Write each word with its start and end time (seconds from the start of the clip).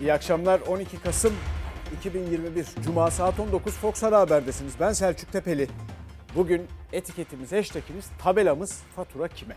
İyi 0.00 0.12
akşamlar 0.12 0.60
12 0.60 1.02
Kasım 1.02 1.34
2021 1.98 2.66
Cuma 2.84 3.10
saat 3.10 3.40
19 3.40 3.74
Fox 3.74 4.04
Ana 4.04 4.18
Haber'desiniz. 4.18 4.74
Ben 4.80 4.92
Selçuk 4.92 5.32
Tepeli. 5.32 5.68
Bugün 6.36 6.66
etiketimiz, 6.92 7.52
hashtagimiz, 7.52 8.10
tabelamız 8.22 8.82
fatura 8.96 9.28
kime? 9.28 9.56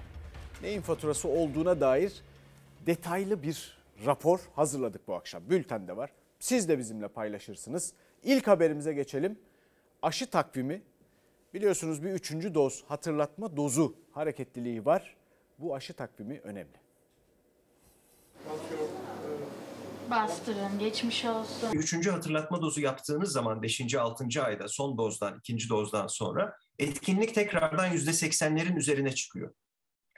Neyin 0.61 0.81
faturası 0.81 1.27
olduğuna 1.27 1.81
dair 1.81 2.13
detaylı 2.85 3.43
bir 3.43 3.77
rapor 4.05 4.39
hazırladık 4.55 5.07
bu 5.07 5.15
akşam. 5.15 5.49
Bültende 5.49 5.97
var. 5.97 6.09
Siz 6.39 6.69
de 6.69 6.79
bizimle 6.79 7.07
paylaşırsınız. 7.07 7.93
İlk 8.23 8.47
haberimize 8.47 8.93
geçelim. 8.93 9.39
Aşı 10.01 10.29
takvimi 10.29 10.81
biliyorsunuz 11.53 12.03
bir 12.03 12.09
üçüncü 12.09 12.53
doz 12.53 12.83
hatırlatma 12.87 13.57
dozu 13.57 13.95
hareketliliği 14.11 14.85
var. 14.85 15.15
Bu 15.59 15.75
aşı 15.75 15.93
takvimi 15.93 16.39
önemli. 16.43 16.83
Bastırın, 20.11 20.79
geçmiş 20.79 21.25
olsun. 21.25 21.71
Üçüncü 21.73 22.11
hatırlatma 22.11 22.61
dozu 22.61 22.81
yaptığınız 22.81 23.31
zaman 23.31 23.61
5. 23.61 23.95
6. 23.95 24.43
ayda 24.43 24.67
son 24.67 24.97
dozdan, 24.97 25.37
ikinci 25.39 25.69
dozdan 25.69 26.07
sonra 26.07 26.55
etkinlik 26.79 27.35
tekrardan 27.35 27.91
%80'lerin 27.91 28.77
üzerine 28.77 29.15
çıkıyor. 29.15 29.53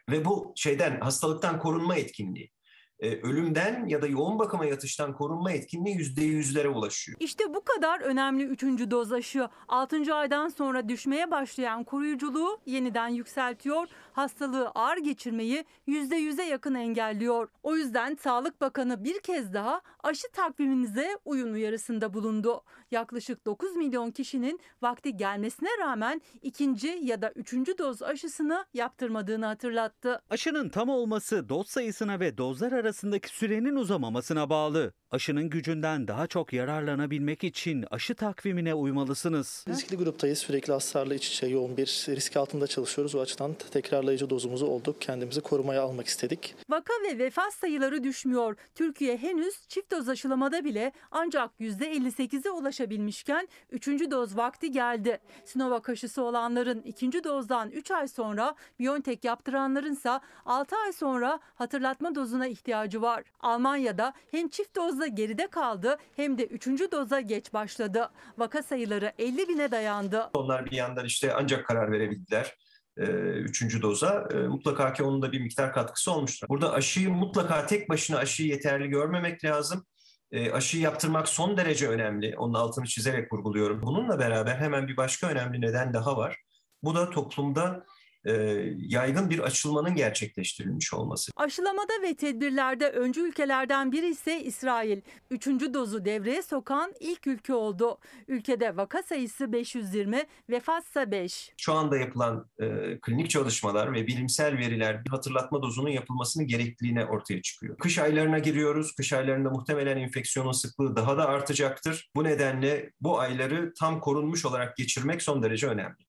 Ve 0.09 0.25
bu 0.25 0.53
şeyden 0.55 0.99
hastalıktan 0.99 1.59
korunma 1.59 1.95
etkinliği 1.95 2.51
e, 2.99 3.21
ölümden 3.21 3.87
ya 3.87 4.01
da 4.01 4.07
yoğun 4.07 4.39
bakıma 4.39 4.65
yatıştan 4.65 5.13
korunma 5.13 5.51
etkinliği 5.51 5.95
%100'lere 5.95 6.67
ulaşıyor. 6.67 7.17
İşte 7.19 7.53
bu 7.53 7.63
kadar 7.63 7.99
önemli 7.99 8.43
üçüncü 8.43 8.91
doz 8.91 9.11
aşı 9.11 9.49
6. 9.67 10.15
aydan 10.15 10.49
sonra 10.49 10.89
düşmeye 10.89 11.31
başlayan 11.31 11.83
koruyuculuğu 11.83 12.61
yeniden 12.65 13.07
yükseltiyor, 13.07 13.87
hastalığı 14.15 14.69
ağır 14.69 14.97
geçirmeyi 14.97 15.65
%100'e 15.87 16.43
yakın 16.43 16.75
engelliyor. 16.75 17.47
O 17.63 17.75
yüzden 17.75 18.15
Sağlık 18.15 18.61
Bakanı 18.61 19.03
bir 19.03 19.19
kez 19.19 19.53
daha 19.53 19.81
aşı 20.03 20.31
takviminize 20.31 21.17
uyun 21.25 21.53
uyarısında 21.53 22.13
bulundu. 22.13 22.61
Yaklaşık 22.91 23.45
9 23.45 23.75
milyon 23.75 24.11
kişinin 24.11 24.59
vakti 24.81 25.17
gelmesine 25.17 25.69
rağmen 25.79 26.21
ikinci 26.41 26.87
ya 27.01 27.21
da 27.21 27.31
üçüncü 27.31 27.77
doz 27.77 28.01
aşısını 28.01 28.65
yaptırmadığını 28.73 29.45
hatırlattı. 29.45 30.21
Aşının 30.29 30.69
tam 30.69 30.89
olması 30.89 31.49
doz 31.49 31.67
sayısına 31.67 32.19
ve 32.19 32.37
dozlar 32.37 32.71
arasındaki 32.71 33.29
sürenin 33.29 33.75
uzamamasına 33.75 34.49
bağlı. 34.49 34.93
Aşının 35.15 35.49
gücünden 35.49 36.07
daha 36.07 36.27
çok 36.27 36.53
yararlanabilmek 36.53 37.43
için 37.43 37.85
aşı 37.91 38.15
takvimine 38.15 38.73
uymalısınız. 38.73 39.65
Riskli 39.69 39.97
gruptayız. 39.97 40.39
Sürekli 40.39 40.73
hastalarla 40.73 41.15
iç 41.15 41.27
içe 41.27 41.47
yoğun 41.47 41.77
bir 41.77 41.85
risk 42.07 42.37
altında 42.37 42.67
çalışıyoruz. 42.67 43.15
O 43.15 43.19
açıdan 43.19 43.53
tekrarlayıcı 43.71 44.29
dozumuzu 44.29 44.65
olduk. 44.65 45.01
Kendimizi 45.01 45.41
korumaya 45.41 45.81
almak 45.81 46.07
istedik. 46.07 46.55
Vaka 46.69 46.93
ve 47.03 47.17
vefat 47.17 47.53
sayıları 47.53 48.03
düşmüyor. 48.03 48.55
Türkiye 48.75 49.17
henüz 49.17 49.67
çift 49.67 49.91
doz 49.91 50.09
aşılamada 50.09 50.63
bile 50.63 50.91
ancak 51.11 51.51
%58'e 51.59 52.51
ulaşabilmişken 52.51 53.47
3. 53.71 53.87
doz 53.87 54.37
vakti 54.37 54.71
geldi. 54.71 55.19
Sinovac 55.45 55.89
aşısı 55.89 56.23
olanların 56.23 56.81
ikinci 56.81 57.23
dozdan 57.23 57.71
3 57.71 57.91
ay 57.91 58.07
sonra 58.07 58.55
BioNTech 58.79 59.25
yaptıranların 59.25 59.93
ise 59.93 60.19
6 60.45 60.75
ay 60.75 60.93
sonra 60.93 61.39
hatırlatma 61.55 62.15
dozuna 62.15 62.47
ihtiyacı 62.47 63.01
var. 63.01 63.23
Almanya'da 63.39 64.13
hem 64.31 64.47
çift 64.47 64.75
dozda 65.05 65.07
geride 65.07 65.47
kaldı 65.47 65.97
hem 66.15 66.37
de 66.37 66.45
3. 66.45 66.67
doza 66.91 67.21
geç 67.21 67.53
başladı. 67.53 68.09
Vaka 68.37 68.63
sayıları 68.63 69.13
50 69.17 69.47
bine 69.47 69.71
dayandı. 69.71 70.29
Onlar 70.33 70.65
bir 70.65 70.75
yandan 70.75 71.05
işte 71.05 71.33
ancak 71.33 71.65
karar 71.65 71.91
verebildiler 71.91 72.55
e, 72.97 73.03
üçüncü 73.39 73.81
doza. 73.81 74.27
E, 74.33 74.35
mutlaka 74.35 74.93
ki 74.93 75.03
onun 75.03 75.21
da 75.21 75.31
bir 75.31 75.41
miktar 75.41 75.73
katkısı 75.73 76.11
olmuştur. 76.11 76.47
Burada 76.49 76.71
aşıyı 76.71 77.09
mutlaka 77.09 77.65
tek 77.65 77.89
başına 77.89 78.17
aşıyı 78.17 78.49
yeterli 78.49 78.87
görmemek 78.87 79.43
lazım. 79.45 79.85
E, 80.31 80.51
aşıyı 80.51 80.83
yaptırmak 80.83 81.27
son 81.27 81.57
derece 81.57 81.87
önemli. 81.87 82.35
Onun 82.37 82.53
altını 82.53 82.85
çizerek 82.85 83.33
vurguluyorum. 83.33 83.81
Bununla 83.81 84.19
beraber 84.19 84.55
hemen 84.55 84.87
bir 84.87 84.97
başka 84.97 85.27
önemli 85.27 85.61
neden 85.61 85.93
daha 85.93 86.17
var. 86.17 86.37
Bu 86.83 86.95
da 86.95 87.09
toplumda 87.09 87.85
e, 88.25 88.33
yaygın 88.77 89.29
bir 89.29 89.39
açılmanın 89.39 89.95
gerçekleştirilmiş 89.95 90.93
olması. 90.93 91.31
Aşılamada 91.35 91.93
ve 92.03 92.15
tedbirlerde 92.15 92.89
öncü 92.89 93.21
ülkelerden 93.21 93.91
biri 93.91 94.09
ise 94.09 94.43
İsrail. 94.43 95.01
Üçüncü 95.31 95.73
dozu 95.73 96.05
devreye 96.05 96.41
sokan 96.41 96.93
ilk 96.99 97.27
ülke 97.27 97.53
oldu. 97.53 97.97
Ülkede 98.27 98.77
vaka 98.77 99.03
sayısı 99.03 99.51
520, 99.51 100.23
vefatsa 100.49 101.11
5. 101.11 101.53
Şu 101.57 101.73
anda 101.73 101.97
yapılan 101.97 102.49
e, 102.59 102.99
klinik 103.01 103.29
çalışmalar 103.29 103.93
ve 103.93 104.07
bilimsel 104.07 104.57
veriler 104.57 105.05
bir 105.05 105.09
hatırlatma 105.09 105.61
dozunun 105.61 105.89
yapılmasının 105.89 106.47
gerekliliğine 106.47 107.05
ortaya 107.05 107.41
çıkıyor. 107.41 107.77
Kış 107.77 107.99
aylarına 107.99 108.39
giriyoruz. 108.39 108.95
Kış 108.95 109.13
aylarında 109.13 109.49
muhtemelen 109.49 109.97
enfeksiyonun 109.97 110.51
sıklığı 110.51 110.95
daha 110.95 111.17
da 111.17 111.27
artacaktır. 111.27 112.09
Bu 112.15 112.23
nedenle 112.23 112.91
bu 113.01 113.19
ayları 113.19 113.73
tam 113.79 113.99
korunmuş 113.99 114.45
olarak 114.45 114.77
geçirmek 114.77 115.21
son 115.21 115.43
derece 115.43 115.67
önemli. 115.67 116.04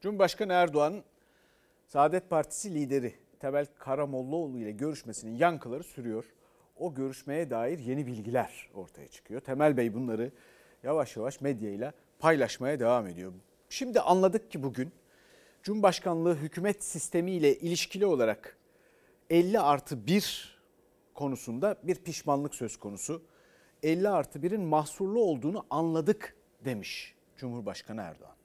Cumhurbaşkanı 0.00 0.52
Erdoğan 0.52 1.04
Saadet 1.86 2.30
Partisi 2.30 2.74
lideri 2.74 3.14
Temel 3.40 3.66
Karamollaoğlu 3.78 4.58
ile 4.58 4.70
görüşmesinin 4.70 5.36
yankıları 5.36 5.84
sürüyor. 5.84 6.24
O 6.76 6.94
görüşmeye 6.94 7.50
dair 7.50 7.78
yeni 7.78 8.06
bilgiler 8.06 8.70
ortaya 8.74 9.08
çıkıyor. 9.08 9.40
Temel 9.40 9.76
Bey 9.76 9.94
bunları 9.94 10.30
yavaş 10.82 11.16
yavaş 11.16 11.40
medyayla 11.40 11.92
paylaşmaya 12.18 12.80
devam 12.80 13.06
ediyor. 13.06 13.32
Şimdi 13.68 14.00
anladık 14.00 14.50
ki 14.50 14.62
bugün 14.62 14.92
Cumhurbaşkanlığı 15.62 16.34
hükümet 16.34 16.84
sistemi 16.84 17.30
ile 17.30 17.58
ilişkili 17.58 18.06
olarak 18.06 18.56
50 19.30 19.60
artı 19.60 20.06
1 20.06 20.58
konusunda 21.14 21.76
bir 21.82 21.94
pişmanlık 21.94 22.54
söz 22.54 22.76
konusu. 22.76 23.22
50 23.82 24.08
artı 24.08 24.38
1'in 24.38 24.60
mahsurlu 24.60 25.20
olduğunu 25.20 25.66
anladık 25.70 26.36
demiş 26.64 27.14
Cumhurbaşkanı 27.36 28.00
Erdoğan. 28.00 28.37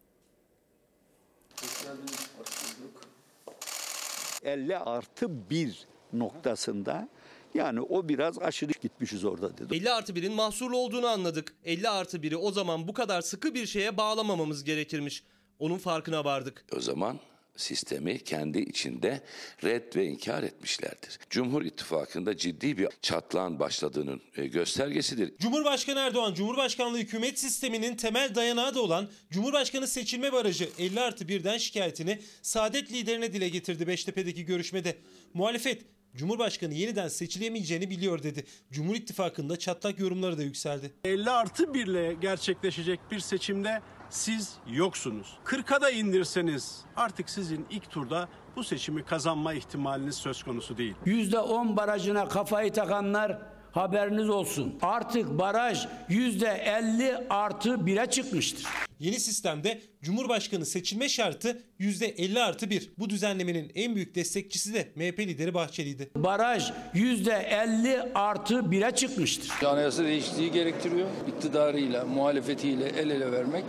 50 4.43 4.77
artı 4.77 5.49
1 5.49 5.87
noktasında 6.13 7.09
yani 7.53 7.81
o 7.81 8.09
biraz 8.09 8.39
aşırı 8.39 8.71
gitmişiz 8.81 9.25
orada 9.25 9.57
dedi. 9.57 9.75
50 9.75 9.91
artı 9.91 10.13
1'in 10.13 10.33
mahsurlu 10.33 10.77
olduğunu 10.77 11.07
anladık. 11.07 11.55
50 11.65 11.89
artı 11.89 12.17
1'i 12.17 12.37
o 12.37 12.51
zaman 12.51 12.87
bu 12.87 12.93
kadar 12.93 13.21
sıkı 13.21 13.53
bir 13.53 13.65
şeye 13.65 13.97
bağlamamamız 13.97 14.63
gerekirmiş. 14.63 15.23
Onun 15.59 15.77
farkına 15.77 16.25
vardık. 16.25 16.65
O 16.77 16.79
zaman 16.79 17.19
sistemi 17.55 18.23
kendi 18.23 18.59
içinde 18.59 19.21
red 19.63 19.95
ve 19.95 20.05
inkar 20.05 20.43
etmişlerdir. 20.43 21.19
Cumhur 21.29 21.65
İttifakı'nda 21.65 22.37
ciddi 22.37 22.77
bir 22.77 22.87
çatlağın 23.01 23.59
başladığının 23.59 24.21
e, 24.37 24.47
göstergesidir. 24.47 25.37
Cumhurbaşkanı 25.39 25.99
Erdoğan, 25.99 26.33
Cumhurbaşkanlığı 26.33 26.97
hükümet 26.97 27.39
sisteminin 27.39 27.95
temel 27.95 28.35
dayanağı 28.35 28.75
da 28.75 28.81
olan 28.81 29.09
Cumhurbaşkanı 29.31 29.87
seçilme 29.87 30.33
barajı 30.33 30.69
50 30.79 31.01
artı 31.01 31.25
1'den 31.25 31.57
şikayetini 31.57 32.19
Saadet 32.41 32.91
liderine 32.91 33.33
dile 33.33 33.49
getirdi 33.49 33.87
Beştepe'deki 33.87 34.45
görüşmede. 34.45 34.97
Muhalefet 35.33 35.81
Cumhurbaşkanı 36.15 36.73
yeniden 36.73 37.07
seçilemeyeceğini 37.07 37.89
biliyor 37.89 38.23
dedi. 38.23 38.45
Cumhur 38.71 38.95
İttifakı'nda 38.95 39.59
çatlak 39.59 39.99
yorumları 39.99 40.37
da 40.37 40.43
yükseldi. 40.43 40.93
50 41.05 41.29
artı 41.29 41.73
1 41.73 41.87
ile 41.87 42.13
gerçekleşecek 42.13 42.99
bir 43.11 43.19
seçimde 43.19 43.81
siz 44.09 44.53
yoksunuz. 44.67 45.37
40'a 45.45 45.81
da 45.81 45.89
indirseniz 45.89 46.81
artık 46.95 47.29
sizin 47.29 47.65
ilk 47.69 47.91
turda 47.91 48.29
bu 48.55 48.63
seçimi 48.63 49.05
kazanma 49.05 49.53
ihtimaliniz 49.53 50.15
söz 50.15 50.43
konusu 50.43 50.77
değil. 50.77 50.95
%10 51.05 51.75
barajına 51.75 52.27
kafayı 52.27 52.73
takanlar 52.73 53.41
haberiniz 53.73 54.29
olsun. 54.29 54.75
Artık 54.81 55.39
baraj 55.39 55.87
%50 56.09 57.27
artı 57.29 57.69
1'e 57.69 58.05
çıkmıştır. 58.09 58.65
Yeni 58.99 59.19
sistemde 59.19 59.81
Cumhurbaşkanı 60.01 60.65
seçilme 60.65 61.09
şartı 61.09 61.61
%50 61.79 62.41
artı 62.41 62.69
1. 62.69 62.89
Bu 62.97 63.09
düzenlemenin 63.09 63.71
en 63.75 63.95
büyük 63.95 64.15
destekçisi 64.15 64.73
de 64.73 64.87
MHP 64.95 65.19
lideri 65.19 65.53
Bahçeli'ydi. 65.53 66.09
Baraj 66.15 66.71
%50 66.93 68.13
artı 68.15 68.55
1'e 68.55 68.95
çıkmıştır. 68.95 69.65
Anayasa 69.65 70.03
değişikliği 70.03 70.51
gerektiriyor. 70.51 71.07
İktidarıyla, 71.27 72.05
muhalefetiyle 72.05 72.85
el 72.85 73.09
ele 73.09 73.31
vermek 73.31 73.65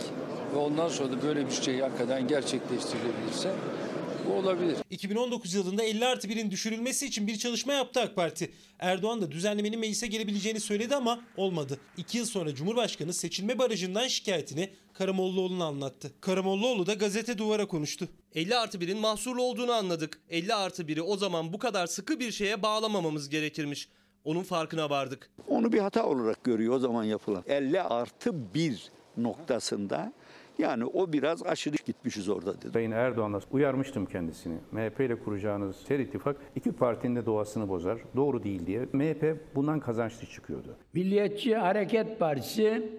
ve 0.53 0.57
ondan 0.57 0.89
sonra 0.89 1.11
da 1.11 1.21
böyle 1.21 1.45
bir 1.45 1.51
şey 1.51 1.79
hakikaten 1.79 2.27
gerçekleştirilebilirse 2.27 3.51
bu 4.29 4.33
olabilir. 4.33 4.77
2019 4.89 5.53
yılında 5.53 5.83
50 5.83 6.05
artı 6.05 6.27
1'in 6.27 6.51
düşürülmesi 6.51 7.05
için 7.05 7.27
bir 7.27 7.37
çalışma 7.37 7.73
yaptı 7.73 8.01
AK 8.01 8.15
Parti. 8.15 8.51
Erdoğan 8.79 9.21
da 9.21 9.31
düzenlemenin 9.31 9.79
meclise 9.79 10.07
gelebileceğini 10.07 10.59
söyledi 10.59 10.95
ama 10.95 11.19
olmadı. 11.37 11.79
2 11.97 12.17
yıl 12.17 12.25
sonra 12.25 12.55
Cumhurbaşkanı 12.55 13.13
seçilme 13.13 13.59
barajından 13.59 14.07
şikayetini 14.07 14.69
Karamollaoğlu'na 14.93 15.65
anlattı. 15.65 16.11
Karamollaoğlu 16.21 16.85
da 16.85 16.93
gazete 16.93 17.37
duvara 17.37 17.65
konuştu. 17.67 18.07
50 18.35 18.55
artı 18.55 18.77
1'in 18.77 18.97
mahsurlu 18.97 19.43
olduğunu 19.43 19.71
anladık. 19.71 20.19
50 20.29 20.53
artı 20.53 20.83
1'i 20.83 21.01
o 21.01 21.17
zaman 21.17 21.53
bu 21.53 21.59
kadar 21.59 21.87
sıkı 21.87 22.19
bir 22.19 22.31
şeye 22.31 22.61
bağlamamamız 22.61 23.29
gerekirmiş. 23.29 23.89
Onun 24.23 24.43
farkına 24.43 24.89
vardık. 24.89 25.29
Onu 25.47 25.71
bir 25.71 25.79
hata 25.79 26.05
olarak 26.05 26.43
görüyor 26.43 26.73
o 26.73 26.79
zaman 26.79 27.03
yapılan. 27.03 27.43
50 27.47 27.81
artı 27.81 28.53
1 28.53 28.91
noktasında 29.17 30.13
Yani 30.57 30.85
o 30.85 31.13
biraz 31.13 31.43
aşırı 31.43 31.75
gitmişiz 31.85 32.29
orada 32.29 32.61
dedi. 32.61 32.71
Sayın 32.73 32.91
Erdoğan'la 32.91 33.39
uyarmıştım 33.51 34.05
kendisini. 34.05 34.57
MHP 34.71 34.99
ile 34.99 35.19
kuracağınız 35.19 35.75
her 35.87 35.99
ittifak 35.99 36.37
iki 36.55 36.71
partinin 36.71 37.15
de 37.15 37.25
doğasını 37.25 37.69
bozar. 37.69 37.97
Doğru 38.15 38.43
değil 38.43 38.65
diye. 38.65 38.85
MHP 38.93 39.37
bundan 39.55 39.79
kazançlı 39.79 40.27
çıkıyordu. 40.27 40.75
Milliyetçi 40.93 41.55
Hareket 41.55 42.19
Partisi 42.19 42.89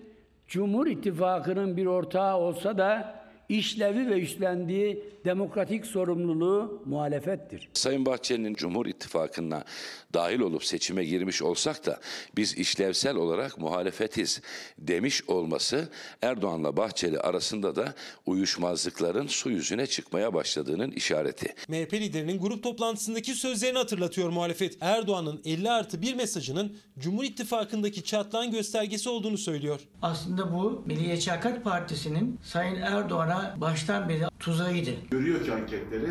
Cumhur 0.49 0.87
İttifakı'nın 0.87 1.77
bir 1.77 1.87
ortağı 1.87 2.37
olsa 2.37 2.79
da 2.79 3.15
işlevi 3.49 4.11
ve 4.11 4.21
üstlendiği 4.21 5.05
demokratik 5.25 5.87
sorumluluğu 5.87 6.83
muhalefettir. 6.85 7.69
Sayın 7.75 8.07
Bahçeli'nin 8.07 8.55
Cumhur 8.55 8.87
İttifakı'na 8.87 9.65
dahil 10.15 10.41
olup 10.41 10.65
seçime 10.65 11.05
girmiş 11.05 11.43
olsak 11.43 11.87
da 11.87 12.01
biz 12.37 12.59
işlevsel 12.59 13.17
olarak 13.17 13.59
muhalefetiz 13.59 14.41
demiş 14.79 15.23
olması 15.29 15.89
Erdoğan'la 16.23 16.77
Bahçeli 16.77 17.21
arasında 17.21 17.77
da 17.77 17.95
uyuşmazlıkların 18.27 19.27
su 19.27 19.51
yüzüne 19.51 19.87
çıkmaya 19.87 20.35
başladığının 20.35 20.91
işareti. 20.91 21.55
MHP 21.69 21.93
liderinin 21.93 22.41
grup 22.41 22.63
toplantısındaki 22.63 23.35
sözlerini 23.35 23.79
hatırlatıyor 23.79 24.29
muhalefet. 24.29 24.77
Erdoğan'ın 24.81 25.41
50 25.45 25.71
artı 25.71 26.03
1 26.03 26.15
mesajının 26.15 26.77
Cumhur 26.99 27.25
İttifakı'ndaki 27.25 28.05
çatlağın 28.05 28.51
göstergesi 28.51 29.09
olduğunu 29.09 29.39
söylüyor. 29.39 29.81
Aslında 30.03 30.55
bu 30.55 30.83
Milliyetçi 30.87 31.31
Hareket 31.31 31.65
Partisi'nin 31.65 32.41
Sayın 32.45 32.77
Erdoğan'a 32.77 33.36
baştan 33.57 34.09
beri 34.09 34.25
tuzağıydı. 34.39 34.91
Görüyor 35.11 35.45
ki 35.45 35.53
anketleri 35.53 36.11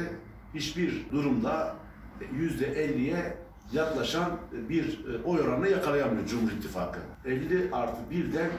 hiçbir 0.54 1.12
durumda 1.12 1.75
%50'ye 2.22 3.38
yaklaşan 3.74 4.39
bir 4.69 5.00
oy 5.25 5.39
oranını 5.42 5.69
yakalayamıyor 5.69 6.27
Cumhur 6.27 6.51
İttifakı. 6.51 7.00
50 7.25 7.72
artı 7.72 8.01
1'den 8.12 8.51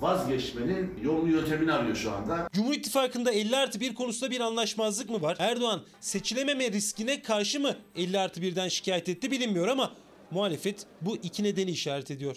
vazgeçmenin 0.00 0.98
yolunu 1.02 1.30
yöntemini 1.30 1.72
arıyor 1.72 1.96
şu 1.96 2.12
anda. 2.12 2.48
Cumhur 2.52 2.74
İttifakı'nda 2.74 3.32
50 3.32 3.56
artı 3.56 3.80
1 3.80 3.94
konusunda 3.94 4.30
bir 4.30 4.40
anlaşmazlık 4.40 5.10
mı 5.10 5.22
var? 5.22 5.36
Erdoğan 5.38 5.82
seçilememe 6.00 6.72
riskine 6.72 7.22
karşı 7.22 7.60
mı 7.60 7.76
50 7.96 8.18
artı 8.18 8.40
1'den 8.40 8.68
şikayet 8.68 9.08
etti 9.08 9.30
bilinmiyor 9.30 9.68
ama 9.68 9.92
muhalefet 10.30 10.86
bu 11.00 11.16
iki 11.16 11.44
nedeni 11.44 11.70
işaret 11.70 12.10
ediyor. 12.10 12.36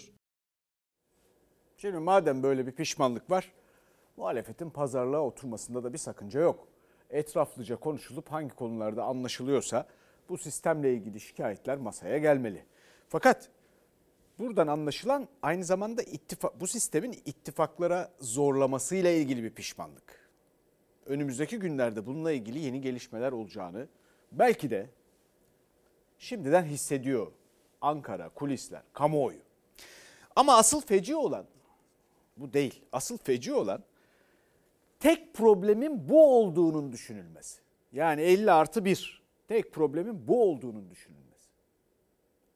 Şimdi 1.76 1.98
madem 1.98 2.42
böyle 2.42 2.66
bir 2.66 2.72
pişmanlık 2.72 3.30
var, 3.30 3.52
muhalefetin 4.18 4.70
pazarlığa 4.70 5.20
oturmasında 5.20 5.84
da 5.84 5.92
bir 5.92 5.98
sakınca 5.98 6.40
yok. 6.40 6.68
Etraflıca 7.10 7.76
konuşulup 7.76 8.28
hangi 8.32 8.54
konularda 8.54 9.04
anlaşılıyorsa 9.04 9.86
bu 10.28 10.38
sistemle 10.38 10.94
ilgili 10.94 11.20
şikayetler 11.20 11.78
masaya 11.78 12.18
gelmeli. 12.18 12.64
Fakat 13.08 13.50
buradan 14.38 14.66
anlaşılan 14.66 15.28
aynı 15.42 15.64
zamanda 15.64 16.02
ittifak, 16.02 16.60
bu 16.60 16.66
sistemin 16.66 17.12
ittifaklara 17.12 18.12
zorlamasıyla 18.20 19.10
ilgili 19.10 19.42
bir 19.42 19.50
pişmanlık. 19.50 20.28
Önümüzdeki 21.06 21.58
günlerde 21.58 22.06
bununla 22.06 22.32
ilgili 22.32 22.58
yeni 22.58 22.80
gelişmeler 22.80 23.32
olacağını 23.32 23.88
belki 24.32 24.70
de 24.70 24.90
şimdiden 26.18 26.64
hissediyor 26.64 27.32
Ankara, 27.80 28.28
kulisler, 28.28 28.82
kamuoyu. 28.92 29.40
Ama 30.36 30.56
asıl 30.56 30.80
feci 30.80 31.16
olan 31.16 31.46
bu 32.36 32.52
değil. 32.52 32.84
Asıl 32.92 33.18
feci 33.18 33.52
olan 33.52 33.84
tek 34.98 35.34
problemin 35.34 36.08
bu 36.08 36.38
olduğunun 36.38 36.92
düşünülmesi. 36.92 37.60
Yani 37.92 38.22
50 38.22 38.52
artı 38.52 38.84
1. 38.84 39.22
Tek 39.48 39.72
problemin 39.72 40.28
bu 40.28 40.42
olduğunun 40.42 40.90
düşünülmesi. 40.90 41.48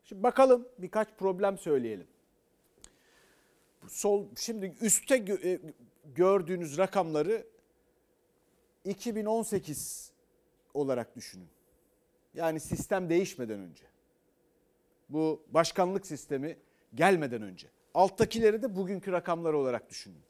Şimdi 0.05 0.23
bakalım 0.23 0.69
birkaç 0.79 1.09
problem 1.19 1.59
söyleyelim. 1.59 2.07
Sol 3.89 4.27
şimdi 4.37 4.75
üstte 4.81 5.17
e, 5.17 5.61
gördüğünüz 6.15 6.79
rakamları 6.79 7.47
2018 8.85 10.13
olarak 10.75 11.17
düşünün. 11.17 11.49
Yani 12.35 12.61
sistem 12.61 13.11
değişmeden 13.11 13.61
önce. 13.61 13.85
Bu 15.09 15.43
başkanlık 15.49 16.07
sistemi 16.07 16.57
gelmeden 16.95 17.43
önce. 17.43 17.69
Alttakileri 17.95 18.63
de 18.63 18.77
bugünkü 18.77 19.13
rakamlar 19.13 19.53
olarak 19.53 19.91
düşünün. 19.91 20.23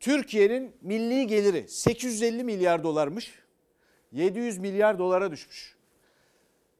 Türkiye'nin 0.00 0.76
milli 0.80 1.26
geliri 1.26 1.68
850 1.68 2.44
milyar 2.44 2.84
dolarmış. 2.84 3.44
700 4.12 4.58
milyar 4.58 4.98
dolara 4.98 5.30
düşmüş. 5.30 5.76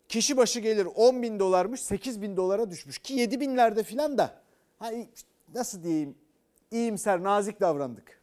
Kişi 0.09 0.37
başı 0.37 0.61
gelir 0.61 0.89
10 0.95 1.23
bin 1.23 1.39
dolarmış 1.39 1.81
8 1.81 2.23
bin 2.23 2.37
dolara 2.37 2.71
düşmüş. 2.71 2.99
Ki 2.99 3.15
7 3.15 3.41
binlerde 3.41 3.83
filan 3.83 4.19
da 4.19 4.43
hani 4.79 5.09
nasıl 5.55 5.83
diyeyim 5.83 6.15
iyimser 6.71 7.23
nazik 7.23 7.61
davrandık. 7.61 8.21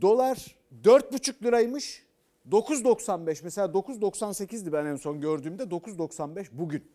Dolar 0.00 0.56
4,5 0.84 1.44
liraymış 1.44 2.06
9.95 2.50 3.40
mesela 3.44 3.66
9.98'di 3.66 4.72
ben 4.72 4.86
en 4.86 4.96
son 4.96 5.20
gördüğümde 5.20 5.62
9.95 5.62 6.46
bugün. 6.52 6.90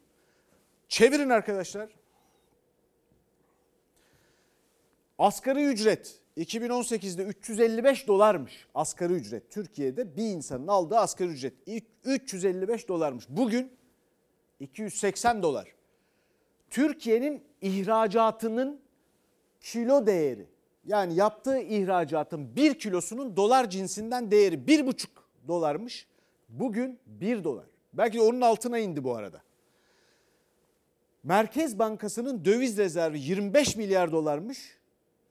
Çevirin 0.87 1.29
arkadaşlar. 1.29 1.89
Asgari 5.17 5.63
ücret 5.65 6.19
2018'de 6.37 7.23
355 7.23 8.07
dolarmış 8.07 8.67
asgari 8.75 9.13
ücret. 9.13 9.51
Türkiye'de 9.51 10.17
bir 10.17 10.23
insanın 10.23 10.67
aldığı 10.67 10.97
asgari 10.97 11.29
ücret 11.29 11.53
355 12.03 12.87
dolarmış. 12.87 13.25
Bugün 13.29 13.71
280 14.59 15.43
dolar. 15.43 15.67
Türkiye'nin 16.69 17.43
ihracatının 17.61 18.79
kilo 19.61 20.07
değeri 20.07 20.47
yani 20.85 21.15
yaptığı 21.15 21.59
ihracatın 21.59 22.55
bir 22.55 22.79
kilosunun 22.79 23.35
dolar 23.35 23.69
cinsinden 23.69 24.31
değeri 24.31 24.55
1,5 24.55 25.07
dolarmış. 25.47 26.07
Bugün 26.49 26.99
1 27.05 27.43
dolar. 27.43 27.65
Belki 27.93 28.17
de 28.17 28.21
onun 28.21 28.41
altına 28.41 28.79
indi 28.79 29.03
bu 29.03 29.15
arada. 29.15 29.41
Merkez 31.23 31.79
Bankası'nın 31.79 32.45
döviz 32.45 32.77
rezervi 32.77 33.19
25 33.19 33.75
milyar 33.75 34.11
dolarmış 34.11 34.76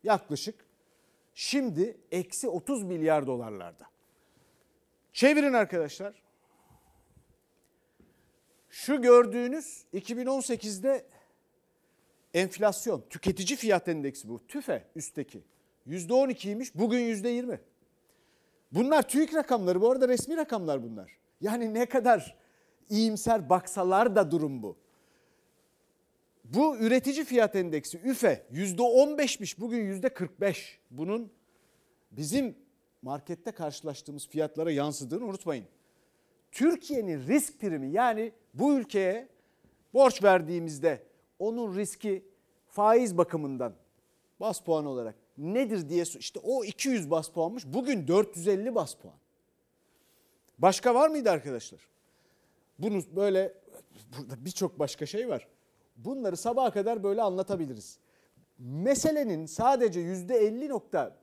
yaklaşık. 0.07 0.67
Şimdi 1.35 1.97
eksi 2.11 2.49
30 2.49 2.83
milyar 2.83 3.27
dolarlarda. 3.27 3.87
Çevirin 5.13 5.53
arkadaşlar. 5.53 6.23
Şu 8.69 9.03
gördüğünüz 9.03 9.85
2018'de 9.95 11.07
enflasyon, 12.35 13.05
tüketici 13.11 13.57
fiyat 13.57 13.89
endeksi 13.89 14.29
bu. 14.29 14.47
TÜFE 14.47 14.85
üstteki. 14.95 15.43
%12'ymiş 15.87 16.71
bugün 16.75 16.99
%20. 16.99 17.59
Bunlar 18.73 19.09
TÜİK 19.09 19.35
rakamları 19.35 19.81
bu 19.81 19.91
arada 19.91 20.09
resmi 20.09 20.37
rakamlar 20.37 20.83
bunlar. 20.83 21.19
Yani 21.41 21.75
ne 21.75 21.87
kadar 21.87 22.37
iyimser 22.91 23.49
baksalar 23.51 24.17
da 24.17 24.31
durum 24.31 24.63
bu. 24.63 24.77
Bu 26.55 26.77
üretici 26.77 27.25
fiyat 27.25 27.57
endeksi 27.57 27.99
üfe 27.99 28.47
%15'miş 28.53 29.61
bugün 29.61 30.01
%45. 30.01 30.57
Bunun 30.91 31.33
bizim 32.11 32.57
markette 33.03 33.53
karşılaştığımız 33.53 34.29
fiyatlara 34.29 34.71
yansıdığını 34.71 35.25
unutmayın. 35.25 35.67
Türkiye'nin 36.53 37.27
risk 37.27 37.61
primi 37.61 37.91
yani 37.91 38.33
bu 38.55 38.75
ülkeye 38.75 39.29
borç 39.95 40.23
verdiğimizde 40.23 41.03
onun 41.39 41.77
riski 41.77 42.25
faiz 42.69 43.19
bakımından 43.19 43.75
bas 44.41 44.61
puan 44.61 44.87
olarak 44.87 45.15
nedir 45.39 45.89
diye 45.89 46.05
işte 46.19 46.41
o 46.43 46.65
200 46.65 47.11
bas 47.11 47.29
puanmış 47.29 47.67
bugün 47.67 48.09
450 48.09 48.75
bas 48.75 48.95
puan. 48.95 49.17
Başka 50.59 50.95
var 50.95 51.09
mıydı 51.09 51.31
arkadaşlar? 51.31 51.81
Bunu 52.79 53.03
böyle 53.17 53.55
burada 54.19 54.45
birçok 54.45 54.79
başka 54.79 55.07
şey 55.07 55.29
var. 55.29 55.49
Bunları 55.97 56.37
sabaha 56.37 56.71
kadar 56.71 57.03
böyle 57.03 57.23
anlatabiliriz. 57.23 57.99
Meselenin 58.59 59.47
sadece 59.47 60.01
%50 60.01 60.69
nokta 60.69 61.17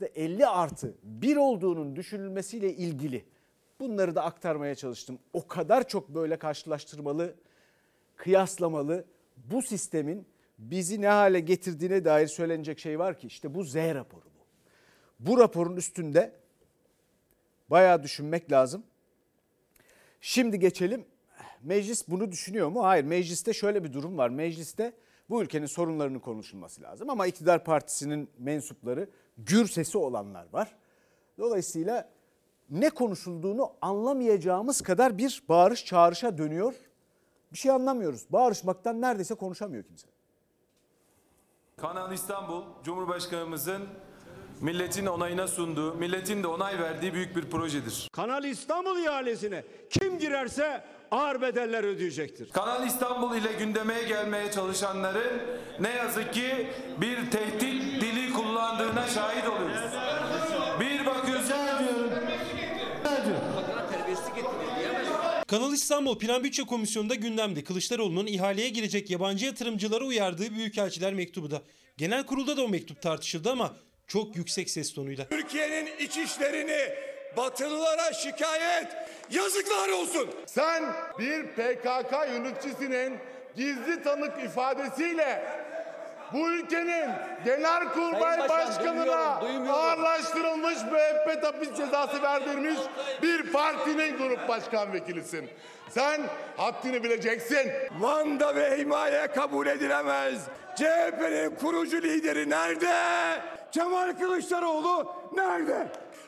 %50 0.00 0.46
artı 0.46 0.94
bir 1.02 1.36
olduğunun 1.36 1.96
düşünülmesiyle 1.96 2.74
ilgili 2.74 3.24
bunları 3.80 4.14
da 4.14 4.24
aktarmaya 4.24 4.74
çalıştım. 4.74 5.18
O 5.32 5.48
kadar 5.48 5.88
çok 5.88 6.08
böyle 6.08 6.36
karşılaştırmalı, 6.36 7.34
kıyaslamalı 8.16 9.04
bu 9.36 9.62
sistemin 9.62 10.26
bizi 10.58 11.00
ne 11.00 11.08
hale 11.08 11.40
getirdiğine 11.40 12.04
dair 12.04 12.26
söylenecek 12.26 12.78
şey 12.78 12.98
var 12.98 13.18
ki 13.18 13.26
işte 13.26 13.54
bu 13.54 13.64
Z 13.64 13.76
raporu 13.76 14.24
bu. 14.24 14.42
Bu 15.18 15.38
raporun 15.38 15.76
üstünde 15.76 16.32
bayağı 17.70 18.02
düşünmek 18.02 18.52
lazım. 18.52 18.82
Şimdi 20.20 20.58
geçelim 20.58 21.04
Meclis 21.62 22.08
bunu 22.08 22.32
düşünüyor 22.32 22.68
mu? 22.68 22.84
Hayır. 22.84 23.04
Mecliste 23.04 23.52
şöyle 23.52 23.84
bir 23.84 23.92
durum 23.92 24.18
var. 24.18 24.28
Mecliste 24.28 24.92
bu 25.30 25.42
ülkenin 25.42 25.66
sorunlarının 25.66 26.18
konuşulması 26.18 26.82
lazım 26.82 27.10
ama 27.10 27.26
iktidar 27.26 27.64
partisinin 27.64 28.30
mensupları 28.38 29.10
gür 29.38 29.66
sesi 29.66 29.98
olanlar 29.98 30.46
var. 30.52 30.74
Dolayısıyla 31.38 32.10
ne 32.70 32.90
konuşulduğunu 32.90 33.72
anlamayacağımız 33.80 34.80
kadar 34.80 35.18
bir 35.18 35.42
bağırış 35.48 35.84
çağrışa 35.84 36.38
dönüyor. 36.38 36.74
Bir 37.52 37.58
şey 37.58 37.70
anlamıyoruz. 37.70 38.26
Bağırışmaktan 38.30 39.00
neredeyse 39.00 39.34
konuşamıyor 39.34 39.84
kimse. 39.84 40.08
Kanal 41.76 42.12
İstanbul 42.12 42.62
Cumhurbaşkanımızın 42.84 43.82
milletin 44.60 45.06
onayına 45.06 45.48
sunduğu, 45.48 45.94
milletin 45.94 46.42
de 46.42 46.46
onay 46.46 46.78
verdiği 46.78 47.14
büyük 47.14 47.36
bir 47.36 47.50
projedir. 47.50 48.08
Kanal 48.12 48.44
İstanbul 48.44 48.98
ihalesine 48.98 49.64
kim 49.90 50.18
girerse 50.18 50.84
ağır 51.12 51.40
bedeller 51.40 51.84
ödeyecektir. 51.84 52.50
Kanal 52.50 52.86
İstanbul 52.86 53.36
ile 53.36 53.52
gündeme 53.58 54.02
gelmeye 54.02 54.52
çalışanların 54.52 55.42
ne 55.80 55.90
yazık 55.90 56.34
ki 56.34 56.66
bir 57.00 57.30
tehdit 57.30 58.00
dili 58.00 58.32
kullandığına 58.32 59.06
şahit 59.08 59.48
oluyoruz. 59.48 59.92
Bir 60.80 61.06
bakıyorsun 61.06 61.52
Kanal 65.52 65.72
İstanbul 65.72 66.18
Plan 66.18 66.44
Bütçe 66.44 66.62
Komisyonu'nda 66.62 67.14
gündemde 67.14 67.64
Kılıçdaroğlu'nun 67.64 68.26
ihaleye 68.26 68.68
girecek 68.68 69.10
yabancı 69.10 69.46
yatırımcılara 69.46 70.04
uyardığı 70.04 70.54
büyükelçiler 70.54 71.14
mektubu 71.14 71.50
da. 71.50 71.62
Genel 71.96 72.26
kurulda 72.26 72.56
da 72.56 72.64
o 72.64 72.68
mektup 72.68 73.02
tartışıldı 73.02 73.50
ama 73.50 73.76
çok 74.06 74.36
yüksek 74.36 74.70
ses 74.70 74.94
tonuyla. 74.94 75.28
Türkiye'nin 75.28 75.90
iç 75.98 76.16
işlerini 76.16 76.94
batılılara 77.36 78.12
şikayet 78.12 78.88
yazıklar 79.30 79.88
olsun. 79.88 80.30
Sen 80.46 80.84
bir 81.18 81.46
PKK 81.46 82.12
yöneticisinin 82.32 83.18
gizli 83.56 84.02
tanık 84.02 84.44
ifadesiyle 84.44 85.42
bu 86.32 86.50
ülkenin 86.50 87.10
genelkurmay 87.44 88.48
başkanına 88.48 89.40
ağırlaştırılmış 89.72 90.78
müebbet 90.82 91.44
hapis 91.44 91.76
cezası 91.76 92.22
verdirmiş 92.22 92.78
bir 93.22 93.52
partinin 93.52 94.18
grup 94.18 94.48
başkan 94.48 94.92
vekilisin. 94.92 95.50
Sen 95.88 96.20
haddini 96.56 97.04
bileceksin. 97.04 97.72
Manda 98.00 98.54
ve 98.54 98.78
himaye 98.78 99.26
kabul 99.26 99.66
edilemez. 99.66 100.40
CHP'nin 100.76 101.54
kurucu 101.54 102.02
lideri 102.02 102.50
nerede? 102.50 102.94
Kemal 103.72 104.12
Kılıçdaroğlu 104.12 105.14
nerede? 105.32 105.86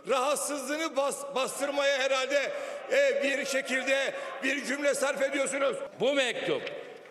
Rahatsızlığını 0.08 0.96
bas, 0.96 1.24
bastırmaya 1.34 1.98
herhalde 1.98 2.52
e, 2.92 3.22
bir 3.22 3.46
şekilde 3.46 4.14
bir 4.42 4.64
cümle 4.64 4.94
sarf 4.94 5.22
ediyorsunuz. 5.22 5.76
Bu 6.00 6.14
mektup 6.14 6.62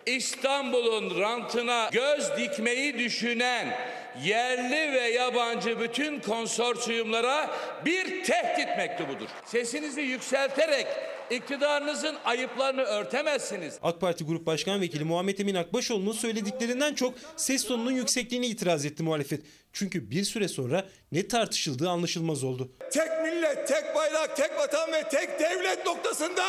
İstanbul'un 0.06 1.20
rantına 1.20 1.88
göz 1.92 2.36
dikmeyi 2.36 2.98
düşünen 2.98 3.78
yerli 4.22 4.92
ve 4.92 5.08
yabancı 5.08 5.80
bütün 5.80 6.20
konsorsiyumlara 6.20 7.50
bir 7.84 8.24
tehdit 8.24 8.68
mektubudur. 8.76 9.28
Sesinizi 9.44 10.00
yükselterek 10.00 10.86
iktidarınızın 11.30 12.16
ayıplarını 12.24 12.82
örtemezsiniz. 12.82 13.78
AK 13.82 14.00
Parti 14.00 14.24
Grup 14.24 14.46
Başkan 14.46 14.80
Vekili 14.80 15.04
Muhammed 15.04 15.38
Emin 15.38 15.54
Akbaşoğlu'nun 15.54 16.12
söylediklerinden 16.12 16.94
çok 16.94 17.14
ses 17.36 17.64
tonunun 17.66 17.92
yüksekliğine 17.92 18.46
itiraz 18.46 18.84
etti 18.84 19.02
muhalefet. 19.02 19.42
Çünkü 19.72 20.10
bir 20.10 20.24
süre 20.24 20.48
sonra 20.48 20.84
ne 21.12 21.28
tartışıldığı 21.28 21.90
anlaşılmaz 21.90 22.44
oldu. 22.44 22.72
Tek 22.92 23.08
millet, 23.22 23.68
tek 23.68 23.94
bayrak, 23.94 24.36
tek 24.36 24.58
vatan 24.58 24.92
ve 24.92 25.02
tek 25.08 25.40
devlet 25.40 25.86
noktasında 25.86 26.44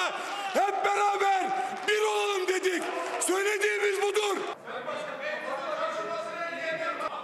hep 0.54 0.86
beraber 0.86 1.50
bir 1.88 2.02
olalım 2.02 2.48
dedik. 2.48 2.84
Söylediğimiz 3.20 4.02
budur. 4.02 4.38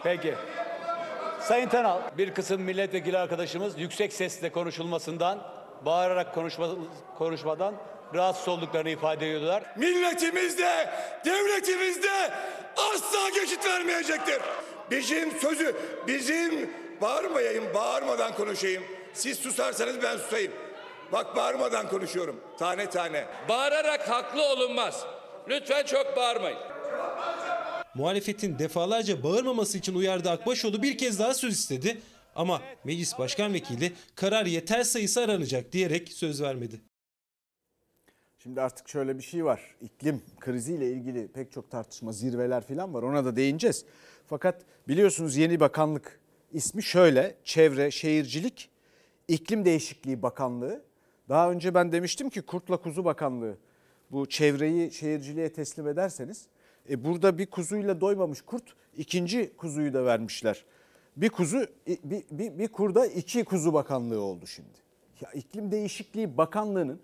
Peki. 0.03 0.36
Sayın 1.41 1.70
Tanal, 1.70 2.01
bir 2.17 2.34
kısım 2.34 2.62
milletvekili 2.62 3.17
arkadaşımız 3.17 3.79
yüksek 3.79 4.13
sesle 4.13 4.51
konuşulmasından, 4.51 5.61
bağırarak 5.86 6.36
konuşma, 6.36 6.68
konuşmadan 7.18 7.76
rahatsız 8.16 8.48
olduklarını 8.48 8.90
ifade 8.90 9.28
ediyorlar. 9.28 9.64
Milletimiz 9.78 10.58
de, 10.58 10.90
devletimiz 11.26 12.04
de 12.04 12.32
asla 12.78 13.30
geçit 13.30 13.66
vermeyecektir. 13.66 14.40
Bizim 14.92 15.32
sözü, 15.32 15.76
bizim 16.08 16.70
bağırmayayım, 17.02 17.74
bağırmadan 17.74 18.36
konuşayım. 18.36 18.84
Siz 19.14 19.40
susarsanız 19.40 20.04
ben 20.04 20.18
susayım. 20.18 20.52
Bak 21.12 21.36
bağırmadan 21.36 21.90
konuşuyorum, 21.90 22.42
tane 22.60 22.90
tane. 22.90 23.26
Bağırarak 23.50 24.10
haklı 24.10 24.42
olunmaz. 24.42 25.06
Lütfen 25.50 25.84
çok 25.86 26.18
bağırmayın. 26.18 26.60
Muhalefetin 27.96 28.60
defalarca 28.60 29.24
bağırmaması 29.24 29.78
için 29.78 29.96
uyardığı 29.96 30.30
Akbaşoğlu 30.30 30.84
bir 30.84 30.98
kez 30.98 31.20
daha 31.20 31.34
söz 31.34 31.54
istedi. 31.54 32.02
Ama 32.36 32.62
meclis 32.84 33.20
başkan 33.20 33.54
vekili 33.54 33.94
karar 34.16 34.46
yeter 34.46 34.84
sayısı 34.84 35.22
aranacak 35.22 35.72
diyerek 35.72 36.14
söz 36.14 36.42
vermedi. 36.42 36.82
Şimdi 38.44 38.62
artık 38.62 38.90
şöyle 38.90 39.18
bir 39.18 39.24
şey 39.24 39.46
var. 39.46 39.76
İklim 39.82 40.22
kriziyle 40.40 40.92
ilgili 40.92 41.28
pek 41.28 41.52
çok 41.52 41.72
tartışma, 41.72 42.12
zirveler 42.12 42.68
falan 42.68 42.94
var. 42.94 43.04
Ona 43.04 43.26
da 43.26 43.36
değineceğiz. 43.36 43.86
Fakat 44.28 44.62
biliyorsunuz 44.88 45.38
yeni 45.38 45.60
bakanlık 45.60 46.20
ismi 46.52 46.84
şöyle. 46.84 47.36
Çevre, 47.44 47.92
Şehircilik, 47.92 48.70
İklim 49.28 49.66
Değişikliği 49.66 50.22
Bakanlığı. 50.22 50.84
Daha 51.30 51.52
önce 51.52 51.74
ben 51.74 51.92
demiştim 51.92 52.30
ki 52.30 52.42
Kurtla 52.42 52.78
Kuzu 52.78 53.06
Bakanlığı. 53.06 53.58
Bu 54.12 54.30
çevreyi 54.30 54.92
şehirciliğe 54.92 55.54
teslim 55.54 55.88
ederseniz 55.88 56.48
e 56.90 57.04
burada 57.04 57.38
bir 57.38 57.46
kuzuyla 57.46 58.02
doymamış 58.02 58.42
kurt 58.42 58.64
ikinci 58.98 59.58
kuzuyu 59.58 59.94
da 59.94 60.06
vermişler. 60.06 60.66
Bir 61.18 61.30
kuzu 61.30 61.65
bir, 61.88 62.24
bir, 62.32 62.60
bir 62.60 62.68
kurda 62.68 63.06
iki 63.06 63.44
kuzu 63.44 63.74
bakanlığı 63.74 64.22
oldu 64.22 64.48
şimdi. 64.48 64.82
Ya 65.22 65.32
iklim 65.32 65.72
değişikliği 65.72 66.38
bakanlığının 66.38 67.01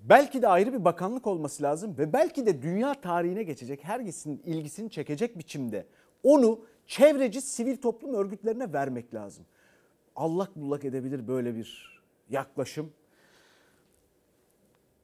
belki 0.00 0.42
de 0.42 0.48
ayrı 0.48 0.72
bir 0.72 0.84
bakanlık 0.84 1.26
olması 1.26 1.62
lazım 1.62 1.98
ve 1.98 2.12
belki 2.12 2.46
de 2.46 2.62
dünya 2.62 2.94
tarihine 3.00 3.42
geçecek 3.42 3.84
herkesin 3.84 4.42
ilgisini 4.44 4.90
çekecek 4.90 5.38
biçimde 5.38 5.86
onu 6.22 6.60
çevreci 6.86 7.40
sivil 7.40 7.76
toplum 7.76 8.14
örgütlerine 8.14 8.72
vermek 8.72 9.14
lazım. 9.14 9.44
Allak 10.16 10.56
bullak 10.56 10.84
edebilir 10.84 11.28
böyle 11.28 11.56
bir 11.56 12.00
yaklaşım. 12.30 12.92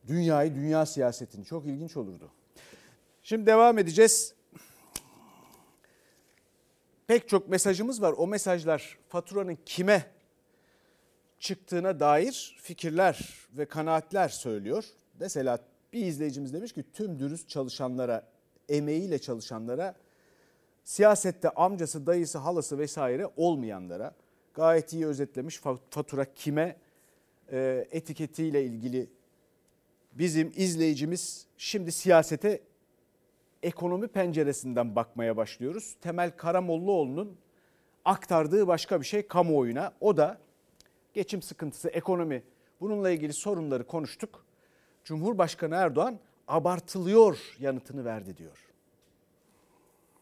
Dünyayı, 0.06 0.54
dünya 0.54 0.86
siyasetini 0.86 1.44
çok 1.44 1.66
ilginç 1.66 1.96
olurdu. 1.96 2.30
Şimdi 3.22 3.46
devam 3.46 3.78
edeceğiz. 3.78 4.34
Pek 7.06 7.28
çok 7.28 7.48
mesajımız 7.48 8.02
var. 8.02 8.14
O 8.16 8.26
mesajlar 8.26 8.98
faturanın 9.08 9.58
kime 9.66 10.06
çıktığına 11.38 12.00
dair 12.00 12.56
fikirler 12.62 13.38
ve 13.52 13.64
kanaatler 13.64 14.28
söylüyor. 14.28 14.84
Mesela 15.20 15.58
bir 15.92 16.06
izleyicimiz 16.06 16.52
demiş 16.52 16.72
ki 16.72 16.84
tüm 16.92 17.18
dürüst 17.18 17.48
çalışanlara, 17.48 18.28
emeğiyle 18.68 19.18
çalışanlara, 19.18 19.94
siyasette 20.84 21.50
amcası, 21.50 22.06
dayısı, 22.06 22.38
halası 22.38 22.78
vesaire 22.78 23.26
olmayanlara 23.36 24.14
gayet 24.54 24.92
iyi 24.92 25.06
özetlemiş 25.06 25.60
fatura 25.90 26.34
kime 26.34 26.76
e, 27.52 27.88
etiketiyle 27.90 28.64
ilgili 28.64 29.10
bizim 30.12 30.52
izleyicimiz 30.56 31.46
şimdi 31.56 31.92
siyasete 31.92 32.60
ekonomi 33.62 34.08
penceresinden 34.08 34.96
bakmaya 34.96 35.36
başlıyoruz. 35.36 35.96
Temel 36.00 36.36
Karamollaoğlu'nun 36.36 37.36
aktardığı 38.04 38.66
başka 38.66 39.00
bir 39.00 39.06
şey 39.06 39.26
kamuoyuna. 39.26 39.92
O 40.00 40.16
da 40.16 40.38
geçim 41.14 41.42
sıkıntısı, 41.42 41.88
ekonomi 41.88 42.42
bununla 42.80 43.10
ilgili 43.10 43.32
sorunları 43.32 43.86
konuştuk. 43.86 44.44
Cumhurbaşkanı 45.04 45.74
Erdoğan 45.74 46.18
abartılıyor 46.48 47.56
yanıtını 47.58 48.04
verdi 48.04 48.36
diyor. 48.36 48.71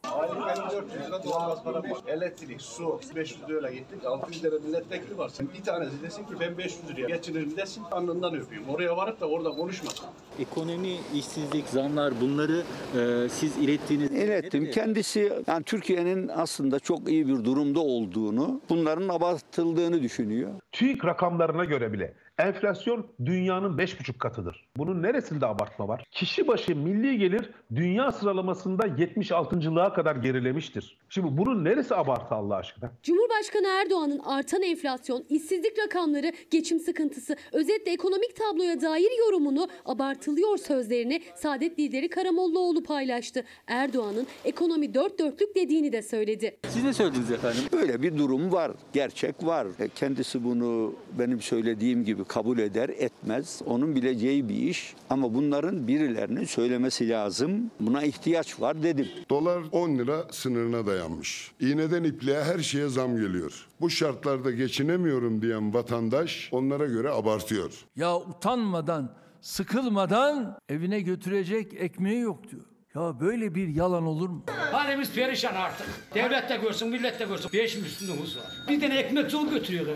Aylık 0.04 0.73
400 0.73 1.07
lira 1.09 1.25
doğalgaz 1.25 1.64
param 1.64 1.83
var. 1.83 1.99
Elektrik, 2.07 2.62
su 2.62 3.00
500 3.16 3.49
lirayla 3.49 3.71
gittik. 3.71 4.04
600 4.07 4.45
lira 4.45 4.59
milletvekili 4.59 5.19
var. 5.19 5.28
Sen 5.28 5.49
bir 5.59 5.62
tanesi 5.64 6.02
desin 6.02 6.25
ki 6.25 6.33
ben 6.40 6.59
500 6.59 6.88
liraya 6.88 7.16
geçinirim 7.16 7.57
desin. 7.57 7.83
Alnından 7.90 8.35
öpeyim. 8.35 8.69
Oraya 8.69 8.97
varıp 8.97 9.21
da 9.21 9.26
orada 9.28 9.50
konuşmasın. 9.50 10.07
Ekonomi, 10.38 10.97
işsizlik, 11.14 11.69
zamlar 11.69 12.21
bunları 12.21 12.62
e, 12.99 13.28
siz 13.28 13.57
ilettiğiniz... 13.57 14.11
İlettim. 14.11 14.71
Kendisi 14.71 15.33
yani 15.47 15.64
Türkiye'nin 15.64 16.28
aslında 16.28 16.78
çok 16.80 17.09
iyi 17.09 17.28
bir 17.28 17.45
durumda 17.45 17.80
olduğunu, 17.80 18.61
bunların 18.69 19.09
abartıldığını 19.09 20.02
düşünüyor. 20.02 20.50
TÜİK 20.73 21.04
rakamlarına 21.04 21.64
göre 21.64 21.92
bile 21.92 22.14
enflasyon 22.42 23.06
dünyanın 23.25 23.78
5,5 23.78 24.18
katıdır. 24.18 24.68
Bunun 24.76 25.02
neresinde 25.02 25.47
abartma 25.47 25.88
var? 25.88 26.04
Kişi 26.11 26.49
başı 26.49 26.76
milli 26.76 27.18
gelir 27.18 27.50
dünya 27.75 28.12
sıralamasında 28.12 28.87
76.lığa 28.87 29.92
kadar 29.92 30.16
gerilemiştir. 30.16 30.99
Şimdi 31.09 31.38
bunun 31.38 31.64
neresi 31.64 31.94
abartı 31.94 32.35
Allah 32.35 32.56
aşkına? 32.56 32.90
Cumhurbaşkanı 33.02 33.66
Erdoğan'ın 33.66 34.18
artan 34.18 34.62
enflasyon, 34.62 35.25
işsizlik 35.28 35.78
rakamları, 35.78 36.32
geçim 36.50 36.80
sıkıntısı, 36.80 37.37
özetle 37.52 37.92
ekonomik 37.92 38.37
tabloya 38.37 38.80
dair 38.80 39.18
yorumunu 39.18 39.68
abartılıyor 39.87 40.56
sözlerini 40.59 41.23
Saadet 41.35 41.78
lideri 41.78 42.09
Karamollaoğlu 42.09 42.82
paylaştı. 42.82 43.44
Erdoğan'ın 43.66 44.26
ekonomi 44.44 44.94
dört 44.94 45.18
dörtlük 45.18 45.56
dediğini 45.56 45.92
de 45.92 46.02
söyledi. 46.02 46.56
Siz 46.68 46.85
ne 46.85 46.92
söylediniz 46.92 47.30
efendim? 47.30 47.62
Böyle 47.73 48.02
bir 48.02 48.18
durum 48.18 48.52
var, 48.52 48.73
gerçek 48.92 49.35
var. 49.47 49.66
E, 49.78 49.88
Kendisi 49.88 50.44
bunu 50.44 50.94
benim 51.18 51.40
söylediğim 51.40 52.04
gibi 52.04 52.25
kabul 52.30 52.58
eder 52.58 52.88
etmez. 52.88 53.62
Onun 53.66 53.94
bileceği 53.94 54.49
bir 54.49 54.54
iş 54.54 54.94
ama 55.10 55.34
bunların 55.34 55.88
birilerinin 55.88 56.44
söylemesi 56.44 57.08
lazım. 57.08 57.70
Buna 57.80 58.02
ihtiyaç 58.02 58.60
var 58.60 58.82
dedim. 58.82 59.06
Dolar 59.30 59.62
10 59.72 59.99
lira 59.99 60.25
sınırına 60.30 60.87
dayanmış. 60.87 61.52
İğneden 61.60 62.04
ipliğe 62.04 62.44
her 62.44 62.58
şeye 62.58 62.88
zam 62.88 63.16
geliyor. 63.16 63.66
Bu 63.80 63.90
şartlarda 63.90 64.50
geçinemiyorum 64.50 65.42
diyen 65.42 65.75
vatandaş 65.75 66.49
onlara 66.52 66.87
göre 66.87 67.10
abartıyor. 67.10 67.87
Ya 67.96 68.16
utanmadan, 68.16 69.10
sıkılmadan 69.40 70.58
evine 70.68 71.00
götürecek 71.00 71.75
ekmeği 71.75 72.20
yok 72.20 72.50
diyor. 72.50 72.69
Ya 72.94 73.20
böyle 73.20 73.54
bir 73.54 73.68
yalan 73.68 74.06
olur 74.06 74.28
mu? 74.28 74.44
Halimiz 74.73 75.12
perişan 75.14 75.54
artık. 75.54 75.87
Devlet 76.14 76.49
de 76.50 76.56
görsün, 76.56 76.88
millet 76.88 77.20
de 77.20 77.25
görsün. 77.25 77.50
Beş 77.52 77.76
Müslümanımız 77.76 78.37
var. 78.37 78.44
Bir 78.68 78.80
tane 78.80 78.99
ekmek 78.99 79.30
zor 79.30 79.50
götürüyorlar. 79.50 79.94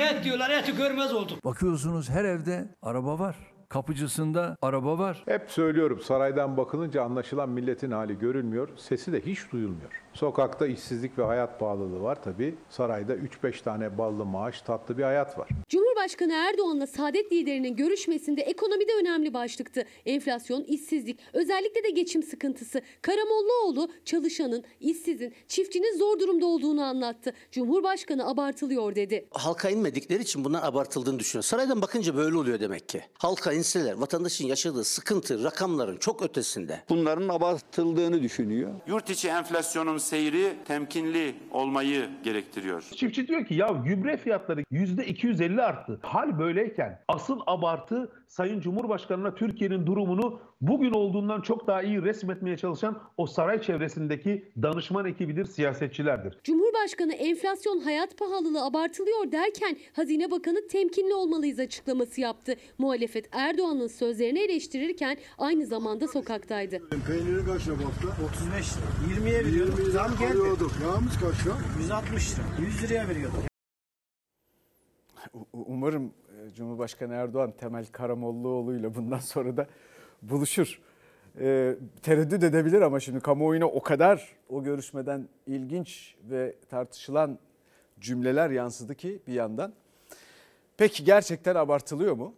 Et 0.00 0.24
diyorlar, 0.24 0.50
eti 0.50 0.76
görmez 0.76 1.14
olduk. 1.14 1.44
Bakıyorsunuz 1.44 2.10
her 2.10 2.24
evde 2.24 2.74
araba 2.82 3.18
var. 3.18 3.36
Kapıcısında 3.72 4.56
araba 4.62 4.98
var. 4.98 5.22
Hep 5.26 5.50
söylüyorum 5.50 6.00
saraydan 6.00 6.56
bakılınca 6.56 7.02
anlaşılan 7.02 7.48
milletin 7.48 7.90
hali 7.90 8.18
görülmüyor. 8.18 8.68
Sesi 8.76 9.12
de 9.12 9.20
hiç 9.20 9.38
duyulmuyor. 9.52 10.02
Sokakta 10.14 10.66
işsizlik 10.66 11.18
ve 11.18 11.22
hayat 11.22 11.60
pahalılığı 11.60 12.02
var 12.02 12.22
tabii. 12.22 12.54
Sarayda 12.70 13.14
3-5 13.14 13.62
tane 13.62 13.98
ballı 13.98 14.24
maaş 14.24 14.62
tatlı 14.62 14.98
bir 14.98 15.02
hayat 15.02 15.38
var. 15.38 15.48
Cumhurbaşkanı 15.68 16.32
Erdoğan'la 16.32 16.86
Saadet 16.86 17.32
liderinin 17.32 17.76
görüşmesinde 17.76 18.42
ekonomide 18.42 18.92
önemli 19.00 19.34
başlıktı. 19.34 19.84
Enflasyon, 20.06 20.62
işsizlik, 20.62 21.18
özellikle 21.32 21.84
de 21.84 21.90
geçim 21.90 22.22
sıkıntısı. 22.22 22.82
Karamollaoğlu 23.02 23.88
çalışanın, 24.04 24.64
işsizin, 24.80 25.34
çiftçinin 25.48 25.98
zor 25.98 26.18
durumda 26.20 26.46
olduğunu 26.46 26.82
anlattı. 26.82 27.32
Cumhurbaşkanı 27.52 28.28
abartılıyor 28.28 28.94
dedi. 28.94 29.26
Halka 29.30 29.70
inmedikleri 29.70 30.22
için 30.22 30.44
bunlar 30.44 30.62
abartıldığını 30.62 31.18
düşünüyor. 31.18 31.42
Saraydan 31.44 31.82
bakınca 31.82 32.16
böyle 32.16 32.36
oluyor 32.36 32.60
demek 32.60 32.88
ki. 32.88 33.02
Halka 33.18 33.52
inseler 33.62 33.94
vatandaşın 33.94 34.46
yaşadığı 34.46 34.84
sıkıntı 34.84 35.44
rakamların 35.44 35.96
çok 35.96 36.22
ötesinde. 36.22 36.80
Bunların 36.88 37.28
abartıldığını 37.28 38.22
düşünüyor. 38.22 38.70
Yurt 38.86 39.10
içi 39.10 39.28
enflasyonun 39.28 39.98
seyri 39.98 40.56
temkinli 40.64 41.34
olmayı 41.50 42.08
gerektiriyor. 42.24 42.82
Çiftçi 42.96 43.28
diyor 43.28 43.46
ki 43.46 43.54
ya 43.54 43.68
gübre 43.68 44.16
fiyatları 44.16 44.60
%250 44.72 45.62
arttı. 45.62 45.98
Hal 46.02 46.38
böyleyken 46.38 47.00
asıl 47.08 47.40
abartı 47.46 48.12
Sayın 48.32 48.60
Cumhurbaşkanı'na 48.60 49.34
Türkiye'nin 49.34 49.86
durumunu 49.86 50.40
bugün 50.60 50.92
olduğundan 50.92 51.40
çok 51.40 51.66
daha 51.66 51.82
iyi 51.82 52.02
resmetmeye 52.02 52.56
çalışan 52.56 53.02
o 53.16 53.26
saray 53.26 53.62
çevresindeki 53.62 54.52
danışman 54.62 55.06
ekibidir, 55.06 55.44
siyasetçilerdir. 55.44 56.38
Cumhurbaşkanı 56.44 57.12
enflasyon 57.12 57.80
hayat 57.80 58.18
pahalılığı 58.18 58.64
abartılıyor 58.64 59.32
derken 59.32 59.76
Hazine 59.92 60.30
Bakanı 60.30 60.68
temkinli 60.68 61.14
olmalıyız 61.14 61.58
açıklaması 61.58 62.20
yaptı. 62.20 62.54
Muhalefet 62.78 63.28
Erdoğan'ın 63.32 63.86
sözlerini 63.86 64.38
eleştirirken 64.38 65.16
aynı 65.38 65.66
zamanda 65.66 66.08
sokaktaydı. 66.08 66.78
Peyniri 67.06 67.46
kaç 67.46 67.68
lira 67.68 67.76
hafta? 67.76 68.08
35 68.08 68.76
lira. 68.76 69.28
20'ye 69.28 69.44
veriyorduk. 69.44 69.78
20 69.78 69.90
Zam 69.90 70.10
geldi. 70.18 70.32
Alıyorduk. 70.32 70.72
Yağımız 70.82 71.12
kaç 71.20 71.46
lira? 71.46 71.54
160 71.78 72.34
lira. 72.34 72.66
100 72.66 72.82
liraya 72.82 73.08
veriyorduk. 73.08 73.40
Umarım 75.52 76.12
Cumhurbaşkanı 76.54 77.14
Erdoğan 77.14 77.52
Temel 77.52 77.86
Karamollaoğlu 77.86 78.76
ile 78.76 78.94
bundan 78.94 79.18
sonra 79.18 79.56
da 79.56 79.66
buluşur. 80.22 80.80
E, 81.40 81.76
tereddüt 82.02 82.42
edebilir 82.42 82.80
ama 82.80 83.00
şimdi 83.00 83.20
kamuoyuna 83.20 83.66
o 83.66 83.82
kadar 83.82 84.28
o 84.48 84.62
görüşmeden 84.62 85.28
ilginç 85.46 86.16
ve 86.30 86.54
tartışılan 86.70 87.38
cümleler 88.00 88.50
yansıdı 88.50 88.94
ki 88.94 89.22
bir 89.26 89.32
yandan. 89.32 89.72
Peki 90.76 91.04
gerçekten 91.04 91.54
abartılıyor 91.54 92.14
mu? 92.14 92.34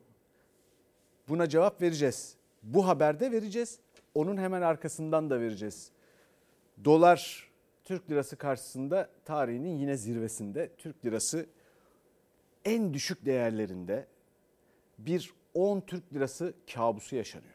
Buna 1.29 1.49
cevap 1.49 1.83
vereceğiz. 1.83 2.37
Bu 2.63 2.89
haberde 2.89 3.33
vereceğiz. 3.33 3.79
Onun 4.15 4.37
hemen 4.37 4.63
arkasından 4.63 5.31
da 5.31 5.41
vereceğiz. 5.41 5.91
Dolar 6.85 7.51
Türk 7.85 8.11
lirası 8.11 8.37
karşısında 8.37 9.09
tarihinin 9.25 9.79
yine 9.79 9.97
zirvesinde. 9.97 10.71
Türk 10.79 11.05
lirası 11.05 11.47
en 12.65 12.95
düşük 12.95 13.27
değerlerinde 13.27 14.07
bir 14.99 15.33
10 15.55 15.81
Türk 15.81 16.15
lirası 16.15 16.55
kabusu 16.75 17.17
yaşanıyor. 17.17 17.55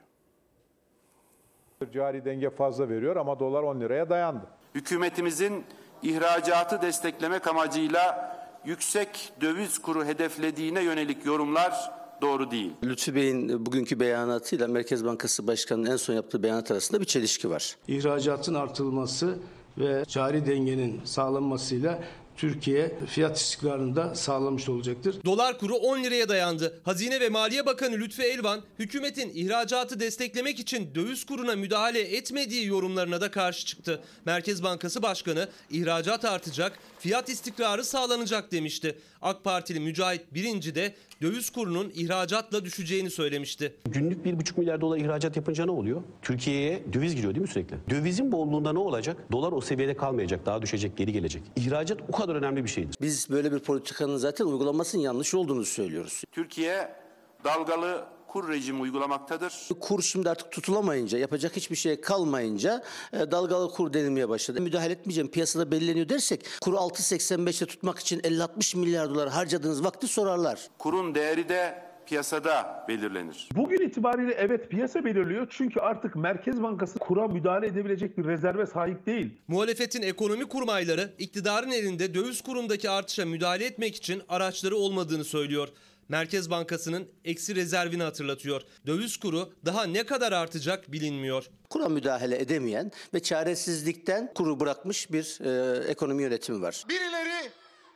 Cari 1.93 2.25
denge 2.25 2.49
fazla 2.49 2.89
veriyor 2.89 3.15
ama 3.15 3.39
dolar 3.39 3.63
10 3.63 3.81
liraya 3.81 4.09
dayandı. 4.09 4.47
Hükümetimizin 4.75 5.63
ihracatı 6.03 6.81
desteklemek 6.81 7.47
amacıyla 7.47 8.35
yüksek 8.65 9.33
döviz 9.41 9.77
kuru 9.79 10.05
hedeflediğine 10.05 10.83
yönelik 10.83 11.25
yorumlar 11.25 11.91
doğru 12.21 12.51
değil. 12.51 12.71
Lütfü 12.83 13.15
Bey'in 13.15 13.65
bugünkü 13.65 13.99
beyanatıyla 13.99 14.67
Merkez 14.67 15.05
Bankası 15.05 15.47
Başkanı'nın 15.47 15.91
en 15.91 15.95
son 15.95 16.13
yaptığı 16.13 16.43
beyanat 16.43 16.71
arasında 16.71 17.01
bir 17.01 17.05
çelişki 17.05 17.49
var. 17.49 17.75
İhracatın 17.87 18.53
artırılması 18.53 19.39
ve 19.77 20.03
cari 20.07 20.45
dengenin 20.45 21.01
sağlanmasıyla 21.05 21.99
Türkiye 22.39 22.91
fiyat 23.07 23.37
istikrarını 23.37 23.95
da 23.95 24.15
sağlamış 24.15 24.69
olacaktır. 24.69 25.15
Dolar 25.25 25.57
kuru 25.57 25.75
10 25.75 26.03
liraya 26.03 26.29
dayandı. 26.29 26.81
Hazine 26.85 27.19
ve 27.19 27.29
Maliye 27.29 27.65
Bakanı 27.65 27.95
Lütfü 27.95 28.23
Elvan, 28.23 28.61
hükümetin 28.79 29.31
ihracatı 29.35 29.99
desteklemek 29.99 30.59
için 30.59 30.95
döviz 30.95 31.25
kuruna 31.25 31.55
müdahale 31.55 32.01
etmediği 32.01 32.65
yorumlarına 32.65 33.21
da 33.21 33.31
karşı 33.31 33.65
çıktı. 33.65 34.01
Merkez 34.25 34.63
Bankası 34.63 35.01
Başkanı 35.01 35.49
ihracat 35.69 36.25
artacak, 36.25 36.79
fiyat 36.99 37.29
istikrarı 37.29 37.83
sağlanacak 37.83 38.51
demişti. 38.51 38.95
AK 39.21 39.43
Partili 39.43 39.79
Mücahit 39.79 40.33
Birinci 40.33 40.75
de 40.75 40.95
döviz 41.21 41.49
kurunun 41.49 41.91
ihracatla 41.95 42.65
düşeceğini 42.65 43.09
söylemişti. 43.09 43.75
Günlük 43.85 44.25
1,5 44.25 44.59
milyar 44.59 44.81
dolar 44.81 44.97
ihracat 44.97 45.35
yapınca 45.35 45.65
ne 45.65 45.71
oluyor? 45.71 46.01
Türkiye'ye 46.21 46.83
döviz 46.93 47.15
giriyor 47.15 47.35
değil 47.35 47.41
mi 47.41 47.47
sürekli? 47.47 47.77
Dövizin 47.89 48.31
bolluğunda 48.31 48.73
ne 48.73 48.79
olacak? 48.79 49.17
Dolar 49.31 49.51
o 49.51 49.61
seviyede 49.61 49.97
kalmayacak, 49.97 50.45
daha 50.45 50.61
düşecek, 50.61 50.97
geri 50.97 51.11
gelecek. 51.11 51.43
İhracat 51.55 51.97
o 52.09 52.11
kadar 52.11 52.35
önemli 52.35 52.63
bir 52.63 52.69
şeydir. 52.69 52.95
Biz 53.01 53.29
böyle 53.29 53.51
bir 53.51 53.59
politikanın 53.59 54.17
zaten 54.17 54.45
uygulamasının 54.45 55.01
yanlış 55.01 55.33
olduğunu 55.33 55.65
söylüyoruz. 55.65 56.23
Türkiye 56.31 56.95
dalgalı 57.43 58.05
kur 58.29 58.49
rejimi 58.49 58.81
uygulamaktadır. 58.81 59.53
Kur 59.79 60.01
şimdi 60.01 60.29
artık 60.29 60.51
tutulamayınca, 60.51 61.17
yapacak 61.17 61.55
hiçbir 61.55 61.75
şey 61.75 62.01
kalmayınca 62.01 62.83
e, 63.13 63.31
dalgalı 63.31 63.71
kur 63.71 63.93
denilmeye 63.93 64.29
başladı. 64.29 64.61
Müdahale 64.61 64.93
etmeyeceğim, 64.93 65.31
piyasada 65.31 65.71
belleniyor 65.71 66.09
dersek 66.09 66.45
kuru 66.61 66.75
6.85'te 66.75 67.65
tutmak 67.65 67.99
için 67.99 68.19
50-60 68.19 68.77
milyar 68.77 69.09
dolar 69.09 69.29
harcadığınız 69.29 69.83
vakti 69.83 70.07
sorarlar. 70.07 70.67
Kurun 70.77 71.15
değeri 71.15 71.49
de 71.49 71.89
piyasada 72.09 72.85
belirlenir. 72.87 73.49
Bugün 73.55 73.87
itibariyle 73.87 74.33
evet 74.33 74.69
piyasa 74.69 75.05
belirliyor 75.05 75.47
çünkü 75.49 75.79
artık 75.79 76.15
Merkez 76.15 76.63
Bankası 76.63 76.99
kura 76.99 77.27
müdahale 77.27 77.67
edebilecek 77.67 78.17
bir 78.17 78.25
rezerve 78.25 78.65
sahip 78.65 79.05
değil. 79.05 79.29
Muhalefetin 79.47 80.01
ekonomi 80.01 80.45
kurmayları 80.45 81.13
iktidarın 81.17 81.71
elinde 81.71 82.13
döviz 82.13 82.41
kurundaki 82.41 82.89
artışa 82.89 83.25
müdahale 83.25 83.65
etmek 83.65 83.95
için 83.95 84.21
araçları 84.29 84.75
olmadığını 84.75 85.23
söylüyor. 85.23 85.67
Merkez 86.09 86.49
Bankası'nın 86.49 87.11
eksi 87.25 87.55
rezervini 87.55 88.03
hatırlatıyor. 88.03 88.61
Döviz 88.87 89.17
kuru 89.17 89.53
daha 89.65 89.83
ne 89.83 90.05
kadar 90.05 90.31
artacak 90.31 90.91
bilinmiyor. 90.91 91.45
Kura 91.69 91.89
müdahale 91.89 92.39
edemeyen 92.41 92.91
ve 93.13 93.19
çaresizlikten 93.19 94.33
kuru 94.33 94.59
bırakmış 94.59 95.11
bir 95.11 95.39
e, 95.41 95.77
ekonomi 95.87 96.23
yönetimi 96.23 96.61
var. 96.61 96.83
Birileri 96.89 97.51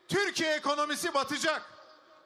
Türkiye 0.07 0.53
ekonomisi 0.53 1.13
batacak. 1.13 1.61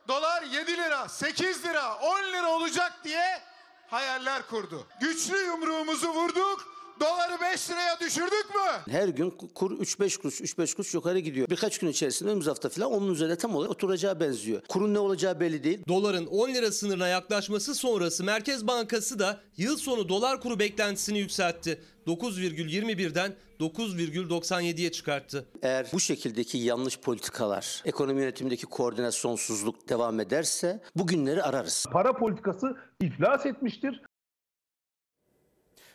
Dolar 0.08 0.43
7 0.43 0.71
lira, 0.71 1.10
8 1.10 1.65
lira, 1.65 1.95
10 1.95 2.23
lira 2.34 2.52
olacak 2.52 2.93
diye 3.04 3.39
hayaller 3.88 4.47
kurdu. 4.47 4.88
Güçlü 5.02 5.38
yumruğumuzu 5.38 6.10
vurduk. 6.10 6.77
Doları 7.00 7.42
5 7.54 7.70
liraya 7.70 8.00
düşürdük 8.00 8.50
mü? 8.56 8.94
Her 8.94 9.08
gün 9.08 9.30
kur 9.30 9.72
3-5 9.72 10.22
kuruş, 10.22 10.42
3-5 10.42 10.76
kuruş 10.76 10.94
yukarı 10.94 11.20
gidiyor. 11.20 11.50
Birkaç 11.50 11.78
gün 11.78 11.88
içerisinde 11.88 12.30
önümüz 12.30 12.48
hafta 12.48 12.70
falan 12.70 12.92
onun 12.92 13.14
üzerine 13.14 13.36
tam 13.36 13.56
olarak 13.56 13.72
oturacağı 13.72 14.20
benziyor. 14.20 14.62
Kurun 14.68 14.94
ne 14.94 15.00
olacağı 15.00 15.40
belli 15.40 15.64
değil. 15.64 15.80
Doların 15.88 16.26
10 16.26 16.50
lira 16.54 16.72
sınırına 16.72 17.08
yaklaşması 17.08 17.76
sonrası 17.76 18.24
Merkez 18.24 18.68
Bankası 18.68 19.20
da 19.20 19.40
yıl 19.58 19.78
sonu 19.78 20.10
dolar 20.10 20.42
kuru 20.42 20.60
beklentisini 20.60 21.20
yükseltti. 21.20 21.82
9,21'den 22.08 23.36
9,97'ye 23.60 24.92
çıkarttı. 24.92 25.46
Eğer 25.62 25.88
bu 25.94 26.00
şekildeki 26.00 26.58
yanlış 26.58 27.00
politikalar, 27.00 27.82
ekonomi 27.86 28.22
yönetimindeki 28.22 28.66
koordinasyonsuzluk 28.66 29.90
devam 29.90 30.20
ederse 30.20 30.84
bugünleri 30.96 31.44
ararız. 31.44 31.86
Para 31.92 32.14
politikası 32.14 32.78
iflas 33.02 33.46
etmiştir. 33.46 34.02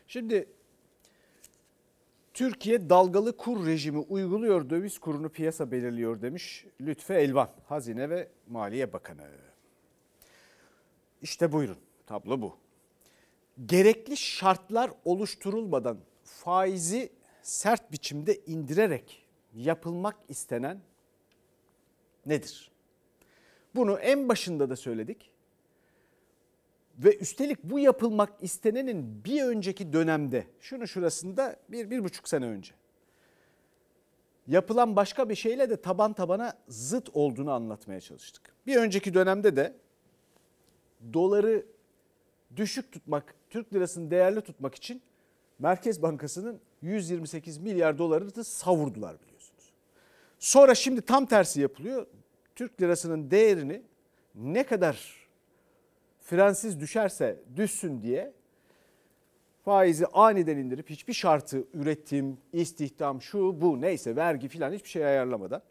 Şimdi 0.07 0.49
Türkiye 2.35 2.91
dalgalı 2.91 3.37
kur 3.37 3.67
rejimi 3.67 3.99
uyguluyor, 3.99 4.71
döviz 4.71 4.99
kurunu 4.99 5.29
piyasa 5.29 5.71
belirliyor 5.71 6.23
demiş 6.23 6.67
Lütfü 6.81 7.15
Elvan, 7.15 7.51
Hazine 7.67 8.11
ve 8.11 8.29
Maliye 8.49 8.93
Bakanı. 8.93 9.29
İşte 11.23 11.53
buyurun, 11.53 11.79
tablo 12.07 12.41
bu. 12.41 12.57
Gerekli 13.67 14.17
şartlar 14.17 14.91
oluşturulmadan 15.05 15.99
faizi 16.25 17.13
sert 17.43 17.93
biçimde 17.93 18.41
indirerek 18.47 19.27
yapılmak 19.55 20.17
istenen 20.29 20.81
nedir? 22.27 22.71
Bunu 23.75 23.99
en 23.99 24.29
başında 24.29 24.71
da 24.71 24.77
söyledik. 24.77 25.32
Ve 26.99 27.17
üstelik 27.17 27.65
bu 27.65 27.79
yapılmak 27.79 28.33
istenenin 28.41 29.25
bir 29.25 29.43
önceki 29.43 29.93
dönemde, 29.93 30.47
şunu 30.61 30.89
şurasında 30.89 31.57
bir, 31.69 31.91
bir 31.91 32.05
buçuk 32.05 32.29
sene 32.29 32.47
önce 32.47 32.73
yapılan 34.47 34.97
başka 34.97 35.29
bir 35.29 35.35
şeyle 35.35 35.71
de 35.71 35.77
taban 35.77 36.13
tabana 36.13 36.53
zıt 36.69 37.09
olduğunu 37.13 37.53
anlatmaya 37.53 38.01
çalıştık. 38.01 38.43
Bir 38.67 38.77
önceki 38.77 39.15
dönemde 39.15 39.57
de 39.57 39.77
doları 41.13 41.67
düşük 42.57 42.93
tutmak, 42.93 43.35
Türk 43.51 43.75
lirasını 43.75 44.11
değerli 44.11 44.41
tutmak 44.41 44.75
için 44.75 45.03
Merkez 45.59 46.03
Bankası'nın 46.03 46.61
128 46.83 47.59
milyar 47.59 47.99
dolarını 47.99 48.35
da 48.35 48.45
savurdular 48.45 49.21
biliyorsunuz. 49.23 49.73
Sonra 50.39 50.75
şimdi 50.75 51.03
tam 51.03 51.27
tersi 51.27 51.61
yapılıyor. 51.61 52.07
Türk 52.55 52.81
lirasının 52.81 53.31
değerini 53.31 53.83
ne 54.35 54.67
kadar 54.67 55.22
frensiz 56.33 56.81
düşerse 56.81 57.41
düşsün 57.57 58.03
diye 58.03 58.33
faizi 59.65 60.07
aniden 60.07 60.57
indirip 60.57 60.91
hiçbir 60.91 61.13
şartı 61.13 61.65
üretim, 61.75 62.39
istihdam, 62.53 63.23
şu 63.23 63.61
bu 63.61 63.81
neyse 63.81 64.17
vergi 64.17 64.49
filan 64.49 64.73
hiçbir 64.73 64.89
şey 64.89 65.07
ayarlamadan 65.07 65.63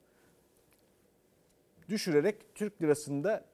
düşürerek 1.89 2.56
Türk 2.56 2.82
lirasını 2.82 3.24
da 3.24 3.45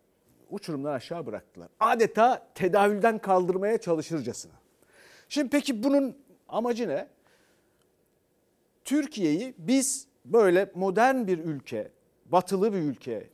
uçurumdan 0.50 0.94
aşağı 0.94 1.26
bıraktılar. 1.26 1.70
Adeta 1.80 2.48
tedavülden 2.56 3.18
kaldırmaya 3.18 3.78
çalışırcasına. 3.78 4.54
Şimdi 5.30 5.50
peki 5.50 5.84
bunun 5.84 6.18
amacı 6.48 6.90
ne? 6.90 7.08
Türkiye'yi 8.86 9.56
biz 9.58 10.08
böyle 10.26 10.72
modern 10.76 11.28
bir 11.28 11.40
ülke, 11.40 11.92
batılı 12.26 12.74
bir 12.74 12.80
ülke 12.80 13.30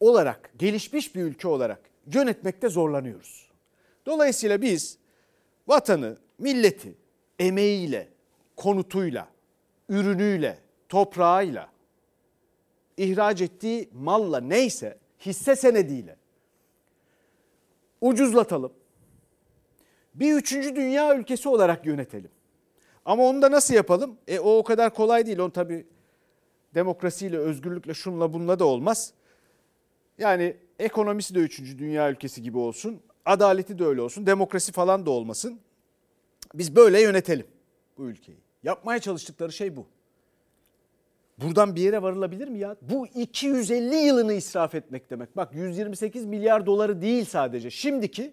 olarak, 0.00 0.50
gelişmiş 0.58 1.14
bir 1.14 1.22
ülke 1.22 1.48
olarak 1.48 1.80
yönetmekte 2.14 2.68
zorlanıyoruz. 2.68 3.50
Dolayısıyla 4.06 4.62
biz 4.62 4.98
vatanı, 5.68 6.16
milleti 6.38 6.94
emeğiyle, 7.38 8.08
konutuyla, 8.56 9.28
ürünüyle, 9.88 10.58
toprağıyla, 10.88 11.68
ihraç 12.96 13.40
ettiği 13.40 13.88
malla 13.92 14.40
neyse 14.40 14.98
hisse 15.26 15.56
senediyle 15.56 16.16
ucuzlatalım. 18.00 18.72
Bir 20.14 20.34
üçüncü 20.34 20.76
dünya 20.76 21.16
ülkesi 21.16 21.48
olarak 21.48 21.86
yönetelim. 21.86 22.30
Ama 23.04 23.22
onu 23.22 23.42
da 23.42 23.50
nasıl 23.50 23.74
yapalım? 23.74 24.18
E 24.28 24.38
o 24.38 24.58
o 24.58 24.64
kadar 24.64 24.94
kolay 24.94 25.26
değil. 25.26 25.38
On 25.38 25.50
tabii 25.50 25.86
demokrasiyle, 26.74 27.38
özgürlükle, 27.38 27.94
şunla 27.94 28.32
bunla 28.32 28.58
da 28.58 28.64
olmaz. 28.64 29.12
Yani 30.18 30.56
ekonomisi 30.78 31.34
de 31.34 31.38
üçüncü 31.38 31.78
dünya 31.78 32.10
ülkesi 32.10 32.42
gibi 32.42 32.58
olsun. 32.58 33.00
Adaleti 33.24 33.78
de 33.78 33.84
öyle 33.84 34.00
olsun. 34.00 34.26
Demokrasi 34.26 34.72
falan 34.72 35.06
da 35.06 35.10
olmasın. 35.10 35.60
Biz 36.54 36.76
böyle 36.76 37.02
yönetelim 37.02 37.46
bu 37.98 38.04
ülkeyi. 38.04 38.38
Yapmaya 38.62 38.98
çalıştıkları 38.98 39.52
şey 39.52 39.76
bu. 39.76 39.86
Buradan 41.38 41.76
bir 41.76 41.80
yere 41.80 42.02
varılabilir 42.02 42.48
mi 42.48 42.58
ya? 42.58 42.76
Bu 42.82 43.06
250 43.06 43.94
yılını 43.94 44.32
israf 44.32 44.74
etmek 44.74 45.10
demek. 45.10 45.36
Bak 45.36 45.54
128 45.54 46.24
milyar 46.24 46.66
doları 46.66 47.02
değil 47.02 47.24
sadece. 47.24 47.70
Şimdiki 47.70 48.32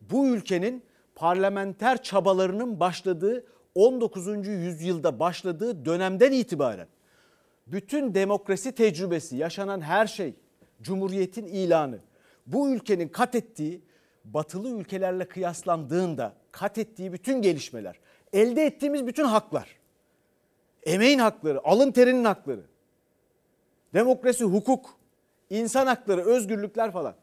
bu 0.00 0.26
ülkenin 0.26 0.82
parlamenter 1.14 2.02
çabalarının 2.02 2.80
başladığı 2.80 3.46
19. 3.74 4.26
yüzyılda 4.46 5.18
başladığı 5.20 5.84
dönemden 5.84 6.32
itibaren 6.32 6.88
bütün 7.66 8.14
demokrasi 8.14 8.72
tecrübesi, 8.72 9.36
yaşanan 9.36 9.80
her 9.80 10.06
şey, 10.06 10.34
cumhuriyetin 10.86 11.46
ilanı, 11.46 11.98
bu 12.46 12.70
ülkenin 12.70 13.08
kat 13.08 13.34
ettiği 13.34 13.82
batılı 14.24 14.68
ülkelerle 14.70 15.28
kıyaslandığında 15.28 16.34
kat 16.52 16.78
ettiği 16.78 17.12
bütün 17.12 17.42
gelişmeler, 17.42 18.00
elde 18.32 18.66
ettiğimiz 18.66 19.06
bütün 19.06 19.24
haklar, 19.24 19.76
emeğin 20.82 21.18
hakları, 21.18 21.66
alın 21.66 21.92
terinin 21.92 22.24
hakları, 22.24 22.62
demokrasi, 23.94 24.44
hukuk, 24.44 24.98
insan 25.50 25.86
hakları, 25.86 26.24
özgürlükler 26.24 26.92
falan. 26.92 27.14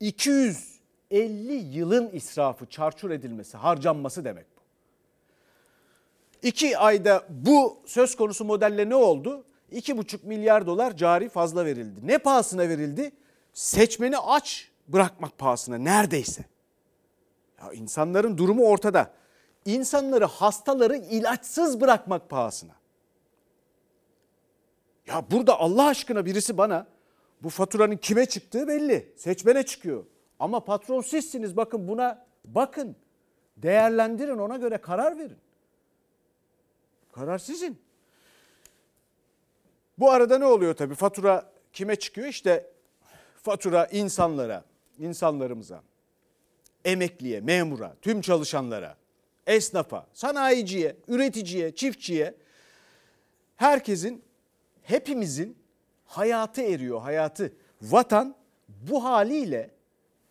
250 0.00 1.52
yılın 1.52 2.10
israfı, 2.12 2.66
çarçur 2.66 3.10
edilmesi, 3.10 3.56
harcanması 3.56 4.24
demek 4.24 4.46
bu. 4.56 4.60
İki 6.42 6.78
ayda 6.78 7.24
bu 7.28 7.78
söz 7.86 8.16
konusu 8.16 8.44
modelle 8.44 8.88
ne 8.88 8.94
oldu? 8.94 9.44
2,5 9.72 10.26
milyar 10.26 10.66
dolar 10.66 10.96
cari 10.96 11.28
fazla 11.28 11.64
verildi. 11.64 12.06
Ne 12.06 12.18
pahasına 12.18 12.68
verildi? 12.68 13.12
Seçmeni 13.52 14.18
aç 14.18 14.70
bırakmak 14.88 15.38
pahasına 15.38 15.78
neredeyse. 15.78 16.44
Ya 17.62 17.72
insanların 17.72 18.38
durumu 18.38 18.64
ortada. 18.64 19.12
İnsanları, 19.64 20.24
hastaları 20.24 20.96
ilaçsız 20.96 21.80
bırakmak 21.80 22.30
pahasına. 22.30 22.72
Ya 25.06 25.24
burada 25.30 25.60
Allah 25.60 25.86
aşkına 25.86 26.26
birisi 26.26 26.58
bana 26.58 26.86
bu 27.42 27.48
faturanın 27.48 27.96
kime 27.96 28.26
çıktığı 28.26 28.68
belli. 28.68 29.12
Seçmene 29.16 29.62
çıkıyor. 29.62 30.04
Ama 30.38 30.64
patron 30.64 31.00
sizsiniz 31.00 31.56
bakın 31.56 31.88
buna 31.88 32.26
bakın. 32.44 32.96
Değerlendirin 33.56 34.38
ona 34.38 34.56
göre 34.56 34.78
karar 34.78 35.18
verin. 35.18 35.38
Karar 37.12 37.38
sizin. 37.38 37.85
Bu 39.98 40.10
arada 40.10 40.38
ne 40.38 40.46
oluyor 40.46 40.74
tabii? 40.74 40.94
Fatura 40.94 41.52
kime 41.72 41.96
çıkıyor? 41.96 42.26
İşte 42.26 42.70
fatura 43.42 43.86
insanlara, 43.86 44.64
insanlarımıza, 44.98 45.82
emekliye, 46.84 47.40
memura, 47.40 47.96
tüm 48.02 48.20
çalışanlara, 48.20 48.96
esnafa, 49.46 50.06
sanayiciye, 50.12 50.96
üreticiye, 51.08 51.74
çiftçiye 51.74 52.34
herkesin, 53.56 54.24
hepimizin 54.82 55.58
hayatı 56.04 56.62
eriyor, 56.62 57.00
hayatı. 57.00 57.52
Vatan 57.82 58.34
bu 58.68 59.04
haliyle 59.04 59.70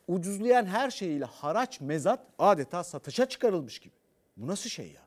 ucuzlayan 0.08 0.66
her 0.66 0.92
şeyiyle 0.92 1.26
haraç 1.26 1.82
mezat 1.82 2.20
adeta 2.40 2.84
satışa 2.84 3.26
çıkarılmış 3.30 3.80
gibi. 3.80 3.94
Bu 4.38 4.48
nasıl 4.48 4.70
şey 4.70 4.92
ya? 4.92 5.05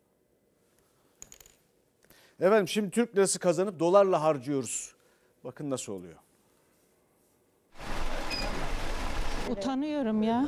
Efendim 2.40 2.68
şimdi 2.68 2.90
Türk 2.90 3.16
lirası 3.16 3.38
kazanıp 3.38 3.78
dolarla 3.78 4.22
harcıyoruz. 4.22 4.94
Bakın 5.44 5.70
nasıl 5.70 5.92
oluyor. 5.92 6.16
Utanıyorum 9.50 10.22
ya. 10.22 10.46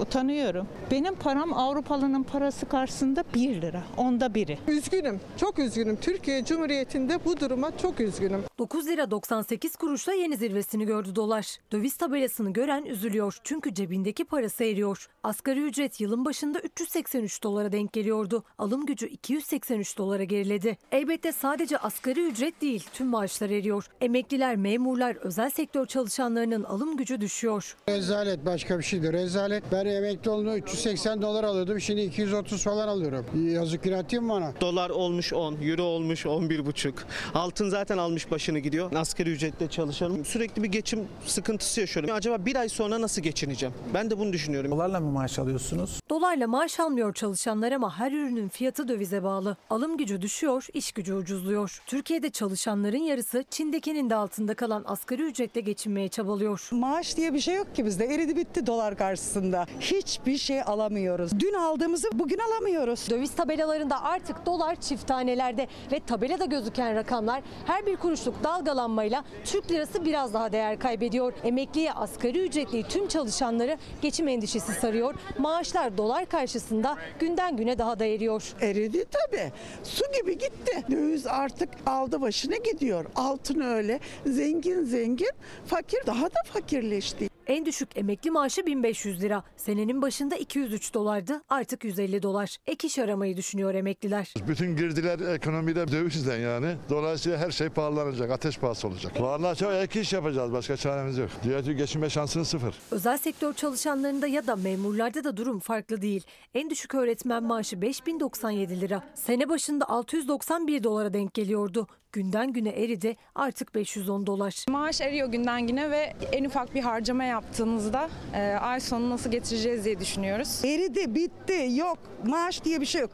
Utanıyorum. 0.00 0.68
Benim 0.90 1.14
param 1.14 1.52
Avrupalı'nın 1.52 2.22
parası 2.22 2.66
karşısında 2.66 3.24
1 3.34 3.62
lira. 3.62 3.82
Onda 3.96 4.34
biri. 4.34 4.58
Üzgünüm. 4.68 5.20
Çok 5.36 5.58
üzgünüm. 5.58 5.96
Türkiye 5.96 6.44
Cumhuriyeti'nde 6.44 7.24
bu 7.24 7.40
duruma 7.40 7.78
çok 7.78 8.00
üzgünüm. 8.00 8.42
9 8.58 8.86
lira 8.86 9.10
98 9.10 9.76
kuruşla 9.76 10.12
yeni 10.12 10.36
zirvesini 10.36 10.86
gördü 10.86 11.16
dolar. 11.16 11.58
Döviz 11.72 11.96
tabelasını 11.96 12.52
gören 12.52 12.84
üzülüyor 12.84 13.38
çünkü 13.44 13.74
cebindeki 13.74 14.24
parası 14.24 14.64
eriyor. 14.64 15.08
Asgari 15.22 15.60
ücret 15.62 16.00
yılın 16.00 16.24
başında 16.24 16.60
383 16.60 17.42
dolara 17.42 17.72
denk 17.72 17.92
geliyordu. 17.92 18.44
Alım 18.58 18.86
gücü 18.86 19.06
283 19.06 19.98
dolara 19.98 20.24
geriledi. 20.24 20.78
Elbette 20.92 21.32
sadece 21.32 21.78
asgari 21.78 22.26
ücret 22.26 22.60
değil 22.60 22.86
tüm 22.94 23.06
maaşlar 23.06 23.50
eriyor. 23.50 23.90
Emekliler, 24.00 24.56
memurlar, 24.56 25.16
özel 25.16 25.50
sektör 25.50 25.86
çalışanlarının 25.86 26.64
alım 26.64 26.96
gücü 26.96 27.20
düşüyor. 27.20 27.76
Rezalet 27.88 28.33
başka 28.46 28.78
bir 28.78 28.84
şeydir. 28.84 29.12
Rezalet. 29.12 29.64
Ben 29.72 29.86
emekli 29.86 30.30
olduğumda 30.30 30.56
380 30.56 31.22
dolar 31.22 31.44
alıyordum. 31.44 31.80
Şimdi 31.80 32.00
230 32.00 32.62
falan 32.62 32.88
alıyorum. 32.88 33.26
Yazık 33.48 33.82
günah 33.82 34.10
değil 34.10 34.22
mi 34.22 34.28
bana? 34.28 34.52
Dolar 34.60 34.90
olmuş 34.90 35.32
10, 35.32 35.56
euro 35.62 35.82
olmuş 35.82 36.26
11,5. 36.26 36.92
Altın 37.34 37.68
zaten 37.68 37.98
almış 37.98 38.30
başını 38.30 38.58
gidiyor. 38.58 38.92
Asgari 38.92 39.30
ücretle 39.30 39.68
çalışıyorum. 39.68 40.24
Sürekli 40.24 40.62
bir 40.62 40.68
geçim 40.68 41.00
sıkıntısı 41.26 41.80
yaşıyorum. 41.80 42.14
Acaba 42.14 42.46
bir 42.46 42.56
ay 42.56 42.68
sonra 42.68 43.00
nasıl 43.00 43.22
geçineceğim? 43.22 43.74
Ben 43.94 44.10
de 44.10 44.18
bunu 44.18 44.32
düşünüyorum. 44.32 44.70
Dolarla 44.70 45.00
mı 45.00 45.10
maaş 45.10 45.38
alıyorsunuz? 45.38 46.00
Dolarla 46.10 46.46
maaş 46.46 46.80
almıyor 46.80 47.14
çalışanlar 47.14 47.72
ama 47.72 47.98
her 47.98 48.12
ürünün 48.12 48.48
fiyatı 48.48 48.88
dövize 48.88 49.22
bağlı. 49.22 49.56
Alım 49.70 49.96
gücü 49.96 50.22
düşüyor, 50.22 50.66
iş 50.74 50.92
gücü 50.92 51.14
ucuzluyor. 51.14 51.82
Türkiye'de 51.86 52.30
çalışanların 52.30 52.96
yarısı 53.02 53.44
Çin'dekinin 53.50 54.10
de 54.10 54.14
altında 54.14 54.54
kalan 54.54 54.84
asgari 54.86 55.22
ücretle 55.22 55.60
geçinmeye 55.60 56.08
çabalıyor. 56.08 56.68
Maaş 56.72 57.16
diye 57.16 57.34
bir 57.34 57.40
şey 57.40 57.54
yok 57.54 57.74
ki 57.74 57.86
bizde. 57.86 58.06
Eridi 58.24 58.36
bitti 58.36 58.66
dolar 58.66 58.96
karşısında. 58.96 59.66
Hiçbir 59.80 60.38
şey 60.38 60.62
alamıyoruz. 60.62 61.40
Dün 61.40 61.54
aldığımızı 61.54 62.08
bugün 62.12 62.38
alamıyoruz. 62.38 63.10
Döviz 63.10 63.34
tabelalarında 63.34 64.02
artık 64.02 64.46
dolar 64.46 64.76
çift 64.80 65.06
tanelerde 65.06 65.68
ve 65.92 66.00
tabelada 66.00 66.44
gözüken 66.44 66.94
rakamlar 66.94 67.42
her 67.66 67.86
bir 67.86 67.96
kuruşluk 67.96 68.44
dalgalanmayla 68.44 69.24
Türk 69.44 69.70
lirası 69.70 70.04
biraz 70.04 70.34
daha 70.34 70.52
değer 70.52 70.78
kaybediyor. 70.78 71.32
Emekliye 71.44 71.92
asgari 71.92 72.46
ücretli 72.46 72.88
tüm 72.88 73.08
çalışanları 73.08 73.78
geçim 74.02 74.28
endişesi 74.28 74.72
sarıyor. 74.72 75.14
Maaşlar 75.38 75.98
dolar 75.98 76.26
karşısında 76.26 76.96
günden 77.20 77.56
güne 77.56 77.78
daha 77.78 77.98
da 77.98 78.04
eriyor. 78.04 78.54
Eridi 78.60 79.04
tabii. 79.04 79.52
Su 79.82 80.04
gibi 80.20 80.38
gitti. 80.38 80.84
Döviz 80.90 81.26
artık 81.26 81.68
aldı 81.86 82.20
başına 82.20 82.56
gidiyor. 82.56 83.04
Altın 83.16 83.60
öyle. 83.60 84.00
Zengin 84.26 84.84
zengin, 84.84 85.32
fakir 85.66 86.06
daha 86.06 86.26
da 86.26 86.38
fakirleşti. 86.52 87.33
En 87.46 87.66
düşük 87.66 87.88
emekli 87.96 88.30
maaşı 88.30 88.66
1500 88.66 89.22
lira. 89.22 89.42
Senenin 89.56 90.02
başında 90.02 90.36
203 90.36 90.94
dolardı, 90.94 91.42
artık 91.48 91.84
150 91.84 92.22
dolar. 92.22 92.56
Ek 92.66 92.86
iş 92.86 92.98
aramayı 92.98 93.36
düşünüyor 93.36 93.74
emekliler. 93.74 94.34
Bütün 94.48 94.76
girdiler 94.76 95.34
ekonomide 95.34 95.88
dövizden 95.88 96.38
yani. 96.38 96.76
Dolayısıyla 96.90 97.38
her 97.38 97.50
şey 97.50 97.68
pahalanacak, 97.68 98.30
ateş 98.30 98.58
pahası 98.58 98.88
olacak. 98.88 99.20
Vallahi 99.20 99.58
çok 99.58 99.72
ek 99.72 100.00
iş 100.00 100.12
yapacağız, 100.12 100.52
başka 100.52 100.76
çaremiz 100.76 101.18
yok. 101.18 101.30
Diğer 101.44 101.60
geçinme 101.60 102.10
şansının 102.10 102.44
sıfır. 102.44 102.74
Özel 102.90 103.18
sektör 103.18 103.52
çalışanlarında 103.54 104.26
ya 104.26 104.46
da 104.46 104.56
memurlarda 104.56 105.24
da 105.24 105.36
durum 105.36 105.60
farklı 105.60 106.02
değil. 106.02 106.24
En 106.54 106.70
düşük 106.70 106.94
öğretmen 106.94 107.42
maaşı 107.44 107.82
5097 107.82 108.80
lira. 108.80 109.02
Sene 109.14 109.48
başında 109.48 109.88
691 109.88 110.82
dolara 110.84 111.12
denk 111.12 111.34
geliyordu. 111.34 111.86
Günden 112.14 112.52
güne 112.52 112.68
eridi 112.68 113.16
artık 113.34 113.74
510 113.74 114.26
dolar. 114.26 114.64
Maaş 114.68 115.00
eriyor 115.00 115.28
günden 115.28 115.66
güne 115.66 115.90
ve 115.90 116.12
en 116.32 116.44
ufak 116.44 116.74
bir 116.74 116.80
harcama 116.80 117.24
yaptığımızda 117.24 118.10
e, 118.34 118.40
ay 118.40 118.80
sonu 118.80 119.10
nasıl 119.10 119.30
getireceğiz 119.30 119.84
diye 119.84 120.00
düşünüyoruz. 120.00 120.64
Eridi, 120.64 121.14
bitti, 121.14 121.68
yok. 121.74 121.98
Maaş 122.24 122.64
diye 122.64 122.80
bir 122.80 122.86
şey 122.86 123.00
yok. 123.00 123.10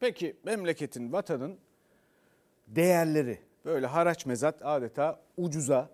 Peki 0.00 0.36
memleketin, 0.44 1.12
vatanın 1.12 1.58
değerleri 2.66 3.38
böyle 3.64 3.86
haraç 3.86 4.26
mezat 4.26 4.66
adeta 4.66 5.20
ucuza 5.36 5.90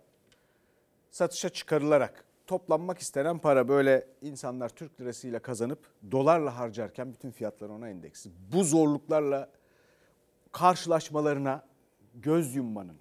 satışa 1.10 1.48
çıkarılarak 1.48 2.24
toplanmak 2.46 2.98
istenen 2.98 3.38
para 3.38 3.68
böyle 3.68 4.06
insanlar 4.22 4.68
Türk 4.68 5.00
lirasıyla 5.00 5.38
kazanıp 5.38 5.78
dolarla 6.10 6.58
harcarken 6.58 7.12
bütün 7.12 7.30
fiyatlar 7.30 7.68
ona 7.68 7.88
endeksi. 7.88 8.30
Bu 8.52 8.64
zorluklarla 8.64 9.57
karşılaşmalarına 10.58 11.64
göz 12.14 12.54
yummanın 12.54 12.96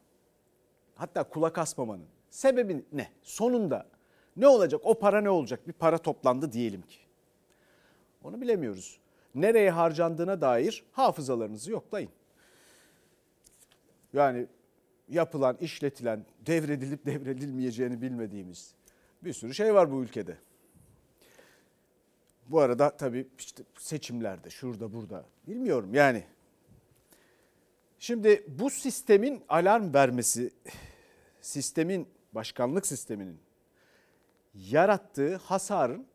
hatta 0.95 1.23
kulak 1.23 1.57
asmamanın 1.57 2.05
sebebi 2.29 2.85
ne? 2.91 3.11
Sonunda 3.23 3.87
ne 4.37 4.47
olacak? 4.47 4.81
O 4.83 4.99
para 4.99 5.21
ne 5.21 5.29
olacak? 5.29 5.67
Bir 5.67 5.73
para 5.73 5.97
toplandı 5.97 6.51
diyelim 6.51 6.81
ki. 6.81 6.97
Onu 8.23 8.41
bilemiyoruz. 8.41 8.99
Nereye 9.35 9.71
harcandığına 9.71 10.41
dair 10.41 10.83
hafızalarınızı 10.91 11.71
yoklayın. 11.71 12.09
Yani 14.13 14.47
yapılan, 15.09 15.57
işletilen, 15.61 16.25
devredilip 16.45 17.05
devredilmeyeceğini 17.05 18.01
bilmediğimiz 18.01 18.73
bir 19.23 19.33
sürü 19.33 19.53
şey 19.53 19.73
var 19.73 19.91
bu 19.91 20.03
ülkede. 20.03 20.37
Bu 22.47 22.59
arada 22.59 22.97
tabii 22.97 23.27
işte 23.39 23.63
seçimlerde, 23.77 24.49
şurada 24.49 24.93
burada 24.93 25.25
bilmiyorum 25.47 25.93
yani. 25.93 26.23
Şimdi 27.99 28.43
bu 28.47 28.69
sistemin 28.69 29.43
alarm 29.49 29.93
vermesi, 29.93 30.51
sistemin, 31.41 32.07
başkanlık 32.33 32.85
sisteminin 32.85 33.39
yarattığı 34.53 35.35
hasarın 35.35 36.07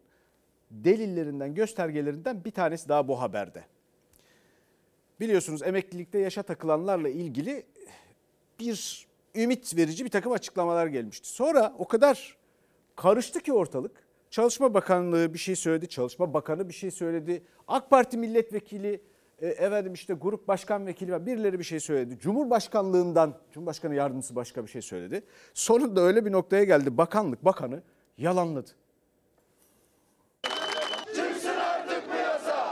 delillerinden, 0.71 1.55
göstergelerinden 1.55 2.45
bir 2.45 2.51
tanesi 2.51 2.89
daha 2.89 3.09
bu 3.09 3.21
haberde. 3.21 3.65
Biliyorsunuz 5.21 5.63
emeklilikte 5.63 6.19
yaşa 6.19 6.43
takılanlarla 6.43 7.09
ilgili 7.09 7.67
bir 8.61 9.07
ümit 9.35 9.77
verici 9.77 10.05
bir 10.05 10.11
takım 10.11 10.33
açıklamalar 10.33 10.87
gelmişti. 10.87 11.29
Sonra 11.29 11.75
o 11.79 11.89
kadar 11.89 12.37
karıştı 12.97 13.41
ki 13.41 13.53
ortalık. 13.53 14.07
Çalışma 14.31 14.75
Bakanlığı 14.75 15.35
bir 15.35 15.39
şey 15.39 15.57
söyledi, 15.57 15.89
Çalışma 15.89 16.35
Bakanı 16.35 16.69
bir 16.69 16.75
şey 16.75 16.91
söyledi. 16.91 17.43
AK 17.69 17.91
Parti 17.91 18.19
milletvekili, 18.19 19.03
e, 19.43 19.47
efendim 19.47 19.93
işte 19.93 20.15
grup 20.15 20.49
başkan 20.49 20.87
vekili 20.87 21.13
var. 21.13 21.27
Birileri 21.27 21.59
bir 21.59 21.65
şey 21.65 21.81
söyledi. 21.81 22.19
Cumhurbaşkanlığından, 22.19 23.35
Cumhurbaşkanı 23.53 23.95
yardımcısı 23.95 24.37
başka 24.37 24.65
bir 24.65 24.71
şey 24.71 24.83
söyledi. 24.83 25.23
Sonunda 25.55 26.01
öyle 26.01 26.25
bir 26.25 26.33
noktaya 26.33 26.65
geldi. 26.65 26.97
Bakanlık 26.97 27.45
bakanı 27.45 27.83
yalanladı. 28.19 28.71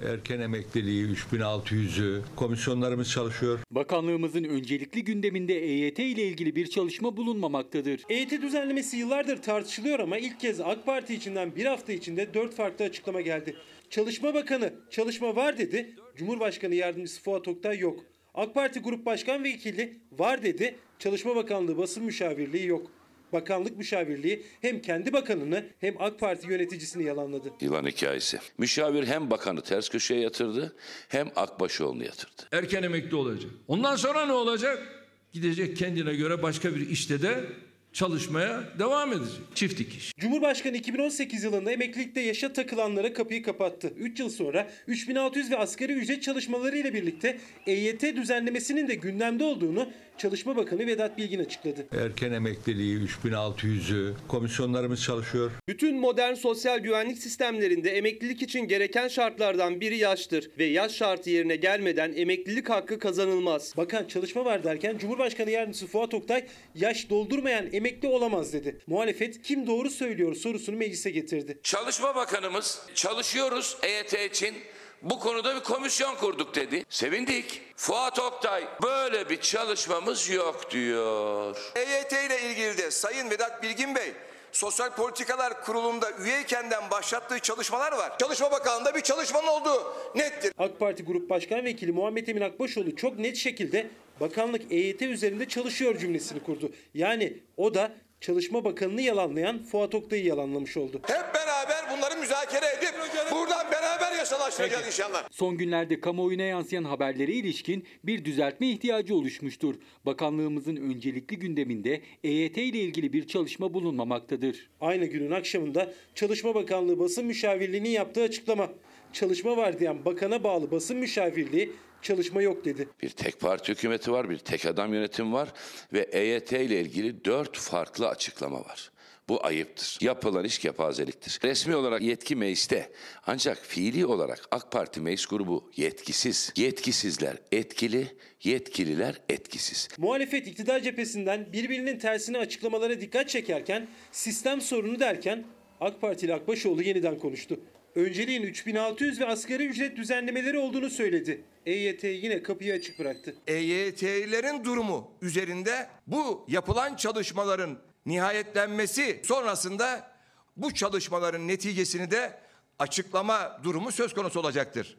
Erken 0.03 0.41
emekliliği 0.41 1.07
3600'ü, 1.15 2.23
komisyonlarımız 2.37 3.11
çalışıyor. 3.11 3.59
Bakanlığımızın 3.71 4.45
öncelikli 4.45 5.05
gündeminde 5.05 5.55
EYT 5.55 5.99
ile 5.99 6.23
ilgili 6.23 6.57
bir 6.57 6.67
çalışma 6.67 7.17
bulunmamaktadır. 7.17 8.03
EYT 8.09 8.43
düzenlemesi 8.43 8.97
yıllardır 8.97 9.43
tartışılıyor 9.43 9.99
ama 9.99 10.19
ilk 10.19 10.41
kez 10.41 10.61
AK 10.61 10.87
Parti 10.87 11.15
içinden 11.15 11.57
bir 11.57 11.67
hafta 11.67 11.93
içinde 11.93 12.35
dört 12.35 12.55
farklı 12.55 12.85
açıklama 12.85 13.21
geldi. 13.21 13.57
Çalışma 13.91 14.35
Bakanı 14.35 14.73
çalışma 14.91 15.37
var 15.37 15.59
dedi, 15.59 15.95
Cumhurbaşkanı 16.17 16.75
Yardımcısı 16.75 17.23
Fuat 17.23 17.49
Oktay 17.49 17.79
yok. 17.79 18.05
AK 18.35 18.55
Parti 18.55 18.81
Grup 18.81 19.07
Başkan 19.07 19.45
Vekili 19.45 19.99
var 20.13 20.43
dedi, 20.43 20.77
Çalışma 20.99 21.37
Bakanlığı 21.37 21.79
basın 21.79 22.05
müşavirliği 22.05 22.67
yok. 22.67 22.91
Bakanlık 23.33 23.77
müşavirliği 23.77 24.43
hem 24.61 24.83
kendi 24.83 25.13
bakanını 25.13 25.67
hem 25.81 25.95
AK 25.99 26.21
Parti 26.21 26.51
yöneticisini 26.51 27.05
yalanladı. 27.05 27.53
Yılan 27.61 27.87
hikayesi. 27.87 28.39
Müşavir 28.59 29.07
hem 29.07 29.31
bakanı 29.31 29.63
ters 29.63 29.89
köşeye 29.89 30.21
yatırdı 30.21 30.77
hem 31.09 31.31
Akbaşoğlu'nu 31.37 32.05
yatırdı. 32.05 32.43
Erken 32.53 32.83
emekli 32.83 33.17
olacak. 33.17 33.51
Ondan 33.69 33.97
sonra 33.97 34.27
ne 34.27 34.33
olacak? 34.33 35.07
Gidecek 35.33 35.77
kendine 35.77 36.15
göre 36.15 36.43
başka 36.43 36.75
bir 36.75 36.91
işte 36.91 37.23
de 37.23 37.45
çalışmaya 37.93 38.65
devam 38.79 39.13
edecek. 39.13 39.41
Çift 39.55 39.79
dikiş. 39.79 40.13
Cumhurbaşkanı 40.19 40.77
2018 40.77 41.45
yılında 41.45 41.73
emeklilikte 41.73 42.21
yaşa 42.21 42.53
takılanlara 42.53 43.13
kapıyı 43.13 43.43
kapattı. 43.43 43.93
3 43.97 44.21
yıl 44.21 44.31
sonra 44.31 44.71
3600 44.87 45.51
ve 45.51 45.59
asgari 45.59 45.93
ücret 45.93 46.23
çalışmaları 46.23 46.77
ile 46.77 46.95
birlikte 46.95 47.39
EYT 47.67 48.03
düzenlemesinin 48.03 48.89
de 48.89 48.95
gündemde 48.95 49.45
olduğunu 49.45 49.89
Çalışma 50.21 50.57
Bakanı 50.57 50.87
Vedat 50.87 51.19
Bilgin 51.19 51.39
açıkladı. 51.45 51.87
Erken 51.93 52.33
emekliliği 52.33 52.99
3600'ü, 52.99 54.13
komisyonlarımız 54.29 55.03
çalışıyor. 55.03 55.51
Bütün 55.69 56.01
modern 56.01 56.35
sosyal 56.35 56.79
güvenlik 56.79 57.19
sistemlerinde 57.19 57.91
emeklilik 57.91 58.43
için 58.43 58.61
gereken 58.61 59.09
şartlardan 59.09 59.81
biri 59.81 59.97
yaştır 59.97 60.51
ve 60.59 60.65
yaş 60.65 60.93
şartı 60.93 61.31
yerine 61.31 61.57
gelmeden 61.57 62.13
emeklilik 62.17 62.71
hakkı 62.71 62.99
kazanılmaz. 62.99 63.77
Bakan 63.77 64.05
çalışma 64.05 64.45
var 64.45 64.65
derken 64.65 64.99
Cumhurbaşkanı 64.99 65.51
Yardımcısı 65.51 65.87
Fuat 65.87 66.15
Oktay 66.15 66.47
yaş 66.75 67.11
doldurmayan 67.11 67.69
emekli 67.73 68.09
olamaz 68.09 68.53
dedi. 68.53 68.79
Muhalefet 68.87 69.43
kim 69.43 69.67
doğru 69.67 69.91
söylüyor 69.91 70.35
sorusunu 70.35 70.77
meclise 70.77 71.11
getirdi. 71.11 71.59
Çalışma 71.63 72.15
Bakanımız 72.15 72.83
çalışıyoruz 72.95 73.77
EYT 73.83 74.33
için 74.33 74.55
bu 75.03 75.19
konuda 75.19 75.57
bir 75.57 75.61
komisyon 75.61 76.17
kurduk 76.17 76.55
dedi. 76.55 76.85
Sevindik. 76.89 77.63
Fuat 77.77 78.19
Oktay 78.19 78.65
böyle 78.83 79.29
bir 79.29 79.41
çalışmamız 79.41 80.31
yok 80.31 80.71
diyor. 80.71 81.57
EYT 81.75 82.13
ile 82.13 82.51
ilgili 82.51 82.79
de 82.79 82.91
Sayın 82.91 83.31
Vedat 83.31 83.63
Bilgin 83.63 83.95
Bey 83.95 84.13
Sosyal 84.53 84.91
Politikalar 84.91 85.65
Kurulu'nda 85.65 86.13
üyeykenden 86.13 86.91
başlattığı 86.91 87.39
çalışmalar 87.39 87.93
var. 87.93 88.19
Çalışma 88.19 88.51
Bakanlığı'nda 88.51 88.95
bir 88.95 89.01
çalışmanın 89.01 89.47
olduğu 89.47 89.95
nettir. 90.15 90.53
AK 90.59 90.79
Parti 90.79 91.03
Grup 91.03 91.31
Başkan 91.31 91.65
Vekili 91.65 91.93
Muhammed 91.93 92.29
Emin 92.29 92.41
Akbaşoğlu 92.41 92.97
çok 92.97 93.19
net 93.19 93.37
şekilde 93.37 93.91
bakanlık 94.21 94.73
EYT 94.73 95.03
üzerinde 95.03 95.49
çalışıyor 95.49 95.99
cümlesini 95.99 96.43
kurdu. 96.43 96.73
Yani 96.95 97.37
o 97.57 97.75
da 97.75 97.93
Çalışma 98.21 98.65
Bakanı'nı 98.65 99.03
yalanlayan 99.03 99.63
Fuat 99.65 99.95
Oktay'ı 99.95 100.25
yalanlamış 100.25 100.77
oldu. 100.77 101.01
Hep 101.03 101.35
beraber 101.35 101.97
bunları 101.97 102.21
müzakere 102.21 102.67
edip 102.79 102.95
buradan 103.33 103.73
beraber 103.73 104.19
yasalaştıracağız 104.19 104.87
inşallah. 104.87 105.29
Son 105.31 105.57
günlerde 105.57 106.01
kamuoyuna 106.01 106.43
yansıyan 106.43 106.85
haberlere 106.85 107.33
ilişkin 107.33 107.87
bir 108.05 108.25
düzeltme 108.25 108.69
ihtiyacı 108.69 109.15
oluşmuştur. 109.15 109.75
Bakanlığımızın 110.07 110.77
öncelikli 110.77 111.39
gündeminde 111.39 112.01
EYT 112.25 112.59
ile 112.59 112.79
ilgili 112.79 113.13
bir 113.13 113.27
çalışma 113.27 113.75
bulunmamaktadır. 113.75 114.71
Aynı 114.81 115.05
günün 115.05 115.31
akşamında 115.31 115.93
Çalışma 116.15 116.55
Bakanlığı 116.55 116.99
basın 116.99 117.27
müşavirliğinin 117.27 117.91
yaptığı 117.91 118.23
açıklama. 118.23 118.69
Çalışma 119.13 119.57
var 119.57 119.79
diyen 119.79 120.05
bakana 120.05 120.45
bağlı 120.45 120.71
basın 120.71 120.97
müşavirliği 120.97 121.73
çalışma 122.03 122.43
yok 122.43 122.65
dedi. 122.65 122.89
Bir 123.03 123.11
tek 123.11 123.41
parti 123.41 123.73
hükümeti 123.73 124.13
var, 124.13 124.31
bir 124.31 124.39
tek 124.39 124.67
adam 124.67 124.95
yönetim 124.95 125.33
var 125.33 125.49
ve 125.93 126.01
EYT 126.01 126.53
ile 126.53 126.81
ilgili 126.81 127.25
dört 127.25 127.57
farklı 127.57 128.09
açıklama 128.09 128.61
var. 128.61 128.91
Bu 129.31 129.47
ayıptır. 129.47 129.99
Yapılan 130.01 130.45
iş 130.45 130.59
kepazeliktir. 130.59 131.39
Resmi 131.45 131.77
olarak 131.77 132.03
yetki 132.03 132.37
mecliste 132.37 132.93
ancak 133.27 133.67
fiili 133.67 134.07
olarak 134.07 134.49
AK 134.51 134.73
Parti 134.73 135.01
meclis 135.01 135.27
grubu 135.27 135.71
yetkisiz. 135.77 136.53
Yetkisizler 136.57 137.37
etkili, 137.53 138.07
yetkililer 138.45 139.21
etkisiz. 139.29 139.89
Muhalefet 139.99 140.47
iktidar 140.47 140.81
cephesinden 140.81 141.53
birbirinin 141.53 141.99
tersine 141.99 142.39
açıklamalara 142.39 143.01
dikkat 143.01 143.29
çekerken 143.29 143.89
sistem 144.13 144.61
sorunu 144.61 145.01
derken 145.01 145.45
AK 145.81 146.01
Partili 146.01 146.35
Akbaşoğlu 146.35 146.83
yeniden 146.83 147.19
konuştu. 147.19 147.61
Önceliğin 147.95 148.43
3600 148.43 149.21
ve 149.21 149.27
asgari 149.27 149.67
ücret 149.67 149.97
düzenlemeleri 149.97 150.59
olduğunu 150.59 150.91
söyledi. 150.91 151.41
EYT 151.67 152.05
yine 152.05 152.43
kapıyı 152.43 152.75
açık 152.75 152.99
bıraktı. 152.99 153.35
EYT'lilerin 153.47 154.65
durumu 154.65 155.11
üzerinde 155.23 155.89
bu 156.07 156.45
yapılan 156.49 156.97
çalışmaların 156.97 157.79
nihayetlenmesi 158.07 159.21
sonrasında 159.25 160.11
bu 160.57 160.75
çalışmaların 160.75 161.49
neticesini 161.49 162.11
de 162.11 162.39
açıklama 162.79 163.61
durumu 163.63 163.93
söz 163.93 164.15
konusu 164.15 164.41
olacaktır. 164.41 164.99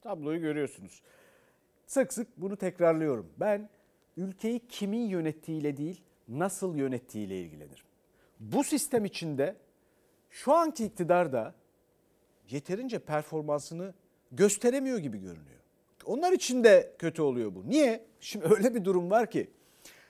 Tabloyu 0.00 0.40
görüyorsunuz. 0.40 1.02
Sık 1.86 2.12
sık 2.12 2.36
bunu 2.36 2.56
tekrarlıyorum. 2.56 3.32
Ben 3.36 3.70
ülkeyi 4.16 4.68
kimin 4.68 5.08
yönettiğiyle 5.08 5.76
değil, 5.76 6.00
nasıl 6.28 6.76
yönettiğiyle 6.76 7.40
ilgilenirim. 7.40 7.84
bu 8.40 8.64
sistem 8.64 9.04
içinde 9.04 9.56
şu 10.30 10.52
anki 10.52 10.84
iktidar 10.84 11.32
da 11.32 11.54
yeterince 12.50 12.98
performansını 12.98 13.94
gösteremiyor 14.32 14.98
gibi 14.98 15.18
görünüyor. 15.18 15.60
Onlar 16.04 16.32
için 16.32 16.64
de 16.64 16.92
kötü 16.98 17.22
oluyor 17.22 17.54
bu. 17.54 17.68
Niye? 17.68 18.04
Şimdi 18.20 18.46
öyle 18.54 18.74
bir 18.74 18.84
durum 18.84 19.10
var 19.10 19.30
ki 19.30 19.50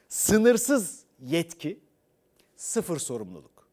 sınırsız 0.08 1.04
yetki, 1.20 1.80
sıfır 2.56 2.98
sorumluluk. 2.98 3.68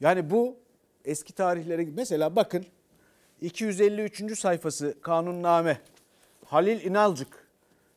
Yani 0.00 0.30
bu 0.30 0.56
eski 1.04 1.32
tarihlere 1.32 1.84
mesela 1.84 2.36
bakın 2.36 2.66
253. 3.40 4.38
sayfası 4.38 5.00
kanunname 5.00 5.80
Halil 6.44 6.84
İnalcık 6.84 7.48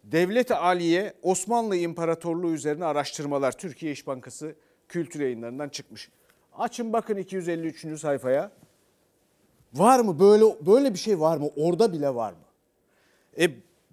Devlet-i 0.04 0.54
Aliye 0.54 1.14
Osmanlı 1.22 1.76
İmparatorluğu 1.76 2.54
üzerine 2.54 2.86
araştırmalar 2.86 3.58
Türkiye 3.58 3.92
İş 3.92 4.08
Bankası 4.08 4.56
kültür 4.90 5.20
yayınlarından 5.20 5.70
çıkmış. 5.70 6.10
Açın 6.54 6.94
bakın 6.94 7.18
253. 7.18 8.00
sayfaya. 8.00 8.52
Var 9.78 10.00
mı 10.00 10.20
böyle 10.20 10.66
böyle 10.66 10.94
bir 10.94 11.00
şey 11.00 11.20
var 11.20 11.38
mı? 11.38 11.50
Orada 11.56 11.94
bile 11.94 12.16
var 12.16 12.32
mı? 12.32 12.40
E 13.40 13.50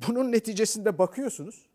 bunun 0.08 0.32
neticesinde 0.32 0.98
bakıyorsunuz. 0.98 1.66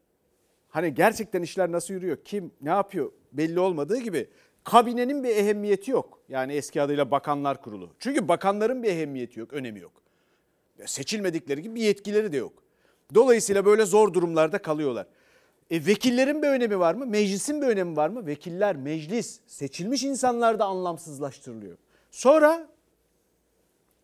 Hani 0.69 0.93
gerçekten 0.93 1.41
işler 1.41 1.71
nasıl 1.71 1.93
yürüyor? 1.93 2.17
Kim 2.25 2.51
ne 2.61 2.69
yapıyor? 2.69 3.11
Belli 3.31 3.59
olmadığı 3.59 3.97
gibi 3.97 4.27
kabinenin 4.63 5.23
bir 5.23 5.29
ehemmiyeti 5.29 5.91
yok. 5.91 6.19
Yani 6.29 6.53
eski 6.53 6.81
adıyla 6.81 7.11
Bakanlar 7.11 7.61
Kurulu. 7.61 7.89
Çünkü 7.99 8.27
bakanların 8.27 8.83
bir 8.83 8.89
ehemmiyeti 8.89 9.39
yok, 9.39 9.53
önemi 9.53 9.79
yok. 9.79 9.91
Seçilmedikleri 10.85 11.61
gibi 11.61 11.75
bir 11.75 11.81
yetkileri 11.81 12.31
de 12.31 12.37
yok. 12.37 12.53
Dolayısıyla 13.15 13.65
böyle 13.65 13.85
zor 13.85 14.13
durumlarda 14.13 14.57
kalıyorlar. 14.57 15.07
E, 15.71 15.85
vekillerin 15.85 16.41
bir 16.41 16.47
önemi 16.47 16.79
var 16.79 16.93
mı? 16.93 17.05
Meclisin 17.05 17.61
bir 17.61 17.67
önemi 17.67 17.95
var 17.95 18.09
mı? 18.09 18.27
Vekiller, 18.27 18.75
meclis, 18.75 19.39
seçilmiş 19.47 20.03
insanlar 20.03 20.59
da 20.59 20.65
anlamsızlaştırılıyor. 20.65 21.77
Sonra 22.11 22.69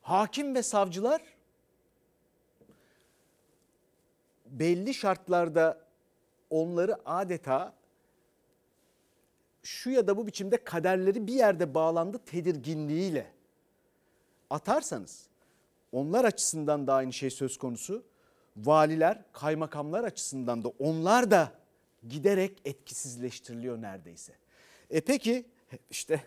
hakim 0.05 0.55
ve 0.55 0.63
savcılar 0.63 1.21
belli 4.45 4.93
şartlarda 4.93 5.85
onları 6.49 7.09
adeta 7.09 7.73
şu 9.63 9.89
ya 9.89 10.07
da 10.07 10.17
bu 10.17 10.27
biçimde 10.27 10.63
kaderleri 10.63 11.27
bir 11.27 11.33
yerde 11.33 11.73
bağlandı 11.73 12.19
tedirginliğiyle 12.25 13.31
atarsanız 14.49 15.27
onlar 15.91 16.25
açısından 16.25 16.87
da 16.87 16.93
aynı 16.93 17.13
şey 17.13 17.29
söz 17.29 17.57
konusu. 17.57 18.03
Valiler, 18.57 19.21
kaymakamlar 19.33 20.03
açısından 20.03 20.63
da 20.63 20.67
onlar 20.79 21.31
da 21.31 21.51
giderek 22.07 22.61
etkisizleştiriliyor 22.65 23.81
neredeyse. 23.81 24.33
E 24.89 25.01
peki 25.01 25.45
işte 25.89 26.23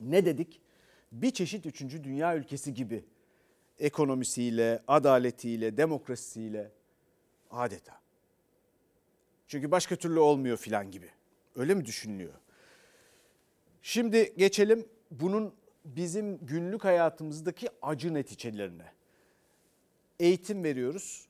ne 0.00 0.26
dedik? 0.26 0.63
Bir 1.14 1.30
çeşit 1.30 1.66
3. 1.66 1.80
dünya 1.80 2.36
ülkesi 2.36 2.74
gibi 2.74 3.04
ekonomisiyle, 3.78 4.82
adaletiyle, 4.88 5.76
demokrasisiyle 5.76 6.72
adeta. 7.50 8.00
Çünkü 9.48 9.70
başka 9.70 9.96
türlü 9.96 10.18
olmuyor 10.18 10.56
filan 10.56 10.90
gibi. 10.90 11.10
Öyle 11.56 11.74
mi 11.74 11.84
düşünülüyor? 11.84 12.32
Şimdi 13.82 14.34
geçelim 14.36 14.88
bunun 15.10 15.54
bizim 15.84 16.38
günlük 16.46 16.84
hayatımızdaki 16.84 17.68
acı 17.82 18.14
neticelerine. 18.14 18.92
Eğitim 20.20 20.64
veriyoruz. 20.64 21.28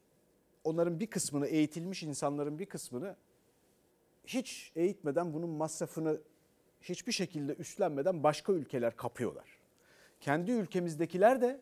Onların 0.64 1.00
bir 1.00 1.06
kısmını 1.06 1.46
eğitilmiş 1.46 2.02
insanların 2.02 2.58
bir 2.58 2.66
kısmını 2.66 3.16
hiç 4.26 4.72
eğitmeden 4.76 5.34
bunun 5.34 5.50
masrafını 5.50 6.20
hiçbir 6.80 7.12
şekilde 7.12 7.54
üstlenmeden 7.54 8.22
başka 8.22 8.52
ülkeler 8.52 8.96
kapıyorlar. 8.96 9.53
Kendi 10.24 10.50
ülkemizdekiler 10.50 11.40
de 11.40 11.60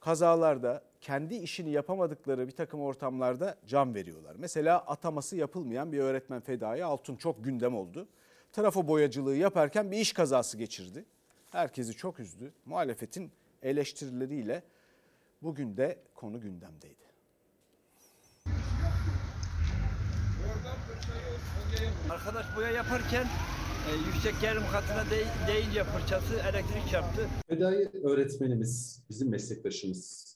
kazalarda 0.00 0.82
kendi 1.00 1.34
işini 1.34 1.70
yapamadıkları 1.70 2.46
bir 2.46 2.52
takım 2.52 2.80
ortamlarda 2.80 3.56
can 3.66 3.94
veriyorlar. 3.94 4.36
Mesela 4.38 4.78
ataması 4.78 5.36
yapılmayan 5.36 5.92
bir 5.92 5.98
öğretmen 5.98 6.40
Fedai 6.40 6.84
Altun 6.84 7.16
çok 7.16 7.44
gündem 7.44 7.74
oldu. 7.74 8.08
Trafo 8.52 8.88
boyacılığı 8.88 9.36
yaparken 9.36 9.90
bir 9.90 9.98
iş 9.98 10.12
kazası 10.12 10.58
geçirdi. 10.58 11.04
Herkesi 11.50 11.92
çok 11.92 12.20
üzdü. 12.20 12.52
Muhalefetin 12.66 13.32
eleştirileriyle 13.62 14.62
bugün 15.42 15.76
de 15.76 15.98
konu 16.14 16.40
gündemdeydi. 16.40 17.04
Arkadaş 22.10 22.56
boya 22.56 22.70
yaparken 22.70 23.26
yüksek 24.06 24.40
gerilim 24.40 24.62
katına 24.72 25.04
de, 25.10 25.24
değince 25.52 25.84
fırçası 25.84 26.34
elektrik 26.34 26.90
çarptı. 26.90 27.22
Fedai 27.48 27.90
öğretmenimiz, 28.04 29.04
bizim 29.10 29.30
meslektaşımız. 29.30 30.30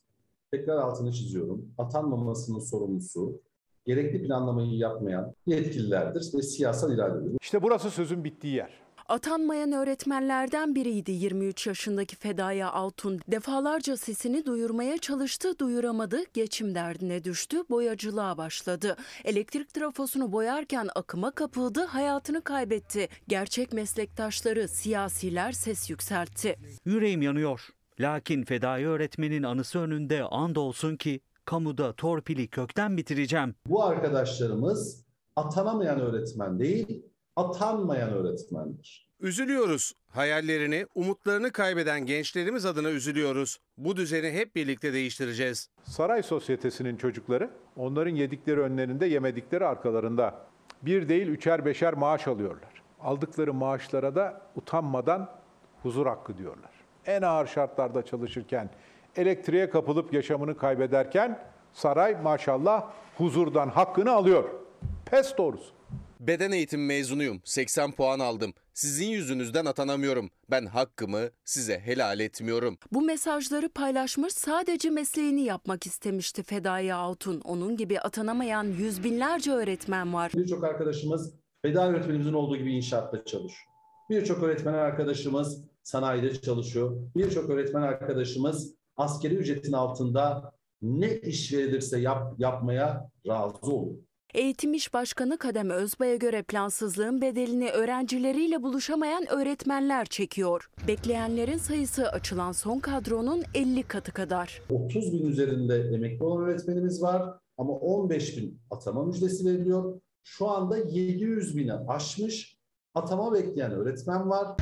Tekrar 0.53 0.77
altını 0.77 1.13
çiziyorum. 1.13 1.75
Atanmamasının 1.79 2.59
sorumlusu, 2.59 3.41
gerekli 3.87 4.23
planlamayı 4.23 4.77
yapmayan 4.77 5.35
yetkililerdir 5.47 6.35
ve 6.35 6.43
siyasal 6.43 6.95
iradedir. 6.95 7.39
İşte 7.43 7.63
burası 7.63 7.91
sözün 7.91 8.25
bittiği 8.25 8.55
yer. 8.55 8.84
Atanmayan 9.09 9.73
öğretmenlerden 9.73 10.75
biriydi 10.75 11.13
23 11.13 11.67
yaşındaki 11.67 12.17
Fedaya 12.17 12.73
Altun. 12.73 13.21
Defalarca 13.29 13.97
sesini 13.97 14.47
duyurmaya 14.47 14.99
çalıştı, 14.99 15.59
duyuramadı, 15.59 16.19
geçim 16.35 16.75
derdine 16.75 17.25
düştü, 17.25 17.57
boyacılığa 17.71 18.39
başladı. 18.39 18.97
Elektrik 19.25 19.75
trafosunu 19.75 20.33
boyarken 20.33 20.89
akıma 20.95 21.31
kapıldı, 21.31 21.85
hayatını 21.85 22.43
kaybetti. 22.43 23.09
Gerçek 23.29 23.73
meslektaşları, 23.73 24.69
siyasiler 24.69 25.53
ses 25.53 25.91
yükseltti. 25.91 26.57
Yüreğim 26.85 27.23
yanıyor. 27.23 27.69
Lakin 28.01 28.45
fedai 28.45 28.87
öğretmenin 28.87 29.43
anısı 29.43 29.79
önünde 29.79 30.23
and 30.23 30.57
olsun 30.57 30.97
ki 30.97 31.21
kamuda 31.45 31.93
torpili 31.93 32.49
kökten 32.49 32.97
bitireceğim. 32.97 33.55
Bu 33.67 33.85
arkadaşlarımız 33.85 35.05
atanamayan 35.37 36.01
öğretmen 36.01 36.59
değil, 36.59 37.14
atanmayan 37.37 38.11
öğretmendir. 38.11 39.09
Üzülüyoruz. 39.21 39.93
Hayallerini, 40.11 40.87
umutlarını 40.95 41.53
kaybeden 41.53 42.07
gençlerimiz 42.07 42.67
adına 42.67 42.91
üzülüyoruz. 42.91 43.59
Bu 43.79 43.97
düzeni 43.97 44.33
hep 44.33 44.57
birlikte 44.57 44.93
değiştireceğiz. 44.93 45.69
Saray 45.85 46.23
sosyetesinin 46.23 46.97
çocukları 46.97 47.51
onların 47.77 48.15
yedikleri 48.15 48.61
önlerinde 48.61 49.07
yemedikleri 49.07 49.67
arkalarında 49.67 50.47
bir 50.83 51.09
değil 51.09 51.27
üçer 51.29 51.65
beşer 51.65 51.95
maaş 51.95 52.29
alıyorlar. 52.29 52.83
Aldıkları 53.01 53.55
maaşlara 53.55 54.15
da 54.15 54.43
utanmadan 54.57 55.31
huzur 55.83 56.07
hakkı 56.07 56.39
diyorlar. 56.39 56.71
En 57.07 57.23
ağır 57.23 57.47
şartlarda 57.47 58.05
çalışırken, 58.05 58.71
elektriğe 59.17 59.71
kapılıp 59.71 60.13
yaşamını 60.13 60.57
kaybederken 60.57 61.43
saray 61.73 62.23
maşallah 62.23 62.91
huzurdan 63.19 63.69
hakkını 63.69 64.13
alıyor. 64.13 64.45
Pes 65.07 65.37
doğrusu. 65.39 65.74
Beden 66.27 66.53
eğitim 66.53 66.87
mezunuyum. 66.87 67.41
80 67.45 67.93
puan 67.93 68.21
aldım. 68.21 68.55
Sizin 68.75 69.07
yüzünüzden 69.07 69.65
atanamıyorum. 69.65 70.31
Ben 70.51 70.67
hakkımı 70.67 71.31
size 71.45 71.79
helal 71.81 72.21
etmiyorum. 72.21 72.79
Bu 72.93 73.03
mesajları 73.03 73.69
paylaşmış 73.69 74.33
sadece 74.33 74.91
mesleğini 74.91 75.43
yapmak 75.43 75.87
istemişti 75.87 76.43
Fedaya 76.43 76.97
Altun. 76.97 77.41
Onun 77.41 77.77
gibi 77.77 78.01
atanamayan 78.01 78.65
yüz 78.65 79.05
binlerce 79.05 79.53
öğretmen 79.53 80.15
var. 80.15 80.33
Birçok 80.35 80.65
arkadaşımız 80.65 81.35
fedai 81.63 81.91
öğretmenimizin 81.91 82.33
olduğu 82.33 82.57
gibi 82.57 82.73
inşaatta 82.73 83.25
çalışıyor. 83.25 83.71
Birçok 84.11 84.43
öğretmen 84.43 84.75
arkadaşımız 84.75 85.65
sanayide 85.83 86.41
çalışıyor. 86.41 86.97
Birçok 87.17 87.51
öğretmen 87.51 87.83
arkadaşımız 87.83 88.75
askeri 88.97 89.35
ücretin 89.35 89.73
altında 89.73 90.53
ne 90.83 91.17
iş 91.17 91.53
verilirse 91.53 92.01
yap, 92.01 92.35
yapmaya 92.39 93.11
razı 93.27 93.73
oluyor. 93.73 94.14
Eğitim 94.35 94.75
İş 94.75 94.95
Başkanı 94.95 95.39
Kadem 95.39 95.71
Özbay'a 95.71 96.17
göre 96.17 96.43
plansızlığın 96.43 97.21
bedelini 97.21 97.71
öğrencileriyle 97.71 98.63
buluşamayan 98.63 99.27
öğretmenler 99.31 100.05
çekiyor. 100.05 100.71
Bekleyenlerin 100.89 101.59
sayısı 101.59 102.09
açılan 102.09 102.53
son 102.53 102.79
kadronun 102.79 103.43
50 103.55 103.83
katı 103.83 104.13
kadar. 104.13 104.63
30 104.71 105.13
bin 105.13 105.27
üzerinde 105.27 105.77
emekli 105.95 106.25
olan 106.25 106.45
öğretmenimiz 106.45 107.03
var 107.03 107.39
ama 107.59 107.73
15 107.73 108.37
bin 108.37 108.61
atama 108.71 109.05
müjdesi 109.05 109.45
veriliyor. 109.45 110.01
Şu 110.25 110.49
anda 110.49 110.77
700 110.79 111.57
bini 111.57 111.73
aşmış 111.75 112.59
atama 112.95 113.35
bekleyen 113.35 113.73
öğretmen 113.73 114.31
var. 114.31 114.57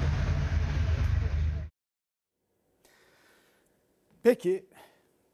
Peki 4.23 4.67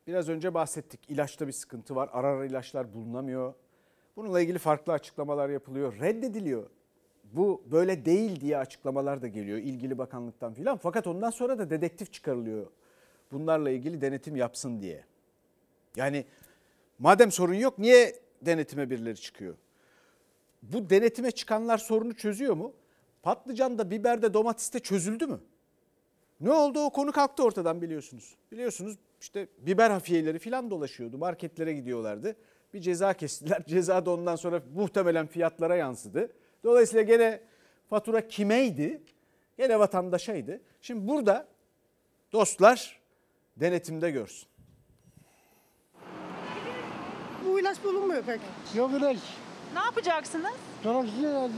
biraz 0.06 0.28
önce 0.28 0.54
bahsettik. 0.54 1.00
İlaçta 1.10 1.46
bir 1.46 1.52
sıkıntı 1.52 1.96
var. 1.96 2.10
Ara 2.12 2.26
ara 2.26 2.46
ilaçlar 2.46 2.94
bulunamıyor. 2.94 3.54
Bununla 4.18 4.40
ilgili 4.40 4.58
farklı 4.58 4.92
açıklamalar 4.92 5.48
yapılıyor. 5.48 6.00
Reddediliyor. 6.00 6.66
Bu 7.24 7.62
böyle 7.66 8.04
değil 8.04 8.40
diye 8.40 8.58
açıklamalar 8.58 9.22
da 9.22 9.28
geliyor 9.28 9.58
ilgili 9.58 9.98
bakanlıktan 9.98 10.54
filan. 10.54 10.76
Fakat 10.76 11.06
ondan 11.06 11.30
sonra 11.30 11.58
da 11.58 11.70
dedektif 11.70 12.12
çıkarılıyor. 12.12 12.66
Bunlarla 13.32 13.70
ilgili 13.70 14.00
denetim 14.00 14.36
yapsın 14.36 14.80
diye. 14.80 15.04
Yani 15.96 16.24
madem 16.98 17.32
sorun 17.32 17.54
yok 17.54 17.78
niye 17.78 18.14
denetime 18.42 18.90
birileri 18.90 19.16
çıkıyor? 19.16 19.54
Bu 20.62 20.90
denetime 20.90 21.30
çıkanlar 21.30 21.78
sorunu 21.78 22.14
çözüyor 22.14 22.54
mu? 22.54 22.72
patlıcanda, 23.22 23.90
biberde, 23.90 24.34
domateste 24.34 24.78
çözüldü 24.78 25.26
mü? 25.26 25.40
Ne 26.40 26.50
oldu? 26.50 26.80
O 26.80 26.90
konu 26.90 27.12
kalktı 27.12 27.44
ortadan 27.44 27.82
biliyorsunuz. 27.82 28.36
Biliyorsunuz 28.52 28.98
işte 29.20 29.48
biber 29.58 29.90
hafiyeleri 29.90 30.38
falan 30.38 30.70
dolaşıyordu. 30.70 31.18
Marketlere 31.18 31.72
gidiyorlardı. 31.72 32.36
Bir 32.74 32.80
ceza 32.80 33.12
kestiler. 33.12 33.62
Ceza 33.68 34.06
da 34.06 34.10
ondan 34.10 34.36
sonra 34.36 34.62
muhtemelen 34.74 35.26
fiyatlara 35.26 35.76
yansıdı. 35.76 36.32
Dolayısıyla 36.64 37.02
gene 37.02 37.40
fatura 37.90 38.28
kimeydi? 38.28 39.02
Gene 39.56 39.78
vatandaşaydı. 39.78 40.60
Şimdi 40.80 41.08
burada 41.08 41.46
dostlar 42.32 43.00
denetimde 43.56 44.10
görsün. 44.10 44.48
Bu 47.46 47.60
ilaç 47.60 47.84
bulunmuyor 47.84 48.22
pek. 48.22 48.40
Yok 48.74 48.90
ilaç. 48.98 49.18
Ne 49.74 49.80
yapacaksınız? 49.80 50.52
Dolaşıyor 50.84 51.50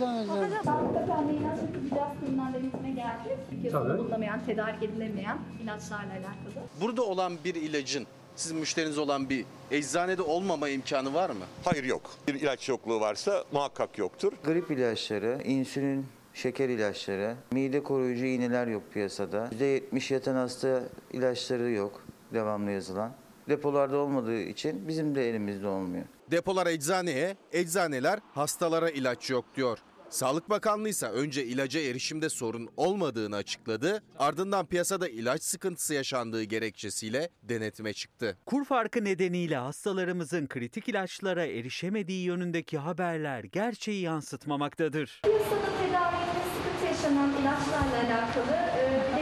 Sağlık 0.64 0.94
Bakanlığı 0.94 1.32
ilaç 1.32 1.58
ve 1.58 1.66
tıbbi 1.72 1.88
cihaz 1.88 2.12
kurumlarına 2.20 2.54
denetime 2.54 2.90
geldi. 2.90 3.38
Tabii. 3.72 3.98
bulunamayan, 3.98 4.44
tedarik 4.44 4.82
edilemeyen 4.82 5.38
ilaçlarla 5.62 6.12
alakalı. 6.12 6.66
Burada 6.80 7.02
olan 7.02 7.32
bir 7.44 7.54
ilacın 7.54 8.06
sizin 8.40 8.56
müşteriniz 8.58 8.98
olan 8.98 9.30
bir 9.30 9.44
eczanede 9.70 10.22
olmama 10.22 10.68
imkanı 10.68 11.14
var 11.14 11.30
mı? 11.30 11.44
Hayır 11.64 11.84
yok. 11.84 12.10
Bir 12.28 12.34
ilaç 12.34 12.68
yokluğu 12.68 13.00
varsa 13.00 13.44
muhakkak 13.52 13.98
yoktur. 13.98 14.32
Grip 14.44 14.70
ilaçları, 14.70 15.42
insülin, 15.44 16.06
şeker 16.34 16.68
ilaçları, 16.68 17.36
mide 17.52 17.82
koruyucu 17.82 18.24
iğneler 18.24 18.66
yok 18.66 18.82
piyasada. 18.92 19.48
%70 19.58 20.14
yatan 20.14 20.34
hasta 20.34 20.82
ilaçları 21.12 21.70
yok 21.70 22.02
devamlı 22.34 22.70
yazılan. 22.70 23.12
Depolarda 23.48 23.96
olmadığı 23.96 24.40
için 24.40 24.88
bizim 24.88 25.14
de 25.14 25.30
elimizde 25.30 25.66
olmuyor. 25.66 26.04
Depolar 26.30 26.66
eczaneye, 26.66 27.36
eczaneler 27.52 28.18
hastalara 28.34 28.90
ilaç 28.90 29.30
yok 29.30 29.44
diyor. 29.56 29.78
Sağlık 30.10 30.50
Bakanlığı 30.50 30.88
ise 30.88 31.06
önce 31.06 31.44
ilaca 31.44 31.80
erişimde 31.80 32.28
sorun 32.28 32.68
olmadığını 32.76 33.36
açıkladı. 33.36 34.02
Ardından 34.18 34.66
piyasada 34.66 35.08
ilaç 35.08 35.42
sıkıntısı 35.42 35.94
yaşandığı 35.94 36.42
gerekçesiyle 36.42 37.28
denetime 37.42 37.92
çıktı. 37.92 38.38
Kur 38.46 38.64
farkı 38.64 39.04
nedeniyle 39.04 39.56
hastalarımızın 39.56 40.46
kritik 40.46 40.88
ilaçlara 40.88 41.46
erişemediği 41.46 42.24
yönündeki 42.24 42.78
haberler 42.78 43.44
gerçeği 43.44 44.02
yansıtmamaktadır. 44.02 45.20
Piyasada 45.24 45.66
tedarikte 45.82 46.40
sıkıntı 46.56 46.86
yaşanan 46.86 47.30
ilaçlarla 47.30 47.96
alakalı 48.06 48.54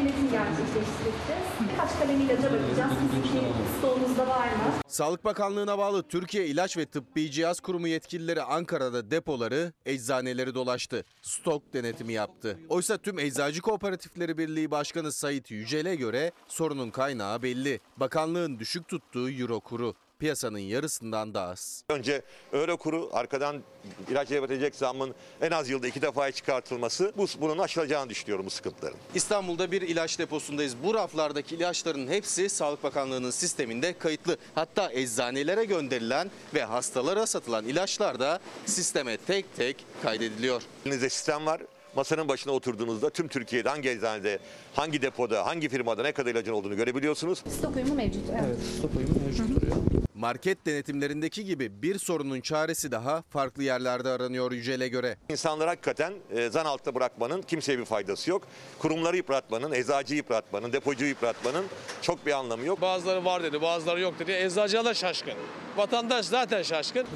denetim 0.09 0.31
gerçekleştireceğiz. 0.31 1.47
Birkaç 1.61 1.99
kalem 1.99 2.21
ilaca 2.21 2.53
bakacağız. 2.53 2.93
Sizinki 3.01 3.47
stoğunuzda 3.79 4.27
var 4.27 4.49
mı? 4.49 4.73
Sağlık 4.89 5.25
Bakanlığı'na 5.25 5.79
bağlı 5.79 6.03
Türkiye 6.03 6.47
İlaç 6.47 6.77
ve 6.77 6.87
Tıbbi 6.87 7.31
Cihaz 7.31 7.61
Kurumu 7.61 7.89
yetkilileri 7.89 8.43
Ankara'da 8.43 9.11
depoları, 9.11 9.73
eczaneleri 9.87 10.55
dolaştı. 10.55 11.05
Stok 11.23 11.75
denetimi 11.75 12.13
yaptı. 12.13 12.59
Oysa 12.69 12.99
tüm 12.99 13.19
Eczacı 13.19 13.61
Kooperatifleri 13.61 14.39
Birliği 14.39 14.71
Başkanı 14.71 15.13
Sait 15.13 15.51
Yücel'e 15.51 15.95
göre 15.95 16.33
sorunun 16.47 16.91
kaynağı 16.91 17.43
belli. 17.43 17.81
Bakanlığın 17.97 18.59
düşük 18.59 18.89
tuttuğu 18.89 19.31
euro 19.31 19.61
kuru. 19.61 19.95
Piyasanın 20.19 20.59
yarısından 20.59 21.35
da 21.35 21.43
az. 21.43 21.85
Önce 21.89 22.23
euro 22.53 22.77
kuru 22.77 23.11
arkadan 23.13 23.63
ilaç 24.11 24.31
yapabilecek 24.31 24.75
zammın 24.75 25.15
en 25.41 25.51
az 25.51 25.69
yılda 25.69 25.87
iki 25.89 26.03
defaya 26.03 26.33
çıkartılması 26.33 27.13
bu, 27.17 27.27
bunun 27.41 27.59
aşılacağını 27.59 28.11
düşünüyorum 28.11 28.47
bu 28.47 28.51
sıkıntıların. 28.51 28.99
İstanbul'da 29.15 29.73
bir 29.73 29.83
ilaç 29.83 30.19
deposundayız. 30.19 30.75
Bu 30.83 30.95
raflardaki 30.95 31.55
ilaçların 31.55 32.09
hepsi 32.09 32.49
Sağlık 32.49 32.83
Bakanlığı'nın 32.83 33.31
sisteminde 33.31 33.99
kayıtlı. 33.99 34.37
Hatta 34.55 34.93
eczanelere 34.93 35.65
gönderilen 35.65 36.31
ve 36.55 36.65
hastalara 36.65 37.27
satılan 37.27 37.65
ilaçlar 37.65 38.21
da 38.21 38.41
sisteme 38.67 39.17
tek 39.17 39.57
tek 39.57 39.85
kaydediliyor. 40.03 40.63
Elinizde 40.87 41.09
sistem 41.11 41.47
var. 41.47 41.61
Masanın 41.97 42.29
başına 42.29 42.53
oturduğunuzda 42.53 43.11
tüm 43.11 43.29
Türkiye'de 43.29 43.69
hangi 43.69 43.89
eczanede, 43.89 44.39
hangi 44.75 45.03
depoda, 45.03 45.47
hangi 45.47 45.69
firmada 45.69 46.03
ne 46.03 46.13
kadar 46.13 46.31
ilacın 46.31 46.53
olduğunu 46.53 46.77
görebiliyorsunuz. 46.77 47.39
Stok 47.59 47.77
uyumu 47.77 47.95
mevcut. 47.95 48.23
Evet. 48.33 48.57
Stop 48.79 48.97
uyumu 48.97 49.15
mevcut 49.27 49.57
duruyor. 49.57 49.77
Market 50.15 50.67
denetimlerindeki 50.67 51.45
gibi 51.45 51.83
bir 51.83 51.99
sorunun 51.99 52.41
çaresi 52.41 52.93
daha 52.93 53.23
farklı 53.31 53.63
yerlerde 53.63 54.09
aranıyor 54.09 54.53
Yücel'e 54.53 54.89
göre. 54.89 55.17
İnsanları 55.29 55.69
hakikaten 55.69 56.13
e, 56.31 56.49
zan 56.51 56.65
altta 56.65 56.95
bırakmanın 56.95 57.43
kimseye 57.43 57.79
bir 57.79 57.85
faydası 57.85 58.31
yok. 58.31 58.43
Kurumları 58.79 59.17
yıpratmanın, 59.17 59.73
eczacıyı 59.73 60.17
yıpratmanın, 60.17 60.73
depocuyu 60.73 61.09
yıpratmanın 61.11 61.65
çok 62.03 62.27
bir 62.27 62.33
anlamı 62.33 62.65
yok. 62.65 62.81
Bazıları 62.81 63.25
var 63.25 63.43
dedi, 63.43 63.63
bazıları 63.63 64.01
yok 64.01 64.19
dedi. 64.19 64.33
Eczacılar 64.33 64.85
da 64.85 64.95
şaşkın. 64.95 65.35
Vatandaş 65.77 66.27
zaten 66.27 66.63
şaşkın. 66.63 67.07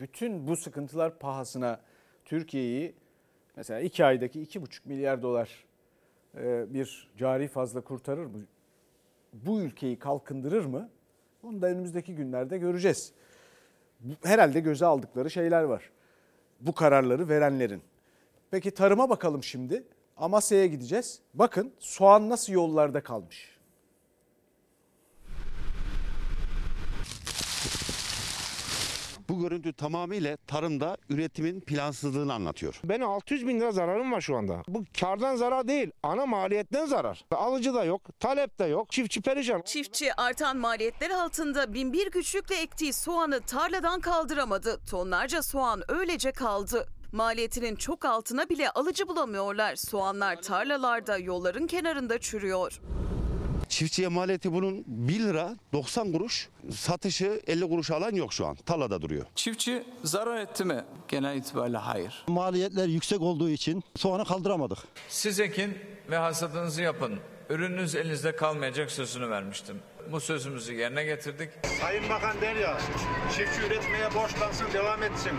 Bütün 0.00 0.46
bu 0.46 0.56
sıkıntılar 0.56 1.18
pahasına 1.18 1.80
Türkiye'yi 2.24 2.94
mesela 3.56 3.80
iki 3.80 4.04
aydaki 4.04 4.42
iki 4.42 4.62
buçuk 4.62 4.86
milyar 4.86 5.22
dolar 5.22 5.64
e, 6.36 6.74
bir 6.74 7.08
cari 7.16 7.48
fazla 7.48 7.80
kurtarır 7.80 8.26
mı? 8.26 8.40
Bu 9.32 9.60
ülkeyi 9.60 9.98
kalkındırır 9.98 10.64
mı? 10.64 10.90
Bunu 11.42 11.62
da 11.62 11.66
önümüzdeki 11.66 12.14
günlerde 12.14 12.58
göreceğiz. 12.58 13.12
Herhalde 14.22 14.60
göze 14.60 14.86
aldıkları 14.86 15.30
şeyler 15.30 15.62
var. 15.62 15.90
Bu 16.60 16.74
kararları 16.74 17.28
verenlerin. 17.28 17.82
Peki 18.50 18.70
tarıma 18.70 19.10
bakalım 19.10 19.42
şimdi. 19.42 19.84
Amasya'ya 20.16 20.66
gideceğiz. 20.66 21.20
Bakın 21.34 21.72
soğan 21.78 22.28
nasıl 22.28 22.52
yollarda 22.52 23.02
kalmış. 23.02 23.57
Bu 29.28 29.40
görüntü 29.40 29.72
tamamıyla 29.72 30.36
tarımda 30.36 30.96
üretimin 31.08 31.60
plansızlığını 31.60 32.32
anlatıyor. 32.34 32.80
Benim 32.84 33.08
600 33.08 33.46
bin 33.46 33.60
lira 33.60 33.72
zararım 33.72 34.12
var 34.12 34.20
şu 34.20 34.36
anda. 34.36 34.62
Bu 34.68 34.84
kardan 35.00 35.36
zarar 35.36 35.68
değil, 35.68 35.90
ana 36.02 36.26
maliyetten 36.26 36.86
zarar. 36.86 37.24
Alıcı 37.30 37.74
da 37.74 37.84
yok, 37.84 38.20
talep 38.20 38.58
de 38.58 38.64
yok, 38.64 38.90
çiftçi 38.90 39.20
perişan. 39.20 39.62
Çiftçi 39.62 40.14
artan 40.14 40.56
maliyetler 40.56 41.10
altında 41.10 41.74
binbir 41.74 42.10
güçlükle 42.10 42.56
ektiği 42.56 42.92
soğanı 42.92 43.40
tarladan 43.40 44.00
kaldıramadı. 44.00 44.80
Tonlarca 44.90 45.42
soğan 45.42 45.82
öylece 45.88 46.32
kaldı. 46.32 46.86
Maliyetinin 47.12 47.76
çok 47.76 48.04
altına 48.04 48.48
bile 48.48 48.70
alıcı 48.70 49.08
bulamıyorlar. 49.08 49.76
Soğanlar 49.76 50.42
tarlalarda, 50.42 51.18
yolların 51.18 51.66
kenarında 51.66 52.18
çürüyor. 52.18 52.80
Çiftçiye 53.68 54.08
maliyeti 54.08 54.52
bunun 54.52 54.84
1 54.86 55.20
lira 55.20 55.56
90 55.72 56.12
kuruş, 56.12 56.48
satışı 56.72 57.40
50 57.46 57.68
kuruş 57.68 57.90
alan 57.90 58.14
yok 58.14 58.32
şu 58.32 58.46
an. 58.46 58.54
Tarlada 58.54 59.02
duruyor. 59.02 59.26
Çiftçi 59.34 59.84
zarar 60.04 60.40
etti 60.40 60.64
mi? 60.64 60.84
Genel 61.08 61.36
itibariyle 61.36 61.76
hayır. 61.78 62.24
Maliyetler 62.28 62.86
yüksek 62.86 63.20
olduğu 63.20 63.48
için 63.50 63.84
soğanı 63.96 64.24
kaldıramadık. 64.24 64.78
Siz 65.08 65.40
ekin 65.40 65.78
ve 66.10 66.16
hasadınızı 66.16 66.82
yapın. 66.82 67.14
Ürününüz 67.50 67.94
elinizde 67.94 68.36
kalmayacak 68.36 68.90
sözünü 68.90 69.30
vermiştim. 69.30 69.76
Bu 70.12 70.20
sözümüzü 70.20 70.74
yerine 70.74 71.04
getirdik. 71.04 71.50
Sayın 71.80 72.08
Bakan 72.08 72.40
der 72.40 72.56
ya, 72.56 72.78
çiftçi 73.36 73.60
üretmeye 73.66 74.14
borçlansın, 74.14 74.66
devam 74.74 75.02
etsin. 75.02 75.32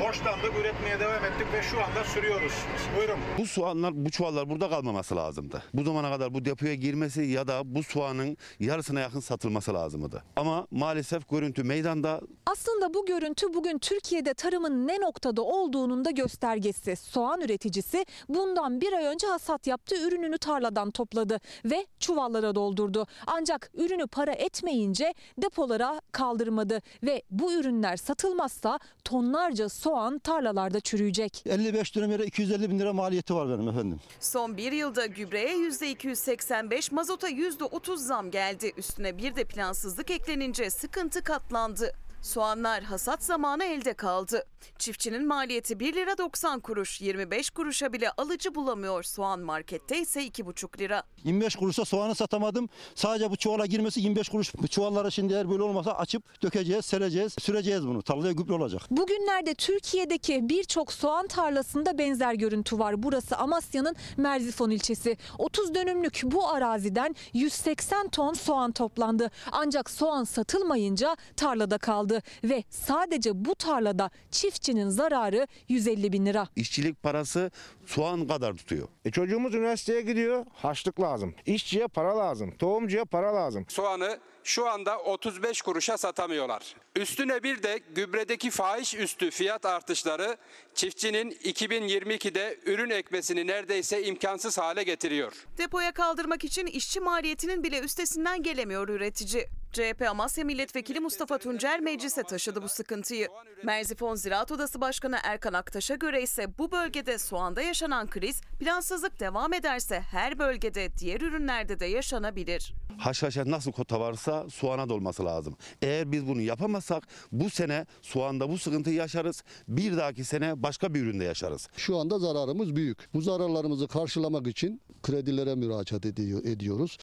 Borçlandık, 0.00 0.52
üretmeye 0.60 1.00
devam 1.00 1.24
ettik 1.24 1.46
ve 1.52 1.62
şu 1.62 1.84
anda 1.84 2.04
sürüyoruz. 2.04 2.52
Buyurun. 2.96 3.18
Bu 3.38 3.46
soğanlar, 3.46 4.04
bu 4.04 4.10
çuvallar 4.10 4.50
burada 4.50 4.70
kalmaması 4.70 5.16
lazımdı. 5.16 5.62
Bu 5.74 5.82
zamana 5.82 6.10
kadar 6.10 6.34
bu 6.34 6.44
depoya 6.44 6.74
girmesi 6.74 7.22
ya 7.22 7.46
da 7.46 7.74
bu 7.74 7.82
soğanın 7.82 8.36
yarısına 8.60 9.00
yakın 9.00 9.20
satılması 9.20 9.74
lazımdı. 9.74 10.22
Ama 10.36 10.66
maalesef 10.70 11.28
görüntü 11.28 11.62
meydanda 11.62 12.20
Aslında 12.46 12.94
bu 12.94 13.06
görüntü 13.06 13.54
bugün 13.54 13.78
Türkiye'de 13.78 14.34
tarımın 14.34 14.88
ne 14.88 15.00
noktada 15.00 15.42
olduğunun 15.42 16.04
da 16.04 16.10
göstergesi. 16.10 16.96
Soğan 16.96 17.40
üreticisi 17.40 18.06
bundan 18.28 18.80
bir 18.80 18.92
ay 18.92 19.04
önce 19.04 19.26
hasat 19.26 19.66
yaptı, 19.66 19.94
ürününü 20.06 20.38
tarladan 20.38 20.90
topladı 20.90 21.40
ve 21.64 21.86
çuvallara 21.98 22.54
doldurdu. 22.54 23.06
Ancak 23.26 23.70
ürünü 23.74 24.06
para 24.06 24.32
etmeyince 24.32 25.14
depolara 25.42 26.00
kaldırmadı 26.12 26.82
ve 27.02 27.22
bu 27.30 27.52
ürünler 27.52 27.96
satılmazsa 27.96 28.78
tonlarca 29.04 29.68
soğan 29.68 29.89
tarlalarda 30.18 30.80
çürüyecek. 30.80 31.42
55 31.46 31.94
dönem 31.96 32.10
yere 32.10 32.24
250 32.24 32.70
bin 32.70 32.78
lira 32.78 32.92
maliyeti 32.92 33.34
var 33.34 33.48
benim 33.48 33.68
efendim. 33.68 34.00
Son 34.20 34.56
bir 34.56 34.72
yılda 34.72 35.06
gübreye 35.06 35.56
%285, 35.56 36.94
mazota 36.94 37.28
%30 37.30 37.96
zam 37.96 38.30
geldi. 38.30 38.72
Üstüne 38.76 39.18
bir 39.18 39.36
de 39.36 39.44
plansızlık 39.44 40.10
eklenince 40.10 40.70
sıkıntı 40.70 41.22
katlandı. 41.24 41.92
Soğanlar 42.22 42.82
hasat 42.82 43.22
zamanı 43.24 43.64
elde 43.64 43.94
kaldı. 43.94 44.44
Çiftçinin 44.78 45.26
maliyeti 45.26 45.80
1 45.80 45.94
lira 45.94 46.18
90 46.18 46.60
kuruş, 46.60 47.00
25 47.00 47.50
kuruşa 47.50 47.92
bile 47.92 48.10
alıcı 48.10 48.54
bulamıyor. 48.54 49.02
Soğan 49.02 49.40
markette 49.40 49.98
ise 50.00 50.26
2,5 50.26 50.78
lira. 50.78 51.02
25 51.24 51.56
kuruşa 51.56 51.84
soğanı 51.84 52.14
satamadım. 52.14 52.68
Sadece 52.94 53.30
bu 53.30 53.36
çuvala 53.36 53.66
girmesi 53.66 54.00
25 54.00 54.28
kuruş. 54.28 54.54
Bu 54.62 54.68
çuvalları 54.68 55.12
şimdi 55.12 55.32
eğer 55.34 55.50
böyle 55.50 55.62
olmasa 55.62 55.92
açıp 55.92 56.42
dökeceğiz, 56.42 56.84
sereceğiz, 56.84 57.34
süreceğiz 57.40 57.86
bunu. 57.86 58.02
Tarlaya 58.02 58.32
gübre 58.32 58.52
olacak. 58.52 58.82
Bugünlerde 58.90 59.54
Türkiye'deki 59.54 60.48
birçok 60.48 60.92
soğan 60.92 61.26
tarlasında 61.26 61.98
benzer 61.98 62.34
görüntü 62.34 62.78
var. 62.78 63.02
Burası 63.02 63.36
Amasya'nın 63.36 63.96
Merzifon 64.16 64.70
ilçesi. 64.70 65.16
30 65.38 65.74
dönümlük 65.74 66.20
bu 66.24 66.48
araziden 66.48 67.16
180 67.32 68.08
ton 68.08 68.32
soğan 68.32 68.72
toplandı. 68.72 69.30
Ancak 69.52 69.90
soğan 69.90 70.24
satılmayınca 70.24 71.16
tarlada 71.36 71.78
kaldı. 71.78 72.09
Aldı 72.10 72.22
ve 72.44 72.64
sadece 72.70 73.44
bu 73.44 73.54
tarlada 73.54 74.10
çiftçinin 74.30 74.88
zararı 74.88 75.46
150 75.68 76.12
bin 76.12 76.26
lira. 76.26 76.48
İşçilik 76.56 77.02
parası 77.02 77.50
soğan 77.86 78.28
kadar 78.28 78.54
tutuyor. 78.54 78.88
E 79.04 79.10
çocuğumuz 79.10 79.54
üniversiteye 79.54 80.00
gidiyor. 80.00 80.46
Haçlık 80.54 81.00
lazım. 81.00 81.34
İşçiye 81.46 81.86
para 81.88 82.18
lazım. 82.18 82.54
Tohumcuya 82.58 83.04
para 83.04 83.34
lazım. 83.34 83.66
Soğanı 83.68 84.18
şu 84.44 84.68
anda 84.68 84.98
35 84.98 85.62
kuruşa 85.62 85.98
satamıyorlar. 85.98 86.74
Üstüne 86.96 87.42
bir 87.42 87.62
de 87.62 87.80
gübredeki 87.94 88.50
fahiş 88.50 88.94
üstü 88.94 89.30
fiyat 89.30 89.66
artışları 89.66 90.36
çiftçinin 90.74 91.30
2022'de 91.30 92.58
ürün 92.66 92.90
ekmesini 92.90 93.46
neredeyse 93.46 94.02
imkansız 94.02 94.58
hale 94.58 94.82
getiriyor. 94.82 95.32
Depoya 95.58 95.92
kaldırmak 95.92 96.44
için 96.44 96.66
işçi 96.66 97.00
maliyetinin 97.00 97.62
bile 97.62 97.80
üstesinden 97.80 98.42
gelemiyor 98.42 98.88
üretici. 98.88 99.46
CHP 99.72 100.02
Amasya 100.10 100.44
Milletvekili 100.44 101.00
Mustafa 101.00 101.38
Tuncer 101.38 101.80
meclise 101.80 102.22
taşıdı 102.22 102.62
bu 102.62 102.68
sıkıntıyı. 102.68 103.28
Merzifon 103.64 104.14
Ziraat 104.14 104.52
Odası 104.52 104.80
Başkanı 104.80 105.16
Erkan 105.24 105.52
Aktaş'a 105.52 105.94
göre 105.94 106.22
ise 106.22 106.58
bu 106.58 106.72
bölgede 106.72 107.18
soğanda 107.18 107.62
yaşanan 107.62 108.10
kriz 108.10 108.40
plansızlık 108.60 109.20
devam 109.20 109.52
ederse 109.52 110.00
her 110.00 110.38
bölgede 110.38 110.88
diğer 110.98 111.20
ürünlerde 111.20 111.80
de 111.80 111.86
yaşanabilir. 111.86 112.74
Haşhaşa 112.98 113.50
nasıl 113.50 113.72
kota 113.72 114.00
varsa 114.00 114.50
soğana 114.50 114.88
da 114.88 114.94
olması 114.94 115.24
lazım. 115.24 115.56
Eğer 115.82 116.12
biz 116.12 116.26
bunu 116.26 116.40
yapamazsak 116.40 117.08
bu 117.32 117.50
sene 117.50 117.86
soğanda 118.02 118.50
bu 118.50 118.58
sıkıntıyı 118.58 118.96
yaşarız. 118.96 119.42
Bir 119.68 119.96
dahaki 119.96 120.24
sene 120.24 120.62
başka 120.62 120.94
bir 120.94 121.02
üründe 121.02 121.24
yaşarız. 121.24 121.68
Şu 121.76 121.96
anda 121.96 122.18
zararımız 122.18 122.76
büyük. 122.76 123.14
Bu 123.14 123.20
zararlarımızı 123.20 123.88
karşılamak 123.88 124.46
için 124.46 124.80
kredilere 125.02 125.54
müracaat 125.54 126.06
ediyor, 126.06 126.44
ediyoruz. 126.44 126.98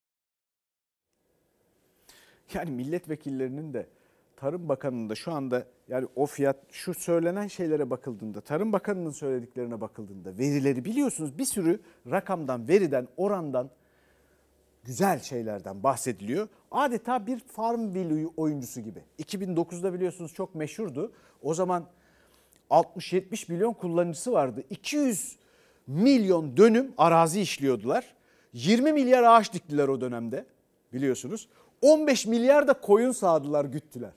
Yani 2.53 2.71
milletvekillerinin 2.71 3.73
de 3.73 3.87
Tarım 4.35 4.69
Bakanı'nın 4.69 5.09
da 5.09 5.15
şu 5.15 5.31
anda 5.31 5.65
yani 5.87 6.07
o 6.15 6.25
fiyat 6.25 6.57
şu 6.71 6.93
söylenen 6.93 7.47
şeylere 7.47 7.89
bakıldığında 7.89 8.41
Tarım 8.41 8.73
Bakanı'nın 8.73 9.11
söylediklerine 9.11 9.81
bakıldığında 9.81 10.37
verileri 10.37 10.85
biliyorsunuz 10.85 11.37
bir 11.37 11.45
sürü 11.45 11.79
rakamdan, 12.11 12.67
veriden, 12.67 13.07
orandan 13.17 13.69
güzel 14.83 15.19
şeylerden 15.19 15.83
bahsediliyor. 15.83 16.47
Adeta 16.71 17.27
bir 17.27 17.39
Farmville 17.39 18.27
oyuncusu 18.37 18.81
gibi. 18.81 19.03
2009'da 19.19 19.93
biliyorsunuz 19.93 20.33
çok 20.33 20.55
meşhurdu. 20.55 21.11
O 21.41 21.53
zaman 21.53 21.85
60-70 22.69 23.51
milyon 23.51 23.73
kullanıcısı 23.73 24.31
vardı. 24.31 24.63
200 24.69 25.37
milyon 25.87 26.57
dönüm 26.57 26.93
arazi 26.97 27.41
işliyordular. 27.41 28.15
20 28.53 28.93
milyar 28.93 29.23
ağaç 29.23 29.53
diktiler 29.53 29.87
o 29.87 30.01
dönemde 30.01 30.45
biliyorsunuz. 30.93 31.49
15 31.81 32.25
milyar 32.25 32.67
da 32.67 32.73
koyun 32.73 33.11
sağdılar, 33.11 33.65
güttüler. 33.65 34.13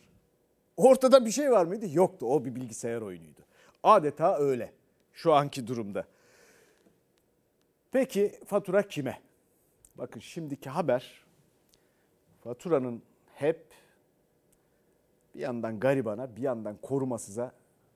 Ortada 0.76 1.24
bir 1.24 1.30
şey 1.30 1.50
var 1.50 1.64
mıydı? 1.64 1.86
Yoktu. 1.92 2.26
O 2.26 2.44
bir 2.44 2.54
bilgisayar 2.54 3.00
oyunuydu. 3.00 3.40
Adeta 3.82 4.38
öyle 4.38 4.72
şu 5.12 5.34
anki 5.34 5.66
durumda. 5.66 6.04
Peki 7.92 8.40
fatura 8.46 8.88
kime? 8.88 9.20
Bakın 9.94 10.20
şimdiki 10.20 10.70
haber 10.70 11.24
faturanın 12.44 13.02
hep 13.34 13.66
bir 15.34 15.40
yandan 15.40 15.80
garibana 15.80 16.36
bir 16.36 16.42
yandan 16.42 16.76
korumasıza 16.82 17.52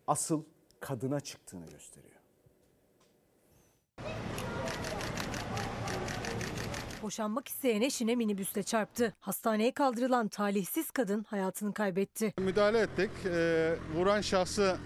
asıl 0.07 0.43
kadına 0.81 1.21
çıktığını 1.21 1.67
gösteriyor. 1.67 2.15
Boşanmak 7.05 7.49
isteyen 7.49 7.81
eşine 7.81 8.15
minibüsle 8.17 8.63
çarptı. 8.63 9.15
Hastaneye 9.21 9.73
kaldırılan 9.73 10.29
talihsiz 10.29 10.91
kadın 10.91 11.25
hayatını 11.25 11.73
kaybetti. 11.75 12.35
Müdahale 12.39 12.79
ettik. 12.79 13.11
Ee, 13.27 13.75
vuran 13.97 14.21
şahsı 14.21 14.77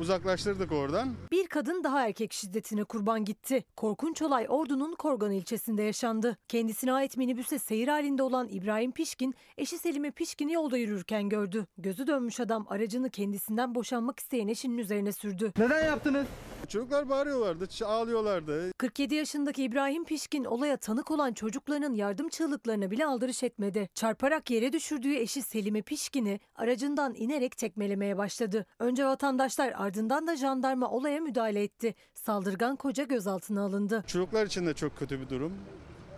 uzaklaştırdık 0.00 0.72
oradan. 0.72 1.14
Bir 1.32 1.46
kadın 1.46 1.84
daha 1.84 2.06
erkek 2.06 2.32
şiddetine 2.32 2.84
kurban 2.84 3.24
gitti. 3.24 3.64
Korkunç 3.76 4.22
olay 4.22 4.46
Ordu'nun 4.48 4.94
Korgan 4.94 5.32
ilçesinde 5.32 5.82
yaşandı. 5.82 6.36
Kendisine 6.48 6.92
ait 6.92 7.16
minibüse 7.16 7.58
seyir 7.58 7.88
halinde 7.88 8.22
olan 8.22 8.48
İbrahim 8.50 8.92
Pişkin, 8.92 9.34
eşi 9.58 9.78
Selime 9.78 10.10
Pişkin'i 10.10 10.52
yolda 10.52 10.76
yürürken 10.76 11.28
gördü. 11.28 11.66
Gözü 11.78 12.06
dönmüş 12.06 12.40
adam 12.40 12.66
aracını 12.70 13.10
kendisinden 13.10 13.74
boşanmak 13.74 14.18
isteyen 14.18 14.48
eşinin 14.48 14.78
üzerine 14.78 15.12
sürdü. 15.12 15.52
Neden 15.58 15.84
yaptınız? 15.86 16.26
Çocuklar 16.68 17.08
bağırıyorlardı, 17.08 17.84
ağlıyorlardı. 17.84 18.72
47 18.78 19.14
yaşındaki 19.14 19.62
İbrahim 19.62 20.04
Pişkin 20.04 20.44
olaya 20.44 20.76
tanık 20.76 21.10
olan 21.10 21.32
çocuklarının 21.32 21.94
yardım 21.94 22.28
çığlıklarına 22.28 22.90
bile 22.90 23.06
aldırış 23.06 23.42
etmedi. 23.42 23.88
Çarparak 23.94 24.50
yere 24.50 24.72
düşürdüğü 24.72 25.14
eşi 25.14 25.42
Selime 25.42 25.82
Pişkin'i 25.82 26.40
aracından 26.54 27.14
inerek 27.14 27.56
tekmelemeye 27.56 28.16
başladı. 28.18 28.66
Önce 28.78 29.06
vatandaşlar 29.06 29.72
ardından 29.76 30.26
da 30.26 30.36
jandarma 30.36 30.90
olaya 30.90 31.20
müdahale 31.20 31.62
etti. 31.62 31.94
Saldırgan 32.14 32.76
koca 32.76 33.04
gözaltına 33.04 33.62
alındı. 33.62 34.04
Çocuklar 34.06 34.46
için 34.46 34.66
de 34.66 34.74
çok 34.74 34.98
kötü 34.98 35.20
bir 35.20 35.28
durum. 35.28 35.52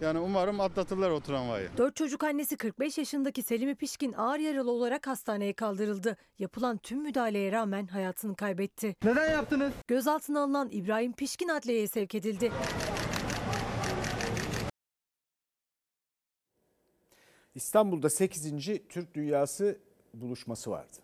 Yani 0.00 0.18
umarım 0.18 0.60
atlatırlar 0.60 1.10
o 1.10 1.20
tramvayı. 1.20 1.68
Dört 1.76 1.96
çocuk 1.96 2.24
annesi 2.24 2.56
45 2.56 2.98
yaşındaki 2.98 3.42
Selime 3.42 3.74
Pişkin 3.74 4.12
ağır 4.12 4.38
yaralı 4.38 4.70
olarak 4.70 5.06
hastaneye 5.06 5.52
kaldırıldı. 5.52 6.16
Yapılan 6.38 6.78
tüm 6.78 7.02
müdahaleye 7.02 7.52
rağmen 7.52 7.86
hayatını 7.86 8.36
kaybetti. 8.36 8.96
Neden 9.04 9.30
yaptınız? 9.30 9.72
Gözaltına 9.88 10.40
alınan 10.42 10.68
İbrahim 10.72 11.12
Pişkin 11.12 11.48
adliyeye 11.48 11.88
sevk 11.88 12.14
edildi. 12.14 12.52
İstanbul'da 17.54 18.10
8. 18.10 18.52
Türk 18.88 19.14
Dünyası 19.14 19.78
buluşması 20.14 20.70
vardı. 20.70 20.96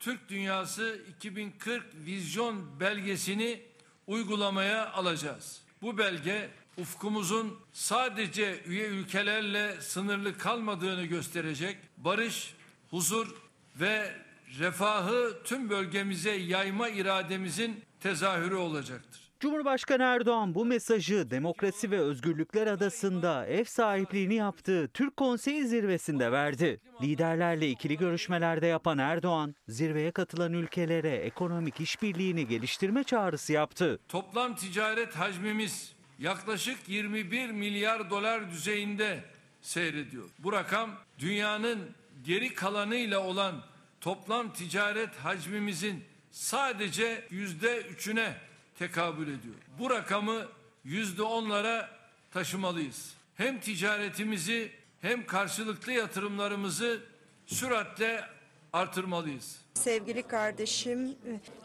Türk 0.00 0.28
Dünyası 0.28 1.00
2040 1.16 1.84
vizyon 2.06 2.80
belgesini 2.80 3.62
uygulamaya 4.08 4.92
alacağız. 4.92 5.62
Bu 5.82 5.98
belge 5.98 6.50
ufkumuzun 6.78 7.58
sadece 7.72 8.62
üye 8.66 8.86
ülkelerle 8.86 9.80
sınırlı 9.80 10.38
kalmadığını 10.38 11.04
gösterecek, 11.04 11.78
barış, 11.96 12.54
huzur 12.90 13.34
ve 13.76 14.14
refahı 14.58 15.42
tüm 15.44 15.70
bölgemize 15.70 16.32
yayma 16.32 16.88
irademizin 16.88 17.84
tezahürü 18.00 18.54
olacaktır. 18.54 19.27
Cumhurbaşkanı 19.40 20.02
Erdoğan 20.02 20.54
bu 20.54 20.64
mesajı 20.64 21.30
Demokrasi 21.30 21.90
ve 21.90 22.00
Özgürlükler 22.00 22.66
Adası'nda 22.66 23.46
ev 23.46 23.64
sahipliğini 23.64 24.34
yaptığı 24.34 24.88
Türk 24.88 25.16
Konseyi 25.16 25.64
zirvesinde 25.64 26.32
verdi. 26.32 26.80
Liderlerle 27.02 27.70
ikili 27.70 27.96
görüşmelerde 27.96 28.66
yapan 28.66 28.98
Erdoğan, 28.98 29.54
zirveye 29.68 30.10
katılan 30.10 30.52
ülkelere 30.52 31.16
ekonomik 31.16 31.80
işbirliğini 31.80 32.46
geliştirme 32.46 33.04
çağrısı 33.04 33.52
yaptı. 33.52 33.98
Toplam 34.08 34.56
ticaret 34.56 35.14
hacmimiz 35.14 35.92
yaklaşık 36.18 36.88
21 36.88 37.50
milyar 37.50 38.10
dolar 38.10 38.50
düzeyinde 38.50 39.24
seyrediyor. 39.62 40.28
Bu 40.38 40.52
rakam 40.52 40.90
dünyanın 41.18 41.78
geri 42.24 42.54
kalanıyla 42.54 43.20
olan 43.20 43.54
toplam 44.00 44.52
ticaret 44.52 45.16
hacmimizin 45.16 46.04
sadece 46.30 47.24
yüzde 47.30 47.80
üçüne 47.80 48.47
tekabül 48.78 49.28
ediyor. 49.28 49.54
Bu 49.78 49.90
rakamı 49.90 50.46
yüzde 50.84 51.22
onlara 51.22 51.90
taşımalıyız. 52.32 53.14
Hem 53.36 53.60
ticaretimizi 53.60 54.72
hem 55.00 55.26
karşılıklı 55.26 55.92
yatırımlarımızı 55.92 57.00
süratle 57.46 58.24
artırmalıyız. 58.72 59.58
Sevgili 59.78 60.22
kardeşim 60.22 61.16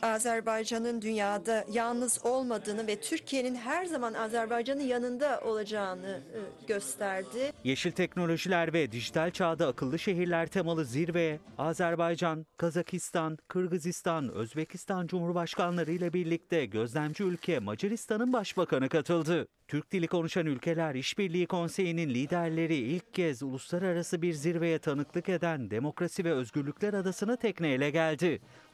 Azerbaycan'ın 0.01 1.01
dünyada 1.01 1.66
yalnız 1.72 2.26
olmadığını 2.26 2.88
ve 2.88 3.01
Türkiye'nin 3.01 3.55
her 3.55 3.86
zaman 3.86 4.14
Azerbaycan'ın 4.14 4.82
yanında 4.82 5.41
olacağını 5.45 6.22
gösterdi. 6.68 7.51
Yeşil 7.64 7.91
teknolojiler 7.91 8.74
ve 8.74 8.91
dijital 8.91 9.32
çağda 9.32 9.68
akıllı 9.68 9.99
şehirler 9.99 10.47
temalı 10.47 10.86
zirveye 10.86 11.39
Azerbaycan, 11.57 12.45
Kazakistan, 12.57 13.38
Kırgızistan, 13.47 14.30
Özbekistan 14.34 15.07
Cumhurbaşkanları 15.07 15.91
ile 15.91 16.14
birlikte 16.14 16.66
gözlemci 16.66 17.24
ülke 17.24 17.59
Macaristan'ın 17.59 18.34
başbakanı 18.34 18.89
katıldı. 18.89 19.47
Türk 19.68 19.91
dili 19.91 20.07
konuşan 20.07 20.45
ülkeler 20.45 20.95
İşbirliği 20.95 21.47
Konseyi'nin 21.47 22.09
liderleri 22.09 22.76
ilk 22.76 23.14
kez 23.14 23.43
uluslararası 23.43 24.22
bir 24.22 24.34
zirveye 24.34 24.80
tanıklık 24.80 25.30
eden 25.30 25.72
Demokrasi 25.72 26.26
ve 26.26 26.34
Özgürlükler 26.34 26.93
Adası'na 26.93 27.36
tekneyle 27.36 27.89
geldi. 27.89 28.03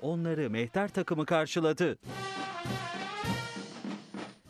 Onları 0.01 0.49
mehter 0.49 0.89
takımı 0.89 1.25
karşıladı. 1.25 1.97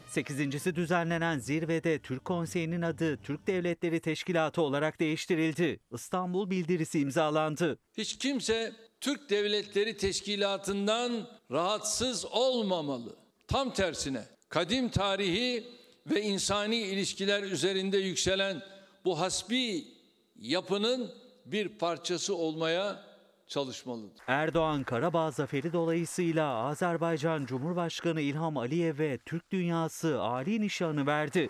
Sekizincisi 0.09 0.75
düzenlenen 0.75 1.39
zirvede 1.39 1.99
Türk 1.99 2.25
Konseyi'nin 2.25 2.81
adı 2.81 3.17
Türk 3.17 3.47
Devletleri 3.47 3.99
Teşkilatı 3.99 4.61
olarak 4.61 4.99
değiştirildi. 4.99 5.79
İstanbul 5.91 6.49
bildirisi 6.49 6.99
imzalandı. 6.99 7.77
Hiç 7.97 8.17
kimse 8.17 8.73
Türk 9.01 9.29
Devletleri 9.29 9.97
Teşkilatı'ndan 9.97 11.27
rahatsız 11.51 12.25
olmamalı. 12.25 13.15
Tam 13.47 13.73
tersine 13.73 14.23
kadim 14.49 14.89
tarihi 14.89 15.67
ve 16.11 16.21
insani 16.21 16.77
ilişkiler 16.77 17.43
üzerinde 17.43 17.97
yükselen 17.97 18.61
bu 19.05 19.19
hasbi 19.19 19.87
yapının 20.35 21.11
bir 21.45 21.69
parçası 21.69 22.35
olmaya 22.35 23.08
çalışmalıdır. 23.49 24.21
Erdoğan 24.27 24.83
Karabağ 24.83 25.31
zaferi 25.31 25.73
dolayısıyla 25.73 26.55
Azerbaycan 26.55 27.45
Cumhurbaşkanı 27.45 28.21
İlham 28.21 28.57
Aliyev'e 28.57 29.17
Türk 29.17 29.51
dünyası 29.51 30.21
âli 30.21 30.61
nişanı 30.61 31.07
verdi. 31.07 31.47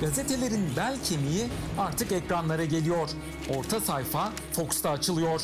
Gazetelerin 0.00 0.76
bel 0.76 0.96
kemiği 1.04 1.46
artık 1.78 2.12
ekranlara 2.12 2.64
geliyor. 2.64 3.08
Orta 3.56 3.80
sayfa 3.80 4.32
Fox'ta 4.52 4.90
açılıyor. 4.90 5.40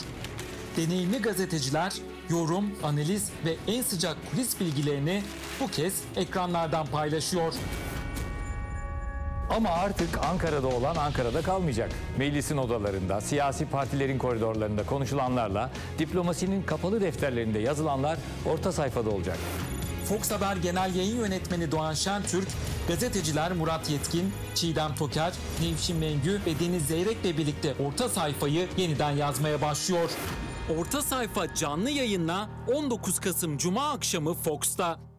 Deneyimli 0.76 1.22
gazeteciler 1.22 1.94
yorum, 2.30 2.64
analiz 2.82 3.32
ve 3.44 3.56
en 3.66 3.82
sıcak 3.82 4.16
kulis 4.30 4.60
bilgilerini 4.60 5.22
bu 5.60 5.66
kez 5.66 6.04
ekranlardan 6.16 6.86
paylaşıyor. 6.86 7.54
Ama 9.50 9.68
artık 9.68 10.24
Ankara'da 10.24 10.68
olan 10.68 10.96
Ankara'da 10.96 11.42
kalmayacak. 11.42 11.90
Meclisin 12.18 12.56
odalarında, 12.56 13.20
siyasi 13.20 13.66
partilerin 13.66 14.18
koridorlarında 14.18 14.82
konuşulanlarla, 14.86 15.70
diplomasinin 15.98 16.62
kapalı 16.62 17.00
defterlerinde 17.00 17.58
yazılanlar 17.58 18.18
orta 18.46 18.72
sayfada 18.72 19.10
olacak. 19.10 19.38
Fox 20.04 20.30
Haber 20.30 20.56
Genel 20.56 20.94
Yayın 20.94 21.16
Yönetmeni 21.16 21.70
Doğan 21.70 21.94
Şentürk, 21.94 22.48
gazeteciler 22.88 23.52
Murat 23.52 23.90
Yetkin, 23.90 24.32
Çiğdem 24.54 24.94
Toker, 24.94 25.32
Nevşin 25.62 25.96
Mengü 25.96 26.40
ve 26.46 26.60
Deniz 26.60 26.86
Zeyrek'le 26.86 27.38
birlikte 27.38 27.74
orta 27.86 28.08
sayfayı 28.08 28.68
yeniden 28.76 29.10
yazmaya 29.10 29.62
başlıyor. 29.62 30.10
Orta 30.78 31.02
sayfa 31.02 31.54
canlı 31.54 31.90
yayınla 31.90 32.48
19 32.74 33.18
Kasım 33.18 33.58
Cuma 33.58 33.90
akşamı 33.90 34.34
Fox'ta. 34.34 35.09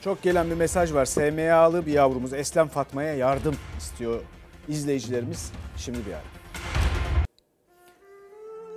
Çok 0.00 0.22
gelen 0.22 0.50
bir 0.50 0.54
mesaj 0.54 0.94
var. 0.94 1.04
SMA'lı 1.04 1.86
bir 1.86 1.92
yavrumuz 1.92 2.32
Eslem 2.32 2.68
Fatma'ya 2.68 3.14
yardım 3.14 3.56
istiyor 3.78 4.20
izleyicilerimiz. 4.68 5.52
Şimdi 5.76 5.98
bir 6.06 6.12
ara. 6.12 6.22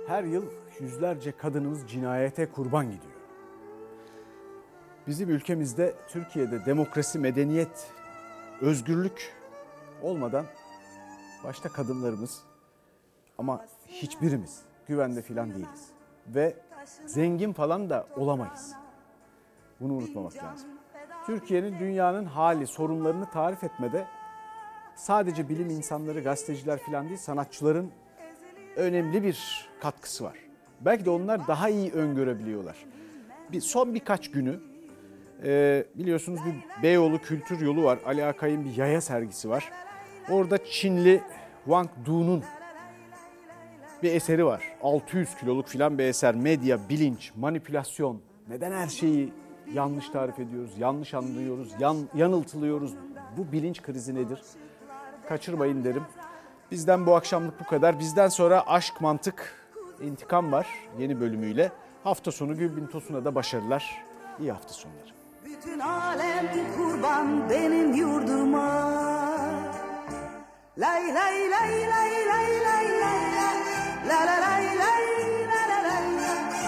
Her 0.06 0.24
yıl 0.24 0.44
yüzlerce 0.80 1.32
kadınımız 1.32 1.88
cinayete 1.88 2.50
kurban 2.50 2.84
gidiyor. 2.84 3.14
Bizim 5.06 5.30
ülkemizde, 5.30 5.94
Türkiye'de 6.08 6.66
demokrasi, 6.66 7.18
medeniyet, 7.18 7.90
özgürlük 8.60 9.32
olmadan 10.02 10.46
başta 11.44 11.68
kadınlarımız 11.68 12.42
ama 13.38 13.66
hiçbirimiz 13.88 14.62
güvende 14.88 15.22
filan 15.22 15.50
değiliz. 15.50 15.88
Ve 16.26 16.56
zengin 17.06 17.52
falan 17.52 17.90
da 17.90 18.06
olamayız. 18.16 18.72
Bunu 19.80 19.92
unutmamak 19.92 20.36
lazım. 20.36 20.73
Türkiye'nin 21.26 21.78
dünyanın 21.78 22.24
hali, 22.24 22.66
sorunlarını 22.66 23.30
tarif 23.30 23.64
etmede 23.64 24.06
sadece 24.94 25.48
bilim 25.48 25.70
insanları, 25.70 26.20
gazeteciler 26.20 26.78
falan 26.78 27.08
değil, 27.08 27.18
sanatçıların 27.18 27.90
önemli 28.76 29.22
bir 29.22 29.68
katkısı 29.80 30.24
var. 30.24 30.38
Belki 30.80 31.04
de 31.04 31.10
onlar 31.10 31.48
daha 31.48 31.68
iyi 31.68 31.92
öngörebiliyorlar. 31.92 32.76
Bir, 33.52 33.60
son 33.60 33.94
birkaç 33.94 34.30
günü 34.30 34.60
e, 35.44 35.84
biliyorsunuz 35.94 36.40
bir 36.46 36.82
Beyoğlu 36.82 37.18
Kültür 37.18 37.60
Yolu 37.60 37.84
var. 37.84 37.98
Ali 38.06 38.24
Akay'ın 38.24 38.64
bir 38.64 38.76
yaya 38.76 39.00
sergisi 39.00 39.48
var. 39.48 39.72
Orada 40.30 40.64
Çinli 40.64 41.22
Wang 41.64 41.90
Du'nun 42.04 42.44
bir 44.02 44.14
eseri 44.14 44.46
var. 44.46 44.62
600 44.82 45.34
kiloluk 45.34 45.68
filan 45.68 45.98
bir 45.98 46.04
eser. 46.04 46.34
Medya, 46.34 46.88
bilinç, 46.88 47.32
manipülasyon. 47.36 48.20
Neden 48.48 48.72
her 48.72 48.88
şeyi 48.88 49.32
yanlış 49.72 50.08
tarif 50.08 50.38
ediyoruz, 50.38 50.78
yanlış 50.78 51.14
anlıyoruz, 51.14 51.72
yan, 51.78 51.96
yanıltılıyoruz? 52.14 52.94
Bu 53.36 53.52
bilinç 53.52 53.82
krizi 53.82 54.14
nedir? 54.14 54.42
Kaçırmayın 55.28 55.84
derim. 55.84 56.02
Bizden 56.70 57.06
bu 57.06 57.14
akşamlık 57.16 57.60
bu 57.60 57.64
kadar. 57.64 57.98
Bizden 57.98 58.28
sonra 58.28 58.66
Aşk, 58.66 59.00
Mantık, 59.00 59.64
İntikam 60.02 60.52
var 60.52 60.66
yeni 60.98 61.20
bölümüyle. 61.20 61.72
Hafta 62.04 62.32
sonu 62.32 62.56
Gülbin 62.56 62.86
Tosun'a 62.86 63.24
da 63.24 63.34
başarılar. 63.34 64.04
İyi 64.40 64.52
hafta 64.52 64.74
sonları. 64.74 65.14
Bütün 65.44 65.78
alem 65.78 66.46
kurban 66.76 67.50
benim 67.50 67.94
yurduma 67.94 68.94
Lay 70.78 71.14
lay 71.14 71.50
lay 71.50 71.70
lay 71.70 72.10
lay 72.28 72.64
lay 72.64 73.00
lay 73.00 73.36
lay 73.36 73.58
la 74.08 74.26
la 74.26 74.63